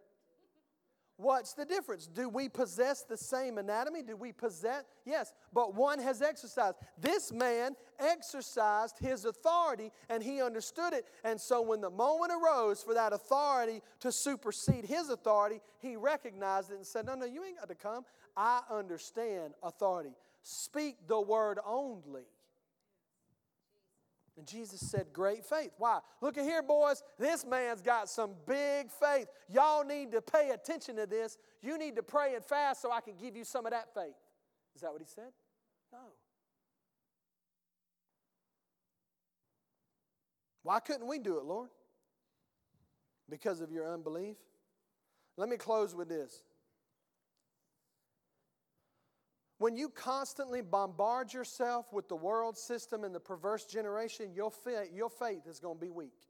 What's 1.17 1.53
the 1.53 1.63
difference? 1.63 2.07
Do 2.07 2.27
we 2.27 2.49
possess 2.49 3.03
the 3.03 3.15
same 3.15 3.57
anatomy? 3.57 4.03
Do 4.03 4.17
we 4.17 4.33
possess? 4.33 4.83
Yes, 5.05 5.33
but 5.53 5.73
one 5.73 5.97
has 5.99 6.21
exercised. 6.21 6.75
This 6.99 7.31
man 7.31 7.77
exercised 7.99 8.97
his 8.99 9.23
authority 9.23 9.91
and 10.09 10.21
he 10.21 10.41
understood 10.41 10.91
it. 10.91 11.05
And 11.23 11.39
so 11.39 11.61
when 11.61 11.79
the 11.79 11.89
moment 11.89 12.33
arose 12.33 12.83
for 12.83 12.93
that 12.95 13.13
authority 13.13 13.81
to 14.01 14.11
supersede 14.11 14.83
his 14.83 15.09
authority, 15.09 15.61
he 15.79 15.95
recognized 15.95 16.71
it 16.71 16.75
and 16.75 16.85
said, 16.85 17.05
No, 17.05 17.15
no, 17.15 17.25
you 17.25 17.45
ain't 17.45 17.59
got 17.59 17.69
to 17.69 17.75
come. 17.75 18.03
I 18.35 18.61
understand 18.69 19.53
authority. 19.63 20.11
Speak 20.41 20.97
the 21.07 21.21
word 21.21 21.59
only. 21.65 22.25
And 24.37 24.45
Jesus 24.45 24.81
said, 24.81 25.07
Great 25.13 25.45
faith. 25.45 25.71
Why? 25.77 25.99
Look 26.21 26.37
at 26.37 26.43
here, 26.43 26.61
boys. 26.61 27.03
This 27.17 27.45
man's 27.45 27.81
got 27.81 28.09
some 28.09 28.31
big 28.45 28.91
faith. 28.91 29.27
Y'all 29.49 29.85
need 29.85 30.11
to 30.11 30.21
pay 30.21 30.49
attention 30.51 30.97
to 30.97 31.05
this. 31.05 31.37
You 31.61 31.77
need 31.77 31.95
to 31.95 32.03
pray 32.03 32.35
and 32.35 32.43
fast 32.43 32.81
so 32.81 32.91
I 32.91 33.01
can 33.01 33.15
give 33.15 33.35
you 33.35 33.43
some 33.43 33.65
of 33.65 33.71
that 33.71 33.93
faith. 33.93 34.15
Is 34.75 34.81
that 34.81 34.91
what 34.91 35.01
he 35.01 35.07
said? 35.07 35.31
No. 35.93 35.99
Why 40.63 40.79
couldn't 40.79 41.07
we 41.07 41.19
do 41.19 41.37
it, 41.37 41.45
Lord? 41.45 41.69
Because 43.29 43.61
of 43.61 43.71
your 43.71 43.91
unbelief? 43.91 44.35
Let 45.37 45.47
me 45.47 45.57
close 45.57 45.95
with 45.95 46.09
this. 46.09 46.41
When 49.57 49.77
you 49.77 49.89
constantly 49.89 50.61
bombard 50.61 51.33
yourself 51.33 51.93
with 51.93 52.09
the 52.09 52.15
world 52.15 52.57
system 52.57 53.05
and 53.05 53.15
the 53.15 53.21
perverse 53.21 53.65
generation, 53.65 54.33
your 54.33 54.51
faith, 54.51 54.89
your 54.93 55.09
faith 55.09 55.47
is 55.47 55.59
going 55.59 55.77
to 55.77 55.81
be 55.81 55.89
weak. 55.89 56.27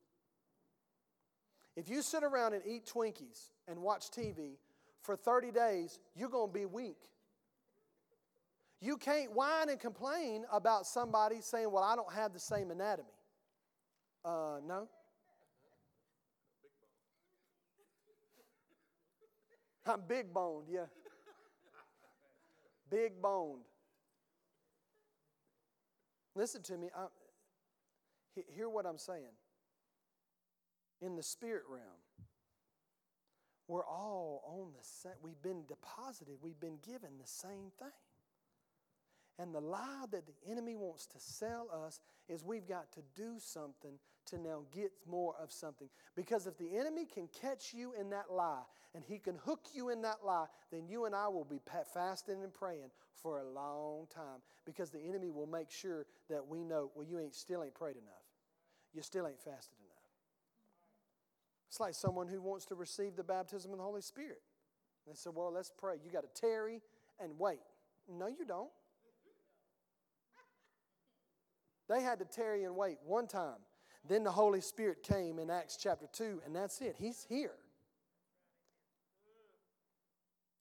If 1.76 1.90
you 1.90 2.04
sit 2.04 2.24
around 2.24 2.54
and 2.54 2.62
eat 2.66 2.86
Twinkies 2.86 3.50
and 3.68 3.82
watch 3.82 4.12
TV 4.12 4.58
for 5.02 5.16
30 5.16 5.52
days, 5.52 6.00
you're 6.16 6.30
going 6.30 6.50
to 6.50 6.54
be 6.54 6.66
weak. 6.66 7.10
You 8.80 8.98
can't 8.98 9.32
whine 9.32 9.70
and 9.70 9.80
complain 9.80 10.46
about 10.52 10.86
somebody 10.86 11.42
saying, 11.42 11.72
Well, 11.72 11.84
I 11.84 11.96
don't 11.96 12.14
have 12.14 12.32
the 12.34 12.40
same 12.40 12.70
anatomy. 12.70 13.10
Uh, 14.24 14.60
no. 14.66 14.88
I'm 19.88 20.02
big 20.08 20.32
boned, 20.34 20.68
yeah 20.70 20.86
big 22.90 23.22
boned. 23.22 23.64
Listen 26.36 26.62
to 26.64 26.78
me. 26.78 26.90
I, 26.96 27.06
hear 28.56 28.70
what 28.70 28.86
I'm 28.86 28.98
saying. 28.98 29.36
In 31.02 31.16
the 31.16 31.24
spirit 31.24 31.64
realm, 31.70 31.84
we're 33.68 33.86
all 33.86 34.44
on 34.46 34.74
the 34.78 34.84
same, 34.84 35.14
we've 35.22 35.42
been 35.42 35.66
deposited, 35.68 36.36
we've 36.42 36.60
been 36.60 36.78
given 36.86 37.18
the 37.20 37.28
same 37.28 37.72
thing. 37.80 37.90
And 39.38 39.54
the 39.54 39.60
lie 39.60 40.06
that 40.12 40.24
the 40.26 40.52
enemy 40.52 40.76
wants 40.76 41.06
to 41.08 41.20
sell 41.20 41.68
us 41.86 42.00
is 42.30 42.44
we've 42.44 42.68
got 42.68 42.92
to 42.94 43.02
do 43.16 43.34
something 43.38 44.00
to 44.28 44.38
now 44.38 44.62
get 44.72 44.92
more 45.06 45.36
of 45.42 45.52
something. 45.52 45.90
Because 46.16 46.48
if 46.48 46.58
the 46.58 46.78
enemy 46.78 47.06
can 47.06 47.28
catch 47.42 47.74
you 47.74 47.94
in 48.00 48.10
that 48.12 48.32
lie 48.32 48.64
and 48.94 49.04
he 49.04 49.20
can 49.20 49.36
hook 49.36 49.68
you 49.74 49.90
in 49.90 50.02
that 50.04 50.26
lie, 50.26 50.46
then 50.72 50.88
you 50.88 51.06
and 51.06 51.14
I 51.14 51.28
will 51.28 51.44
be 51.44 51.60
fasting 51.94 52.44
and 52.44 52.54
praying 52.54 52.92
for 53.14 53.40
a 53.40 53.50
long 53.50 54.08
time. 54.14 54.40
Because 54.66 54.90
the 54.90 55.02
enemy 55.06 55.30
will 55.32 55.48
make 55.48 55.70
sure 55.70 56.06
that 56.30 56.48
we 56.48 56.64
know, 56.64 56.92
well, 56.96 57.06
you 57.06 57.20
ain't 57.20 57.36
still 57.36 57.62
ain't 57.62 57.76
prayed 57.76 57.98
enough. 57.98 58.24
You 58.94 59.02
still 59.02 59.28
ain't 59.28 59.42
fasted 59.42 59.78
enough. 59.80 59.96
It's 61.68 61.82
like 61.82 61.94
someone 61.94 62.30
who 62.30 62.42
wants 62.42 62.66
to 62.68 62.76
receive 62.76 63.18
the 63.18 63.24
baptism 63.24 63.72
of 63.72 63.78
the 63.80 63.84
Holy 63.84 64.02
Spirit. 64.02 64.42
They 65.06 65.14
said, 65.14 65.34
well, 65.36 65.52
let's 65.52 65.72
pray. 65.78 65.96
You 66.04 66.10
got 66.10 66.24
to 66.24 66.42
tarry 66.42 66.82
and 67.20 67.38
wait. 67.38 67.60
No, 68.10 68.28
you 68.28 68.46
don't. 68.48 68.70
They 71.88 72.02
had 72.02 72.20
to 72.20 72.26
tarry 72.26 72.64
and 72.64 72.76
wait 72.76 72.98
one 73.06 73.28
time. 73.28 73.60
Then 74.08 74.24
the 74.24 74.32
Holy 74.32 74.62
Spirit 74.62 75.04
came 75.04 75.40
in 75.40 75.50
Acts 75.50 75.78
chapter 75.78 76.08
2, 76.12 76.42
and 76.46 76.56
that's 76.56 76.82
it. 76.82 76.96
He's 76.98 77.26
here. 77.28 77.56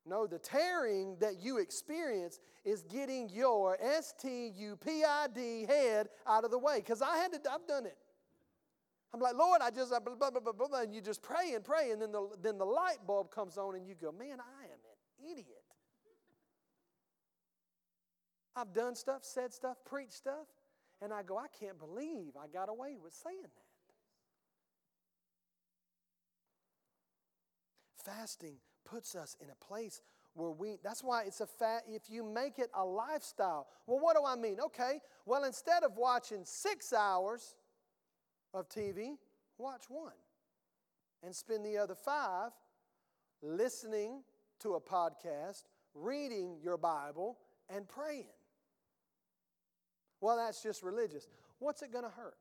No, 0.07 0.27
the 0.27 0.39
tarrying 0.39 1.17
that 1.21 1.41
you 1.41 1.59
experience 1.59 2.39
is 2.65 2.83
getting 2.83 3.31
your 3.31 3.79
S 3.81 4.15
T 4.21 4.49
U 4.57 4.77
P 4.77 5.03
I 5.03 5.29
D 5.35 5.65
head 5.67 6.09
out 6.27 6.45
of 6.45 6.51
the 6.51 6.59
way. 6.59 6.77
Because 6.77 7.01
I 7.01 7.17
had 7.17 7.33
to, 7.33 7.39
I've 7.51 7.67
done 7.67 7.87
it. 7.87 7.97
I'm 9.15 9.21
like, 9.21 9.35
Lord, 9.35 9.61
I 9.63 9.71
just, 9.71 9.91
blah, 9.91 10.01
blah, 10.01 10.31
blah, 10.31 10.53
blah, 10.53 10.81
and 10.81 10.93
you 10.93 11.01
just 11.01 11.23
pray 11.23 11.55
and 11.55 11.65
pray, 11.65 11.93
and 11.93 12.03
then 12.03 12.11
the, 12.11 12.29
then 12.43 12.59
the 12.59 12.65
light 12.65 12.99
bulb 13.07 13.31
comes 13.31 13.57
on, 13.57 13.77
and 13.77 13.87
you 13.87 13.95
go, 13.95 14.11
man, 14.11 14.41
I 14.41 14.65
am 14.65 14.81
an 15.23 15.31
idiot. 15.31 15.63
I've 18.57 18.73
done 18.73 18.97
stuff, 18.97 19.21
said 19.23 19.53
stuff, 19.53 19.77
preached 19.85 20.15
stuff, 20.15 20.47
and 21.03 21.13
I 21.13 21.23
go, 21.23 21.37
I 21.37 21.47
can't 21.61 21.79
believe 21.79 22.33
I 22.37 22.47
got 22.47 22.69
away 22.69 22.97
with 23.03 23.13
saying 23.13 23.43
that. 23.43 23.51
Fasting 28.05 28.57
puts 28.85 29.15
us 29.15 29.37
in 29.41 29.49
a 29.51 29.65
place 29.65 30.03
where 30.35 30.51
we 30.51 30.77
that's 30.83 31.03
why 31.03 31.23
it's 31.25 31.41
a 31.41 31.47
fat 31.47 31.83
if 31.89 32.11
you 32.11 32.25
make 32.25 32.59
it 32.59 32.69
a 32.75 32.85
lifestyle 32.85 33.67
well 33.87 33.99
what 33.99 34.17
do 34.17 34.23
i 34.27 34.35
mean 34.37 34.59
okay 34.61 35.01
well 35.25 35.45
instead 35.45 35.83
of 35.83 35.97
watching 35.97 36.45
six 36.45 36.93
hours 36.93 37.55
of 38.53 38.69
tv 38.69 39.15
watch 39.59 39.85
one 39.89 40.13
and 41.23 41.35
spend 41.35 41.65
the 41.65 41.79
other 41.79 41.95
five 41.95 42.51
listening 43.43 44.23
to 44.61 44.75
a 44.75 44.81
podcast 44.81 45.63
reading 45.95 46.57
your 46.63 46.77
bible 46.77 47.39
and 47.75 47.89
praying 47.89 48.27
well, 50.25 50.39
that's 50.39 50.63
just 50.63 50.83
religious. 50.83 51.29
What's 51.59 51.83
it 51.83 51.93
going 51.93 52.05
to 52.05 52.11
hurt? 52.11 52.39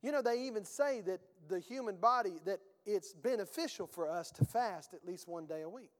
You 0.00 0.12
know, 0.12 0.22
they 0.22 0.42
even 0.46 0.64
say 0.64 1.00
that 1.00 1.18
the 1.48 1.58
human 1.58 1.96
body, 1.96 2.34
that 2.44 2.60
it's 2.86 3.12
beneficial 3.12 3.88
for 3.88 4.08
us 4.08 4.30
to 4.30 4.44
fast 4.44 4.94
at 4.94 5.04
least 5.04 5.26
one 5.26 5.46
day 5.46 5.62
a 5.62 5.68
week. 5.68 5.90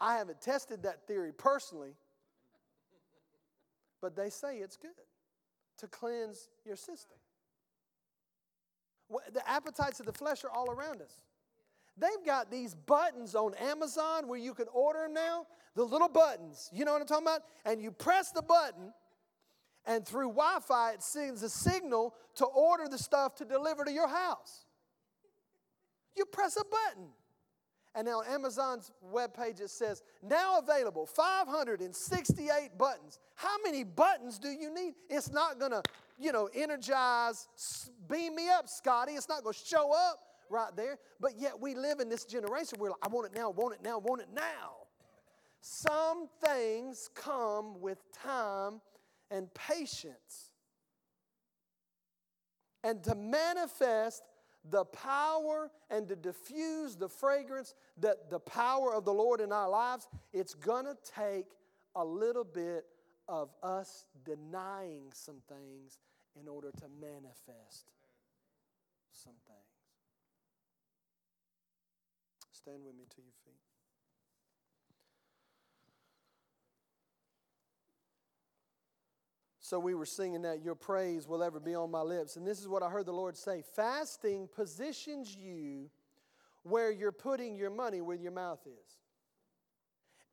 I 0.00 0.16
haven't 0.16 0.40
tested 0.40 0.82
that 0.82 1.06
theory 1.06 1.32
personally, 1.32 1.94
but 4.02 4.16
they 4.16 4.28
say 4.28 4.56
it's 4.56 4.76
good 4.76 4.90
to 5.78 5.86
cleanse 5.86 6.48
your 6.64 6.76
system. 6.76 7.16
The 9.32 9.48
appetites 9.48 10.00
of 10.00 10.06
the 10.06 10.12
flesh 10.12 10.42
are 10.42 10.50
all 10.50 10.68
around 10.72 11.00
us. 11.00 11.22
They've 11.98 12.24
got 12.24 12.50
these 12.50 12.74
buttons 12.74 13.34
on 13.34 13.54
Amazon 13.54 14.28
where 14.28 14.38
you 14.38 14.52
can 14.54 14.66
order 14.72 15.02
them 15.02 15.14
now. 15.14 15.46
The 15.74 15.82
little 15.82 16.08
buttons, 16.08 16.70
you 16.72 16.84
know 16.84 16.92
what 16.92 17.02
I'm 17.02 17.06
talking 17.06 17.26
about? 17.26 17.42
And 17.64 17.82
you 17.82 17.90
press 17.90 18.32
the 18.32 18.42
button, 18.42 18.92
and 19.86 20.06
through 20.06 20.28
Wi 20.28 20.58
Fi, 20.66 20.92
it 20.92 21.02
sends 21.02 21.42
a 21.42 21.48
signal 21.48 22.14
to 22.36 22.44
order 22.44 22.88
the 22.88 22.98
stuff 22.98 23.34
to 23.36 23.44
deliver 23.44 23.84
to 23.84 23.92
your 23.92 24.08
house. 24.08 24.66
You 26.16 26.24
press 26.24 26.56
a 26.56 26.64
button. 26.64 27.08
And 27.94 28.06
now 28.06 28.18
on 28.18 28.26
Amazon's 28.26 28.90
webpage, 29.10 29.60
it 29.60 29.70
says, 29.70 30.02
now 30.22 30.58
available 30.58 31.06
568 31.06 32.76
buttons. 32.76 33.18
How 33.36 33.56
many 33.64 33.84
buttons 33.84 34.38
do 34.38 34.48
you 34.48 34.74
need? 34.74 34.94
It's 35.08 35.30
not 35.30 35.58
gonna, 35.58 35.82
you 36.18 36.30
know, 36.30 36.50
energize, 36.54 37.48
beam 38.06 38.34
me 38.34 38.50
up, 38.50 38.68
Scotty. 38.68 39.12
It's 39.12 39.30
not 39.30 39.44
gonna 39.44 39.54
show 39.54 39.94
up 39.94 40.20
right 40.50 40.74
there. 40.76 40.98
But 41.20 41.38
yet 41.38 41.60
we 41.60 41.74
live 41.74 42.00
in 42.00 42.08
this 42.08 42.24
generation 42.24 42.78
where 42.78 42.92
I 43.02 43.08
want 43.08 43.32
it 43.32 43.38
now, 43.38 43.50
want 43.50 43.74
it 43.74 43.82
now, 43.82 43.98
want 43.98 44.22
it 44.22 44.28
now. 44.34 44.86
Some 45.60 46.28
things 46.44 47.10
come 47.14 47.80
with 47.80 47.98
time 48.12 48.80
and 49.30 49.52
patience. 49.54 50.52
And 52.84 53.02
to 53.04 53.14
manifest 53.14 54.22
the 54.70 54.84
power 54.84 55.70
and 55.90 56.08
to 56.08 56.16
diffuse 56.16 56.96
the 56.96 57.08
fragrance 57.08 57.74
that 57.98 58.30
the 58.30 58.40
power 58.40 58.94
of 58.94 59.04
the 59.04 59.12
Lord 59.12 59.40
in 59.40 59.52
our 59.52 59.68
lives, 59.68 60.08
it's 60.32 60.54
to 60.84 60.96
take 61.14 61.46
a 61.94 62.04
little 62.04 62.44
bit 62.44 62.84
of 63.28 63.50
us 63.62 64.06
denying 64.24 65.10
some 65.12 65.42
things 65.48 65.98
in 66.40 66.48
order 66.48 66.70
to 66.70 66.84
manifest 67.00 67.90
some 69.12 69.34
things. 69.46 69.65
Stand 72.66 72.84
with 72.84 72.96
me 72.96 73.04
to 73.14 73.22
your 73.22 73.32
feet. 73.44 73.60
So 79.60 79.78
we 79.78 79.94
were 79.94 80.04
singing 80.04 80.42
that 80.42 80.64
your 80.64 80.74
praise 80.74 81.28
will 81.28 81.44
ever 81.44 81.60
be 81.60 81.76
on 81.76 81.92
my 81.92 82.00
lips. 82.00 82.34
And 82.34 82.44
this 82.44 82.58
is 82.58 82.66
what 82.66 82.82
I 82.82 82.88
heard 82.88 83.06
the 83.06 83.12
Lord 83.12 83.36
say 83.36 83.62
fasting 83.76 84.48
positions 84.52 85.36
you 85.36 85.90
where 86.64 86.90
you're 86.90 87.12
putting 87.12 87.54
your 87.54 87.70
money 87.70 88.00
where 88.00 88.16
your 88.16 88.32
mouth 88.32 88.66
is. 88.66 88.98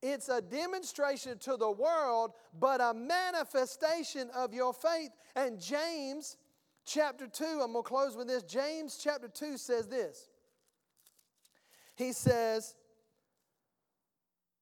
It's 0.02 0.28
a 0.28 0.42
demonstration 0.42 1.38
to 1.38 1.56
the 1.56 1.70
world, 1.70 2.32
but 2.60 2.82
a 2.82 2.96
manifestation 2.96 4.32
of 4.36 4.56
your 4.56 4.74
faith. 4.74 5.12
And 5.36 5.62
James 5.62 6.38
chapter 6.84 7.28
2, 7.28 7.44
I'm 7.64 7.74
going 7.74 7.84
to 7.84 7.88
close 7.88 8.18
with 8.18 8.28
this. 8.28 8.42
James 8.42 9.00
chapter 9.00 9.28
2 9.28 9.58
says 9.58 9.88
this 9.88 10.30
He 11.96 12.12
says, 12.12 12.76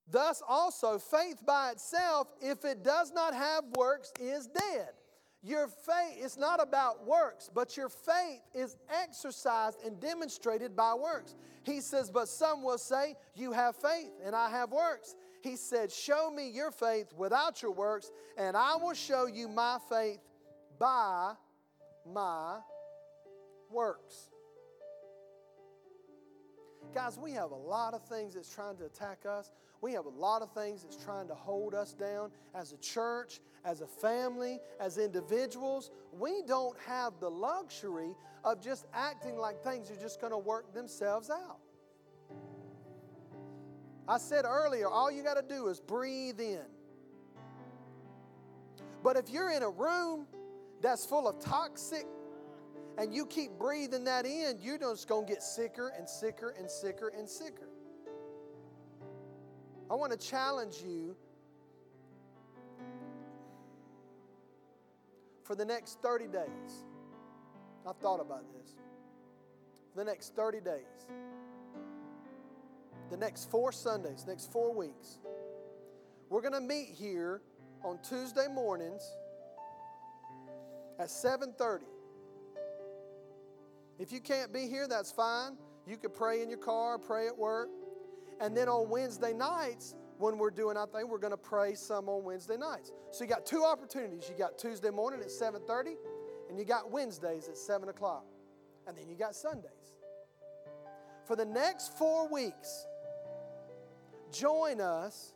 Thus 0.10 0.42
also, 0.48 1.00
faith 1.00 1.46
by 1.46 1.72
itself, 1.72 2.28
if 2.42 2.66
it 2.66 2.84
does 2.84 3.12
not 3.14 3.34
have 3.34 3.64
works, 3.78 4.12
is 4.20 4.48
dead. 4.48 4.90
Your 5.44 5.68
faith 5.68 6.24
is 6.24 6.38
not 6.38 6.62
about 6.62 7.08
works, 7.08 7.50
but 7.52 7.76
your 7.76 7.90
faith 7.90 8.42
is 8.54 8.76
exercised 9.02 9.80
and 9.84 10.00
demonstrated 10.00 10.76
by 10.76 10.94
works. 10.94 11.36
He 11.64 11.82
says, 11.82 12.12
But 12.12 12.28
some 12.28 12.62
will 12.62 12.78
say, 12.78 13.16
You 13.36 13.52
have 13.54 13.76
faith, 13.76 14.12
and 14.24 14.36
I 14.36 14.50
have 14.52 14.72
works. 14.72 15.16
He 15.42 15.56
said, 15.56 15.92
Show 15.92 16.30
me 16.30 16.50
your 16.50 16.70
faith 16.70 17.12
without 17.18 17.62
your 17.62 17.72
works, 17.72 18.12
and 18.38 18.56
I 18.56 18.76
will 18.76 18.94
show 18.94 19.26
you 19.26 19.48
my 19.48 19.80
faith 19.90 20.20
by 20.78 21.34
my 22.06 22.60
works. 23.72 24.31
Guys, 26.94 27.18
we 27.18 27.32
have 27.32 27.52
a 27.52 27.56
lot 27.56 27.94
of 27.94 28.04
things 28.04 28.34
that's 28.34 28.54
trying 28.54 28.76
to 28.76 28.86
attack 28.86 29.20
us. 29.26 29.50
We 29.80 29.94
have 29.94 30.06
a 30.06 30.10
lot 30.10 30.42
of 30.42 30.52
things 30.54 30.84
that's 30.84 31.02
trying 31.02 31.28
to 31.30 31.36
hold 31.36 31.74
us 31.74 31.94
down 31.94 32.32
as 32.54 32.74
a 32.74 32.78
church, 32.78 33.40
as 33.64 33.80
a 33.80 33.88
family, 33.88 34.60
as 34.80 34.98
individuals. 34.98 35.90
We 36.12 36.42
don't 36.46 36.78
have 36.86 37.14
the 37.22 37.30
luxury 37.30 38.14
of 38.44 38.62
just 38.62 38.86
acting 38.94 39.38
like 39.38 39.64
things 39.64 39.90
are 39.90 39.96
just 39.96 40.20
going 40.20 40.34
to 40.34 40.38
work 40.38 40.74
themselves 40.74 41.30
out. 41.30 41.60
I 44.08 44.18
said 44.18 44.44
earlier, 44.46 44.90
all 44.90 45.10
you 45.10 45.24
got 45.24 45.36
to 45.36 45.48
do 45.48 45.68
is 45.68 45.80
breathe 45.80 46.42
in. 46.42 46.66
But 49.02 49.16
if 49.16 49.30
you're 49.30 49.52
in 49.52 49.64
a 49.64 49.70
room 49.70 50.28
that's 50.82 51.06
full 51.06 51.28
of 51.28 51.40
toxic 51.40 52.06
and 52.98 53.14
you 53.14 53.26
keep 53.26 53.58
breathing 53.58 54.04
that 54.06 54.26
in, 54.26 54.60
you're 54.62 54.78
just 54.78 55.08
going 55.08 55.26
to 55.26 55.34
get 55.34 55.44
sicker 55.44 55.94
and 55.98 56.10
sicker 56.10 56.56
and 56.58 56.70
sicker 56.70 57.12
and 57.18 57.28
sicker. 57.28 57.70
I 59.90 59.96
want 59.96 60.12
to 60.12 60.18
challenge 60.18 60.76
you 60.86 61.16
for 65.44 65.56
the 65.56 65.66
next 65.66 66.02
30 66.02 66.28
days. 66.28 66.86
I've 67.88 67.98
thought 67.98 68.22
about 68.22 68.46
this. 68.54 68.76
The 69.96 70.06
next 70.06 70.36
30 70.36 70.62
days, 70.62 71.08
the 73.10 73.18
next 73.18 73.52
four 73.52 73.74
Sundays, 73.74 74.24
next 74.26 74.50
four 74.54 74.74
weeks, 74.74 75.20
we're 76.30 76.40
going 76.42 76.54
to 76.54 76.62
meet 76.62 76.88
here 76.98 77.42
on 77.84 78.00
Tuesday 78.02 78.48
mornings 78.48 79.04
at 80.98 81.10
7:30. 81.10 81.91
If 84.02 84.12
you 84.12 84.20
can't 84.20 84.52
be 84.52 84.68
here, 84.68 84.88
that's 84.88 85.12
fine. 85.12 85.58
You 85.86 85.96
could 85.96 86.12
pray 86.12 86.42
in 86.42 86.50
your 86.50 86.58
car, 86.58 86.98
pray 86.98 87.28
at 87.28 87.38
work. 87.38 87.70
And 88.40 88.58
then 88.58 88.68
on 88.68 88.90
Wednesday 88.90 89.32
nights, 89.32 89.94
when 90.18 90.40
we're 90.40 90.50
doing 90.50 90.76
our 90.76 90.88
thing, 90.88 91.08
we're 91.08 91.20
going 91.20 91.32
to 91.32 91.38
pray 91.38 91.76
some 91.76 92.10
on 92.10 92.24
Wednesday 92.24 92.58
nights. 92.58 92.92
So 93.12 93.24
you 93.24 93.30
got 93.30 93.46
two 93.46 93.64
opportunities. 93.64 94.28
You 94.28 94.36
got 94.36 94.58
Tuesday 94.58 94.90
morning 94.90 95.22
at 95.22 95.30
7:30, 95.30 95.98
and 96.50 96.58
you 96.58 96.66
got 96.66 96.90
Wednesdays 96.90 97.48
at 97.48 97.56
7 97.56 97.90
o'clock. 97.90 98.26
And 98.88 98.98
then 98.98 99.08
you 99.08 99.16
got 99.16 99.36
Sundays. 99.36 99.94
For 101.28 101.36
the 101.36 101.46
next 101.46 101.96
four 102.00 102.28
weeks, 102.28 102.88
join 104.32 104.82
us 104.82 105.36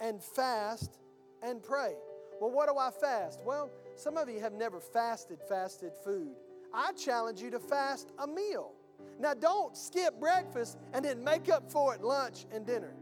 and 0.00 0.24
fast 0.24 0.98
and 1.42 1.62
pray. 1.62 1.94
Well, 2.40 2.50
what 2.50 2.70
do 2.70 2.78
I 2.78 2.90
fast? 2.90 3.42
Well, 3.44 3.70
some 3.96 4.16
of 4.16 4.30
you 4.30 4.40
have 4.40 4.54
never 4.54 4.80
fasted, 4.80 5.40
fasted 5.46 5.92
food. 6.02 6.36
I 6.72 6.92
challenge 6.92 7.40
you 7.40 7.50
to 7.50 7.58
fast 7.58 8.12
a 8.18 8.26
meal. 8.26 8.72
Now, 9.18 9.34
don't 9.34 9.76
skip 9.76 10.18
breakfast 10.20 10.78
and 10.92 11.04
then 11.04 11.24
make 11.24 11.48
up 11.48 11.70
for 11.70 11.94
it 11.94 12.02
lunch 12.02 12.46
and 12.52 12.66
dinner. 12.66 12.94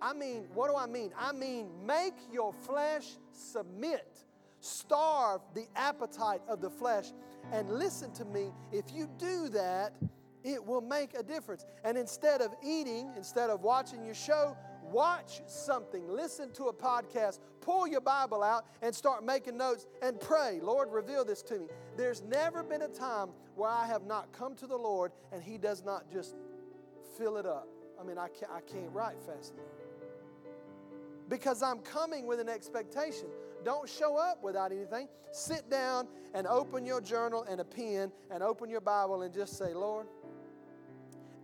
I 0.00 0.12
mean, 0.14 0.46
what 0.52 0.68
do 0.68 0.76
I 0.76 0.86
mean? 0.86 1.12
I 1.16 1.32
mean, 1.32 1.68
make 1.86 2.14
your 2.32 2.52
flesh 2.52 3.06
submit. 3.32 4.24
Starve 4.60 5.40
the 5.54 5.66
appetite 5.76 6.40
of 6.48 6.60
the 6.60 6.70
flesh. 6.70 7.12
And 7.52 7.70
listen 7.70 8.12
to 8.14 8.24
me, 8.24 8.50
if 8.72 8.92
you 8.92 9.08
do 9.18 9.48
that, 9.50 9.94
it 10.44 10.64
will 10.64 10.80
make 10.80 11.14
a 11.14 11.22
difference. 11.22 11.64
And 11.84 11.96
instead 11.96 12.40
of 12.40 12.52
eating, 12.64 13.12
instead 13.16 13.48
of 13.48 13.62
watching 13.62 14.04
your 14.04 14.14
show, 14.14 14.56
watch 14.92 15.40
something, 15.46 16.08
listen 16.08 16.52
to 16.52 16.64
a 16.64 16.72
podcast, 16.72 17.40
pull 17.60 17.86
your 17.86 18.00
Bible 18.00 18.42
out 18.42 18.66
and 18.82 18.94
start 18.94 19.24
making 19.24 19.56
notes 19.56 19.86
and 20.02 20.20
pray, 20.20 20.60
Lord, 20.62 20.90
reveal 20.92 21.24
this 21.24 21.42
to 21.44 21.60
me. 21.60 21.66
There's 21.96 22.22
never 22.22 22.62
been 22.62 22.82
a 22.82 22.88
time 22.88 23.30
where 23.56 23.70
I 23.70 23.86
have 23.86 24.04
not 24.04 24.32
come 24.32 24.54
to 24.56 24.66
the 24.66 24.76
Lord 24.76 25.12
and 25.32 25.42
He 25.42 25.58
does 25.58 25.84
not 25.84 26.10
just 26.10 26.36
fill 27.16 27.36
it 27.36 27.46
up. 27.46 27.68
I 28.00 28.04
mean, 28.04 28.18
I 28.18 28.28
can't, 28.28 28.50
I 28.50 28.60
can't 28.60 28.90
write 28.92 29.16
fast 29.26 29.54
enough. 29.54 29.66
Because 31.28 31.62
I'm 31.62 31.78
coming 31.78 32.26
with 32.26 32.40
an 32.40 32.48
expectation. 32.48 33.28
Don't 33.64 33.88
show 33.88 34.16
up 34.16 34.42
without 34.42 34.72
anything. 34.72 35.08
Sit 35.30 35.70
down 35.70 36.08
and 36.34 36.46
open 36.46 36.84
your 36.84 37.00
journal 37.00 37.46
and 37.48 37.60
a 37.60 37.64
pen 37.64 38.10
and 38.30 38.42
open 38.42 38.68
your 38.68 38.80
Bible 38.80 39.22
and 39.22 39.32
just 39.32 39.56
say, 39.56 39.72
Lord, 39.72 40.06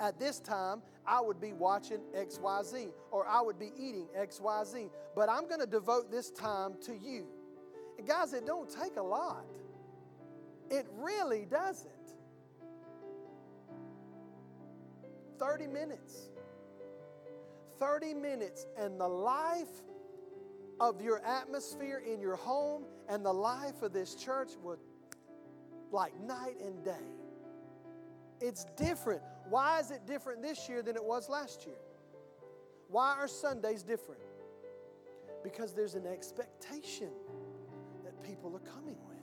at 0.00 0.18
this 0.18 0.40
time, 0.40 0.82
I 1.08 1.20
would 1.20 1.40
be 1.40 1.52
watching 1.52 2.00
XYZ 2.14 2.90
or 3.10 3.26
I 3.26 3.40
would 3.40 3.58
be 3.58 3.72
eating 3.76 4.06
XYZ. 4.16 4.90
But 5.16 5.28
I'm 5.28 5.48
going 5.48 5.60
to 5.60 5.66
devote 5.66 6.10
this 6.10 6.30
time 6.30 6.74
to 6.82 6.92
you. 6.92 7.26
And 7.98 8.06
guys, 8.06 8.32
it 8.32 8.46
don't 8.46 8.68
take 8.70 8.96
a 8.96 9.02
lot. 9.02 9.44
It 10.70 10.86
really 10.96 11.46
doesn't. 11.50 11.92
30 15.38 15.66
minutes. 15.66 16.30
30 17.78 18.14
minutes, 18.14 18.66
and 18.76 19.00
the 19.00 19.08
life 19.08 19.82
of 20.80 21.00
your 21.00 21.24
atmosphere 21.24 22.02
in 22.06 22.20
your 22.20 22.36
home 22.36 22.84
and 23.08 23.24
the 23.24 23.32
life 23.32 23.82
of 23.82 23.92
this 23.92 24.14
church 24.14 24.50
would 24.62 24.78
like 25.90 26.18
night 26.20 26.56
and 26.60 26.84
day. 26.84 26.90
It's 28.40 28.66
different. 28.76 29.22
Why 29.48 29.80
is 29.80 29.90
it 29.90 30.06
different 30.06 30.42
this 30.42 30.68
year 30.68 30.82
than 30.82 30.96
it 30.96 31.04
was 31.04 31.28
last 31.28 31.64
year? 31.66 31.78
Why 32.88 33.14
are 33.18 33.28
Sundays 33.28 33.82
different? 33.82 34.20
Because 35.42 35.72
there's 35.72 35.94
an 35.94 36.06
expectation 36.06 37.10
that 38.04 38.22
people 38.22 38.54
are 38.54 38.70
coming 38.70 38.96
with. 39.06 39.16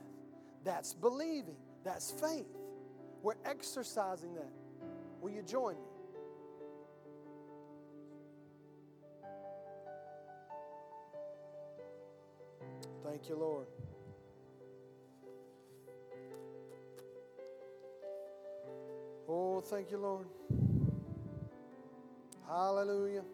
That's 0.64 0.94
believing, 0.94 1.56
that's 1.84 2.10
faith. 2.10 2.46
We're 3.22 3.34
exercising 3.44 4.34
that. 4.34 4.52
Will 5.20 5.30
you 5.30 5.42
join 5.42 5.74
me? 5.74 5.80
Thank 13.04 13.28
you, 13.28 13.36
Lord. 13.36 13.66
Oh, 19.28 19.60
thank 19.60 19.90
you, 19.90 19.98
Lord. 19.98 20.26
Hallelujah. 22.46 23.24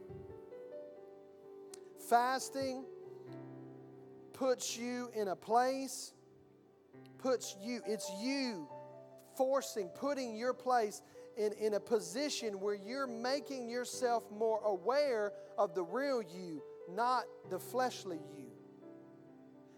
Fasting 2.08 2.84
puts 4.32 4.76
you 4.76 5.10
in 5.14 5.28
a 5.28 5.36
place, 5.36 6.14
puts 7.18 7.56
you, 7.62 7.82
it's 7.86 8.10
you 8.22 8.66
forcing, 9.36 9.88
putting 9.88 10.34
your 10.34 10.54
place 10.54 11.02
in, 11.36 11.52
in 11.60 11.74
a 11.74 11.80
position 11.80 12.58
where 12.58 12.74
you're 12.74 13.06
making 13.06 13.68
yourself 13.68 14.24
more 14.30 14.60
aware 14.64 15.32
of 15.58 15.74
the 15.74 15.82
real 15.82 16.22
you, 16.22 16.62
not 16.90 17.24
the 17.50 17.58
fleshly 17.58 18.20
you. 18.34 18.46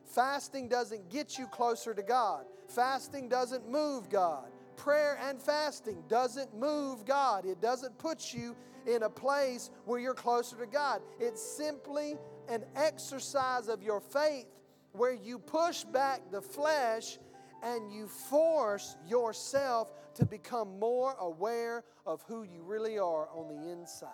Fasting 0.04 0.68
doesn't 0.68 1.10
get 1.10 1.38
you 1.38 1.48
closer 1.48 1.92
to 1.92 2.02
God. 2.02 2.44
Fasting 2.68 3.28
doesn't 3.28 3.68
move 3.68 4.08
God 4.08 4.53
prayer 4.76 5.18
and 5.22 5.40
fasting 5.40 6.02
doesn't 6.08 6.54
move 6.56 7.04
God. 7.04 7.46
It 7.46 7.60
doesn't 7.60 7.98
put 7.98 8.32
you 8.34 8.56
in 8.86 9.02
a 9.02 9.10
place 9.10 9.70
where 9.84 9.98
you're 9.98 10.14
closer 10.14 10.56
to 10.56 10.66
God. 10.66 11.00
It's 11.18 11.42
simply 11.42 12.16
an 12.48 12.64
exercise 12.76 13.68
of 13.68 13.82
your 13.82 14.00
faith 14.00 14.46
where 14.92 15.12
you 15.12 15.38
push 15.38 15.84
back 15.84 16.20
the 16.30 16.40
flesh 16.40 17.18
and 17.62 17.92
you 17.92 18.06
force 18.06 18.96
yourself 19.06 19.90
to 20.14 20.26
become 20.26 20.78
more 20.78 21.14
aware 21.18 21.82
of 22.06 22.22
who 22.28 22.42
you 22.42 22.62
really 22.62 22.98
are 22.98 23.28
on 23.34 23.48
the 23.48 23.70
inside. 23.70 24.08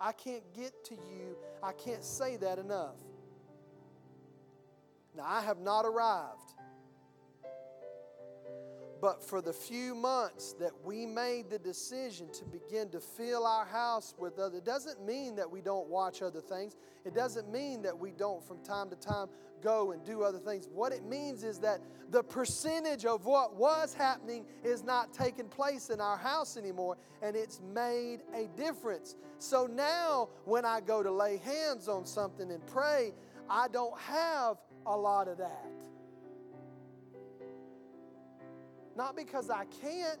I 0.00 0.12
can't 0.12 0.44
get 0.54 0.84
to 0.86 0.94
you, 0.94 1.36
I 1.62 1.72
can't 1.72 2.04
say 2.04 2.36
that 2.36 2.58
enough. 2.58 2.96
Now, 5.16 5.24
I 5.26 5.40
have 5.42 5.58
not 5.58 5.84
arrived. 5.86 6.53
But 9.04 9.22
for 9.22 9.42
the 9.42 9.52
few 9.52 9.94
months 9.94 10.54
that 10.58 10.70
we 10.82 11.04
made 11.04 11.50
the 11.50 11.58
decision 11.58 12.26
to 12.32 12.44
begin 12.46 12.88
to 12.88 13.00
fill 13.00 13.46
our 13.46 13.66
house 13.66 14.14
with 14.18 14.38
other, 14.38 14.56
it 14.56 14.64
doesn't 14.64 15.04
mean 15.04 15.36
that 15.36 15.50
we 15.50 15.60
don't 15.60 15.90
watch 15.90 16.22
other 16.22 16.40
things. 16.40 16.74
It 17.04 17.14
doesn't 17.14 17.52
mean 17.52 17.82
that 17.82 17.98
we 17.98 18.12
don't 18.12 18.42
from 18.42 18.64
time 18.64 18.88
to 18.88 18.96
time 18.96 19.28
go 19.62 19.92
and 19.92 20.02
do 20.06 20.22
other 20.22 20.38
things. 20.38 20.70
What 20.72 20.90
it 20.94 21.04
means 21.04 21.44
is 21.44 21.58
that 21.58 21.82
the 22.12 22.22
percentage 22.22 23.04
of 23.04 23.26
what 23.26 23.56
was 23.56 23.92
happening 23.92 24.46
is 24.64 24.82
not 24.82 25.12
taking 25.12 25.48
place 25.48 25.90
in 25.90 26.00
our 26.00 26.16
house 26.16 26.56
anymore, 26.56 26.96
and 27.20 27.36
it's 27.36 27.60
made 27.74 28.20
a 28.34 28.46
difference. 28.56 29.16
So 29.38 29.66
now 29.66 30.30
when 30.46 30.64
I 30.64 30.80
go 30.80 31.02
to 31.02 31.10
lay 31.10 31.36
hands 31.36 31.90
on 31.90 32.06
something 32.06 32.50
and 32.50 32.66
pray, 32.68 33.12
I 33.50 33.68
don't 33.68 34.00
have 34.00 34.56
a 34.86 34.96
lot 34.96 35.28
of 35.28 35.36
that. 35.36 35.73
Not 38.96 39.16
because 39.16 39.50
I 39.50 39.64
can't, 39.82 40.20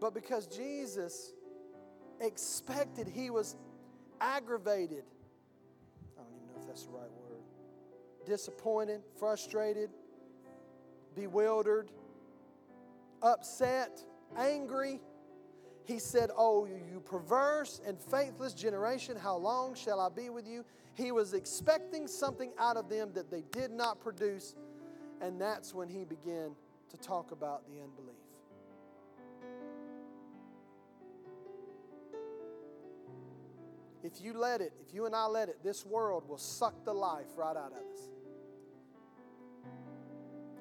but 0.00 0.12
because 0.12 0.46
Jesus 0.46 1.32
expected, 2.20 3.08
he 3.08 3.30
was 3.30 3.56
aggravated. 4.20 5.04
I 6.18 6.22
don't 6.22 6.32
even 6.34 6.48
know 6.48 6.60
if 6.60 6.66
that's 6.66 6.84
the 6.84 6.90
right 6.90 7.10
word. 7.28 7.40
Disappointed, 8.26 9.02
frustrated, 9.18 9.90
bewildered, 11.14 11.90
upset, 13.22 14.04
angry. 14.36 15.00
He 15.84 15.98
said, 15.98 16.30
Oh, 16.36 16.66
you 16.66 17.00
perverse 17.00 17.80
and 17.86 17.98
faithless 17.98 18.54
generation, 18.54 19.16
how 19.16 19.36
long 19.36 19.74
shall 19.74 20.00
I 20.00 20.08
be 20.08 20.30
with 20.30 20.46
you? 20.46 20.64
He 20.94 21.12
was 21.12 21.34
expecting 21.34 22.06
something 22.06 22.52
out 22.58 22.76
of 22.76 22.88
them 22.88 23.10
that 23.14 23.30
they 23.30 23.42
did 23.50 23.70
not 23.70 24.00
produce. 24.00 24.54
And 25.20 25.40
that's 25.40 25.74
when 25.74 25.88
he 25.88 26.04
began 26.04 26.54
to 26.90 26.96
talk 26.98 27.32
about 27.32 27.66
the 27.66 27.80
unbelief. 27.80 28.14
If 34.02 34.20
you 34.20 34.34
let 34.34 34.60
it, 34.60 34.72
if 34.86 34.92
you 34.94 35.06
and 35.06 35.16
I 35.16 35.24
let 35.26 35.48
it, 35.48 35.64
this 35.64 35.86
world 35.86 36.28
will 36.28 36.38
suck 36.38 36.84
the 36.84 36.92
life 36.92 37.26
right 37.36 37.56
out 37.56 37.72
of 37.72 37.78
us. 37.90 38.10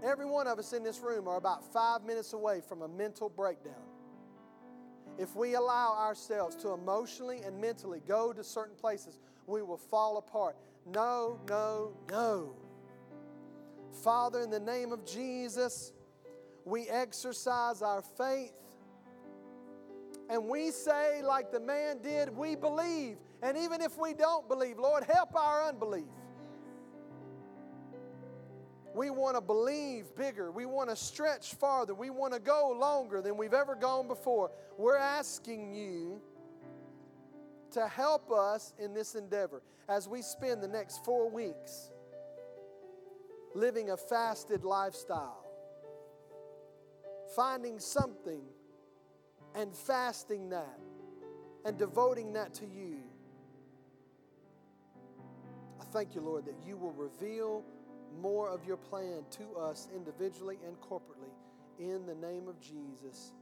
Every 0.02 0.26
one 0.26 0.48
of 0.48 0.60
us 0.60 0.72
in 0.74 0.84
this 0.84 1.00
room 1.00 1.28
are 1.28 1.38
about 1.38 1.64
five 1.74 2.04
minutes 2.04 2.34
away 2.34 2.62
from 2.62 2.82
a 2.82 2.88
mental 2.88 3.30
breakdown. 3.30 3.74
If 5.18 5.36
we 5.36 5.54
allow 5.56 5.96
ourselves 5.98 6.56
to 6.58 6.70
emotionally 6.72 7.42
and 7.46 7.60
mentally 7.60 8.02
go 8.08 8.34
to 8.34 8.44
certain 8.44 8.76
places, 8.76 9.20
we 9.46 9.62
will 9.62 9.78
fall 9.78 10.18
apart. 10.18 10.56
No, 10.86 11.40
no, 11.48 11.94
no. 12.10 12.56
Father, 14.04 14.42
in 14.42 14.50
the 14.50 14.60
name 14.60 14.92
of 14.92 15.06
Jesus, 15.06 15.94
we 16.66 16.90
exercise 16.90 17.82
our 17.82 18.02
faith 18.02 18.52
and 20.30 20.50
we 20.50 20.72
say, 20.72 21.22
like 21.22 21.52
the 21.52 21.60
man 21.60 22.00
did, 22.02 22.36
we 22.36 22.56
believe. 22.56 23.18
And 23.42 23.58
even 23.58 23.82
if 23.82 23.98
we 23.98 24.14
don't 24.14 24.48
believe, 24.48 24.78
Lord, 24.78 25.04
help 25.04 25.36
our 25.36 25.68
unbelief. 25.68 26.04
We 28.94 29.10
want 29.10 29.36
to 29.36 29.42
believe 29.42 30.14
bigger. 30.16 30.52
We 30.52 30.66
want 30.66 30.90
to 30.90 30.96
stretch 30.96 31.56
farther. 31.56 31.94
We 31.94 32.10
want 32.10 32.34
to 32.34 32.40
go 32.40 32.76
longer 32.80 33.22
than 33.22 33.38
we've 33.38 33.54
ever 33.54 33.76
gone 33.76 34.08
before. 34.08 34.52
We're 34.78 34.98
asking 34.98 35.74
you 35.74 36.22
to 37.72 37.88
help 37.88 38.32
us 38.32 38.74
in 38.78 38.94
this 38.94 39.16
endeavor 39.16 39.62
as 39.88 40.08
we 40.08 40.22
spend 40.22 40.62
the 40.62 40.68
next 40.68 41.04
four 41.04 41.30
weeks 41.30 41.90
living 43.56 43.90
a 43.92 43.98
fasted 43.98 44.64
lifestyle, 44.64 45.46
finding 47.36 47.80
something 47.80 48.44
and 49.56 49.76
fasting 49.76 50.50
that 50.50 50.80
and 51.66 51.78
devoting 51.78 52.34
that 52.34 52.54
to 52.56 52.66
you. 52.66 52.98
I 55.80 55.86
thank 55.86 56.16
you, 56.16 56.22
Lord, 56.22 56.46
that 56.46 56.56
you 56.66 56.78
will 56.78 56.94
reveal 56.94 57.64
more 58.22 58.50
of 58.50 58.66
your 58.66 58.78
plan 58.78 59.24
to 59.32 59.58
us 59.58 59.88
individually 59.96 60.58
and 60.66 60.80
corporately 60.82 61.32
in 61.80 62.06
the 62.06 62.16
name 62.16 62.48
of 62.48 62.60
Jesus. 62.60 63.34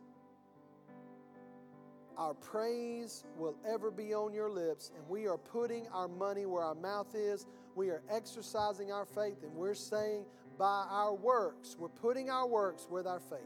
Our 2.18 2.34
praise 2.34 3.24
will 3.38 3.56
ever 3.68 3.90
be 3.90 4.14
on 4.14 4.34
your 4.34 4.50
lips, 4.50 4.92
and 4.96 5.08
we 5.10 5.28
are 5.28 5.38
putting 5.38 5.88
our 5.88 6.08
money 6.08 6.46
where 6.46 6.64
our 6.64 6.76
mouth 6.76 7.16
is. 7.16 7.48
We 7.76 7.90
are 7.90 8.02
exercising 8.10 8.92
our 8.92 9.06
faith, 9.06 9.44
and 9.44 9.54
we're 9.56 9.74
saying 9.74 10.26
by 10.58 10.86
our 10.90 11.14
works, 11.14 11.76
we're 11.80 11.90
putting 11.90 12.30
our 12.30 12.48
works 12.48 12.88
with 12.90 13.08
our 13.08 13.20
faith. 13.20 13.40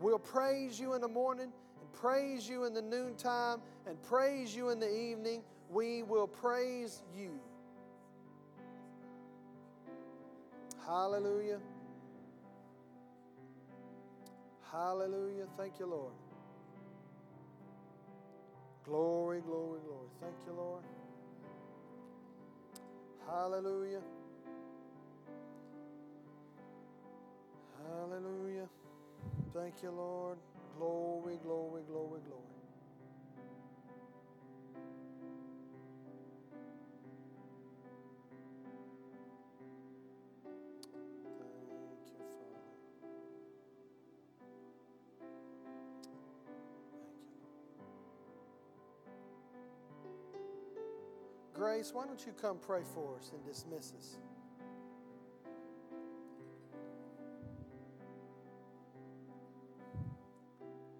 We'll 0.00 0.18
praise 0.18 0.78
you 0.78 0.94
in 0.94 1.00
the 1.00 1.08
morning, 1.08 1.52
and 1.80 1.92
praise 1.92 2.48
you 2.48 2.64
in 2.64 2.74
the 2.74 2.82
noontime, 2.82 3.60
and 3.86 4.00
praise 4.02 4.54
you 4.54 4.70
in 4.70 4.80
the 4.80 4.94
evening. 4.94 5.42
We 5.70 6.02
will 6.02 6.26
praise 6.26 7.02
you. 7.16 7.40
Hallelujah. 10.84 11.58
Hallelujah. 14.70 15.46
Thank 15.56 15.78
you, 15.78 15.86
Lord. 15.86 16.12
Glory, 18.84 19.40
glory, 19.40 19.80
glory. 19.84 20.08
Thank 20.20 20.34
you, 20.46 20.52
Lord. 20.52 20.82
Hallelujah. 23.28 24.02
Hallelujah. 27.88 28.68
Thank 29.54 29.82
you, 29.82 29.90
Lord. 29.90 30.38
Glory, 30.78 31.38
glory, 31.44 31.82
glory, 31.88 32.20
glory. 32.28 32.65
Why 51.76 52.06
don't 52.06 52.24
you 52.26 52.32
come 52.40 52.56
pray 52.66 52.80
for 52.94 53.16
us 53.18 53.32
and 53.34 53.44
dismiss 53.44 53.92
us? 53.98 54.16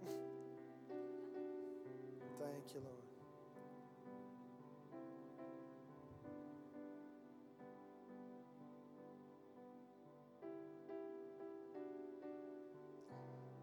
Thank 2.38 2.74
you, 2.74 2.80
Lord. 2.84 3.06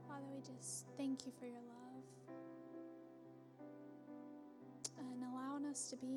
Father, 0.08 0.26
we 0.34 0.42
just 0.42 0.86
thank 0.98 1.28
you 1.28 1.32
for 1.40 1.46
your 1.46 1.62
love. 1.62 2.04
And 5.00 5.24
allowing 5.32 5.66
us 5.68 5.90
to 5.92 5.96
be 5.98 6.08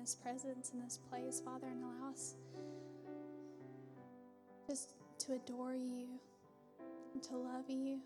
this 0.00 0.14
presence, 0.14 0.70
in 0.72 0.80
this 0.80 0.98
place, 1.10 1.42
Father, 1.44 1.66
and 1.66 1.84
allow 1.84 2.10
us 2.10 2.34
just 4.66 4.94
to 5.18 5.34
adore 5.34 5.74
you 5.74 6.06
and 7.12 7.22
to 7.22 7.36
love 7.36 7.68
you. 7.68 7.98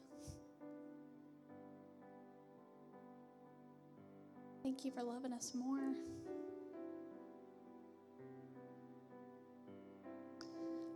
Thank 4.65 4.85
you 4.85 4.91
for 4.91 5.03
loving 5.03 5.33
us 5.33 5.53
more. 5.55 5.93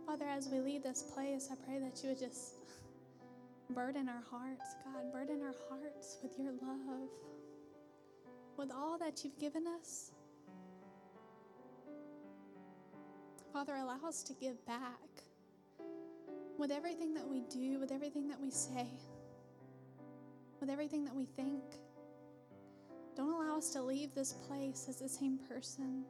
Father, 0.05 0.25
as 0.25 0.49
we 0.49 0.59
leave 0.59 0.83
this 0.83 1.03
place, 1.03 1.49
I 1.51 1.55
pray 1.65 1.79
that 1.79 2.03
you 2.03 2.09
would 2.09 2.19
just 2.19 2.55
burden 3.69 4.09
our 4.09 4.23
hearts, 4.29 4.75
God, 4.83 5.13
burden 5.13 5.41
our 5.43 5.55
hearts 5.69 6.17
with 6.23 6.33
your 6.39 6.51
love, 6.51 7.09
with 8.57 8.71
all 8.71 8.97
that 8.97 9.23
you've 9.23 9.37
given 9.39 9.65
us. 9.79 10.11
Father, 13.51 13.75
allow 13.75 13.99
us 14.07 14.21
to 14.23 14.33
give 14.33 14.63
back 14.65 15.23
with 16.57 16.71
everything 16.71 17.13
that 17.15 17.27
we 17.27 17.41
do, 17.49 17.79
with 17.79 17.91
everything 17.91 18.27
that 18.27 18.39
we 18.39 18.51
say, 18.51 18.87
with 20.59 20.69
everything 20.69 21.03
that 21.05 21.15
we 21.15 21.25
think. 21.25 21.63
Don't 23.15 23.31
allow 23.31 23.57
us 23.57 23.71
to 23.71 23.81
leave 23.81 24.13
this 24.13 24.33
place 24.33 24.85
as 24.87 24.97
the 24.97 25.09
same 25.09 25.39
person 25.49 26.03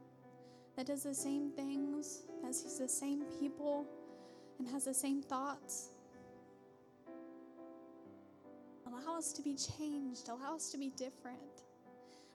that 0.75 0.85
does 0.87 1.03
the 1.03 1.13
same 1.13 1.51
things, 1.51 2.23
that 2.43 2.53
sees 2.53 2.77
the 2.77 2.89
same 2.89 3.23
people, 3.39 3.85
and 4.59 4.67
has 4.67 4.85
the 4.85 4.93
same 4.93 5.21
thoughts. 5.21 5.89
Allow 8.85 9.17
us 9.17 9.31
to 9.33 9.41
be 9.41 9.55
changed. 9.55 10.29
Allow 10.29 10.55
us 10.55 10.71
to 10.71 10.77
be 10.77 10.89
different. 10.97 11.39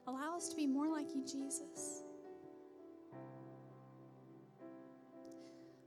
Allow 0.07 0.35
us 0.37 0.49
to 0.49 0.55
be 0.55 0.65
more 0.65 0.87
like 0.87 1.13
you, 1.13 1.23
Jesus. 1.23 2.04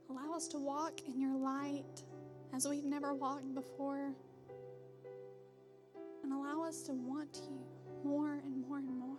Allow 0.09 0.33
us 0.35 0.47
to 0.49 0.57
walk 0.57 1.01
in 1.07 1.19
your 1.19 1.35
light 1.35 2.03
as 2.53 2.67
we've 2.67 2.85
never 2.85 3.13
walked 3.13 3.53
before. 3.53 4.11
And 6.23 6.33
allow 6.33 6.63
us 6.63 6.81
to 6.83 6.93
want 6.93 7.41
you 7.49 7.59
more 8.03 8.41
and 8.43 8.67
more 8.67 8.79
and 8.79 8.89
more. 8.89 9.17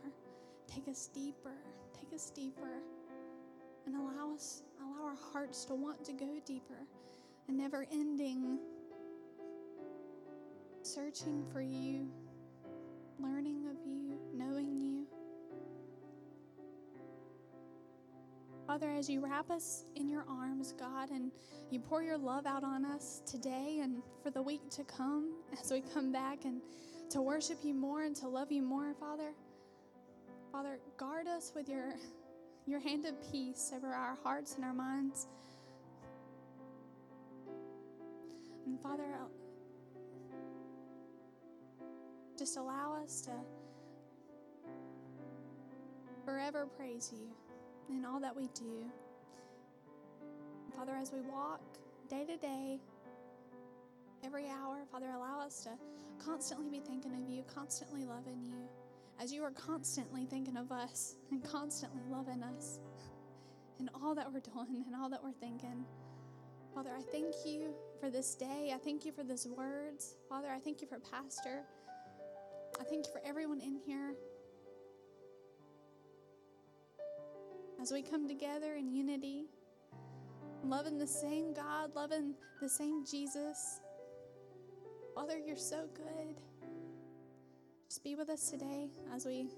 Take 0.67 0.89
us 0.89 1.09
deeper, 1.13 1.55
take 1.99 2.13
us 2.13 2.31
deeper, 2.31 2.83
and 3.87 3.95
allow 3.95 4.35
us, 4.35 4.63
allow 4.81 5.07
our 5.07 5.17
hearts 5.33 5.65
to 5.67 5.75
want 5.75 6.05
to 6.05 6.13
go 6.13 6.39
deeper, 6.45 6.87
a 7.49 7.53
never 7.53 7.87
ending 7.93 8.59
searching 10.83 11.45
for 11.53 11.61
you, 11.61 12.09
learning 13.21 13.67
of 13.69 13.77
you, 13.87 14.19
knowing 14.35 14.75
you. 14.77 14.90
Father, 18.71 18.93
as 18.93 19.11
you 19.11 19.19
wrap 19.19 19.51
us 19.51 19.85
in 19.97 20.09
your 20.09 20.25
arms, 20.29 20.75
God, 20.79 21.11
and 21.11 21.33
you 21.71 21.81
pour 21.81 22.05
your 22.05 22.17
love 22.17 22.47
out 22.47 22.63
on 22.63 22.85
us 22.85 23.21
today 23.27 23.81
and 23.83 24.01
for 24.23 24.31
the 24.31 24.41
week 24.41 24.61
to 24.71 24.85
come, 24.85 25.33
as 25.61 25.73
we 25.73 25.83
come 25.93 26.13
back 26.13 26.45
and 26.45 26.61
to 27.11 27.21
worship 27.21 27.59
you 27.65 27.75
more 27.75 28.05
and 28.05 28.15
to 28.15 28.29
love 28.29 28.53
you 28.53 28.63
more, 28.63 28.95
Father. 28.95 29.33
Father, 30.53 30.79
guard 30.97 31.27
us 31.27 31.51
with 31.53 31.69
your, 31.69 31.97
your 32.65 32.79
hand 32.79 33.07
of 33.07 33.21
peace 33.33 33.73
over 33.75 33.89
our 33.89 34.17
hearts 34.23 34.55
and 34.55 34.65
our 34.65 34.73
minds. 34.73 35.27
And 38.67 38.81
Father, 38.81 39.17
uh, 39.21 39.27
just 42.39 42.57
allow 42.57 42.95
us 43.03 43.21
to 43.23 43.33
forever 46.25 46.69
praise 46.77 47.11
you 47.13 47.40
in 47.91 48.05
all 48.05 48.21
that 48.21 48.35
we 48.35 48.49
do. 48.55 48.91
Father, 50.77 50.97
as 50.97 51.13
we 51.13 51.21
walk 51.21 51.61
day 52.09 52.25
to 52.25 52.37
day, 52.37 52.79
every 54.25 54.47
hour, 54.49 54.85
Father, 54.91 55.11
allow 55.11 55.41
us 55.41 55.65
to 55.65 55.71
constantly 56.25 56.69
be 56.69 56.81
thinking 56.81 57.13
of 57.15 57.29
you, 57.29 57.43
constantly 57.53 58.05
loving 58.05 58.43
you, 58.43 58.69
as 59.21 59.33
you 59.33 59.43
are 59.43 59.51
constantly 59.51 60.25
thinking 60.25 60.57
of 60.57 60.71
us 60.73 61.17
and 61.31 61.43
constantly 61.43 62.03
loving 62.09 62.43
us 62.43 62.79
in 63.81 63.91
all 64.03 64.15
that 64.15 64.33
we're 64.33 64.41
doing 64.41 64.85
and 64.87 64.95
all 64.95 65.11
that 65.11 65.23
we're 65.23 65.33
thinking. 65.33 65.85
Father, 66.75 66.91
I 66.97 67.03
thank 67.03 67.35
you 67.45 67.75
for 68.01 68.11
this 68.11 68.35
day. 68.35 68.73
I 68.75 68.79
thank 68.79 69.05
you 69.05 69.13
for 69.13 69.25
these 69.25 69.47
words. 69.47 70.17
Father, 70.29 70.49
I 70.49 70.61
thank 70.61 70.81
you 70.81 70.87
for 70.87 71.01
Pastor. 71.01 71.65
I 72.81 72.85
thank 72.85 73.07
you 73.07 73.13
for 73.13 73.21
everyone 73.27 73.61
in 73.61 73.75
here. 73.85 74.15
As 77.81 77.91
we 77.91 78.03
come 78.03 78.29
together 78.29 78.75
in 78.75 78.95
unity, 78.95 79.47
loving 80.65 80.99
the 80.99 81.07
same 81.07 81.55
God, 81.55 81.95
loving 81.95 82.35
the 82.61 82.69
same 82.69 83.07
Jesus. 83.07 83.81
Father, 85.15 85.39
you're 85.39 85.57
so 85.57 85.89
good. 85.95 86.37
Just 87.89 88.05
be 88.05 88.15
with 88.15 88.29
us 88.29 88.51
today 88.51 88.91
as 89.15 89.25
we 89.25 89.49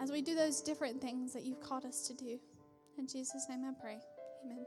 as 0.00 0.10
we 0.10 0.22
do 0.22 0.34
those 0.34 0.62
different 0.62 1.00
things 1.00 1.32
that 1.32 1.42
you've 1.42 1.60
called 1.60 1.84
us 1.84 2.06
to 2.08 2.14
do. 2.14 2.38
In 2.96 3.06
Jesus' 3.06 3.46
name 3.48 3.64
I 3.64 3.72
pray. 3.80 3.98
Amen. 4.44 4.64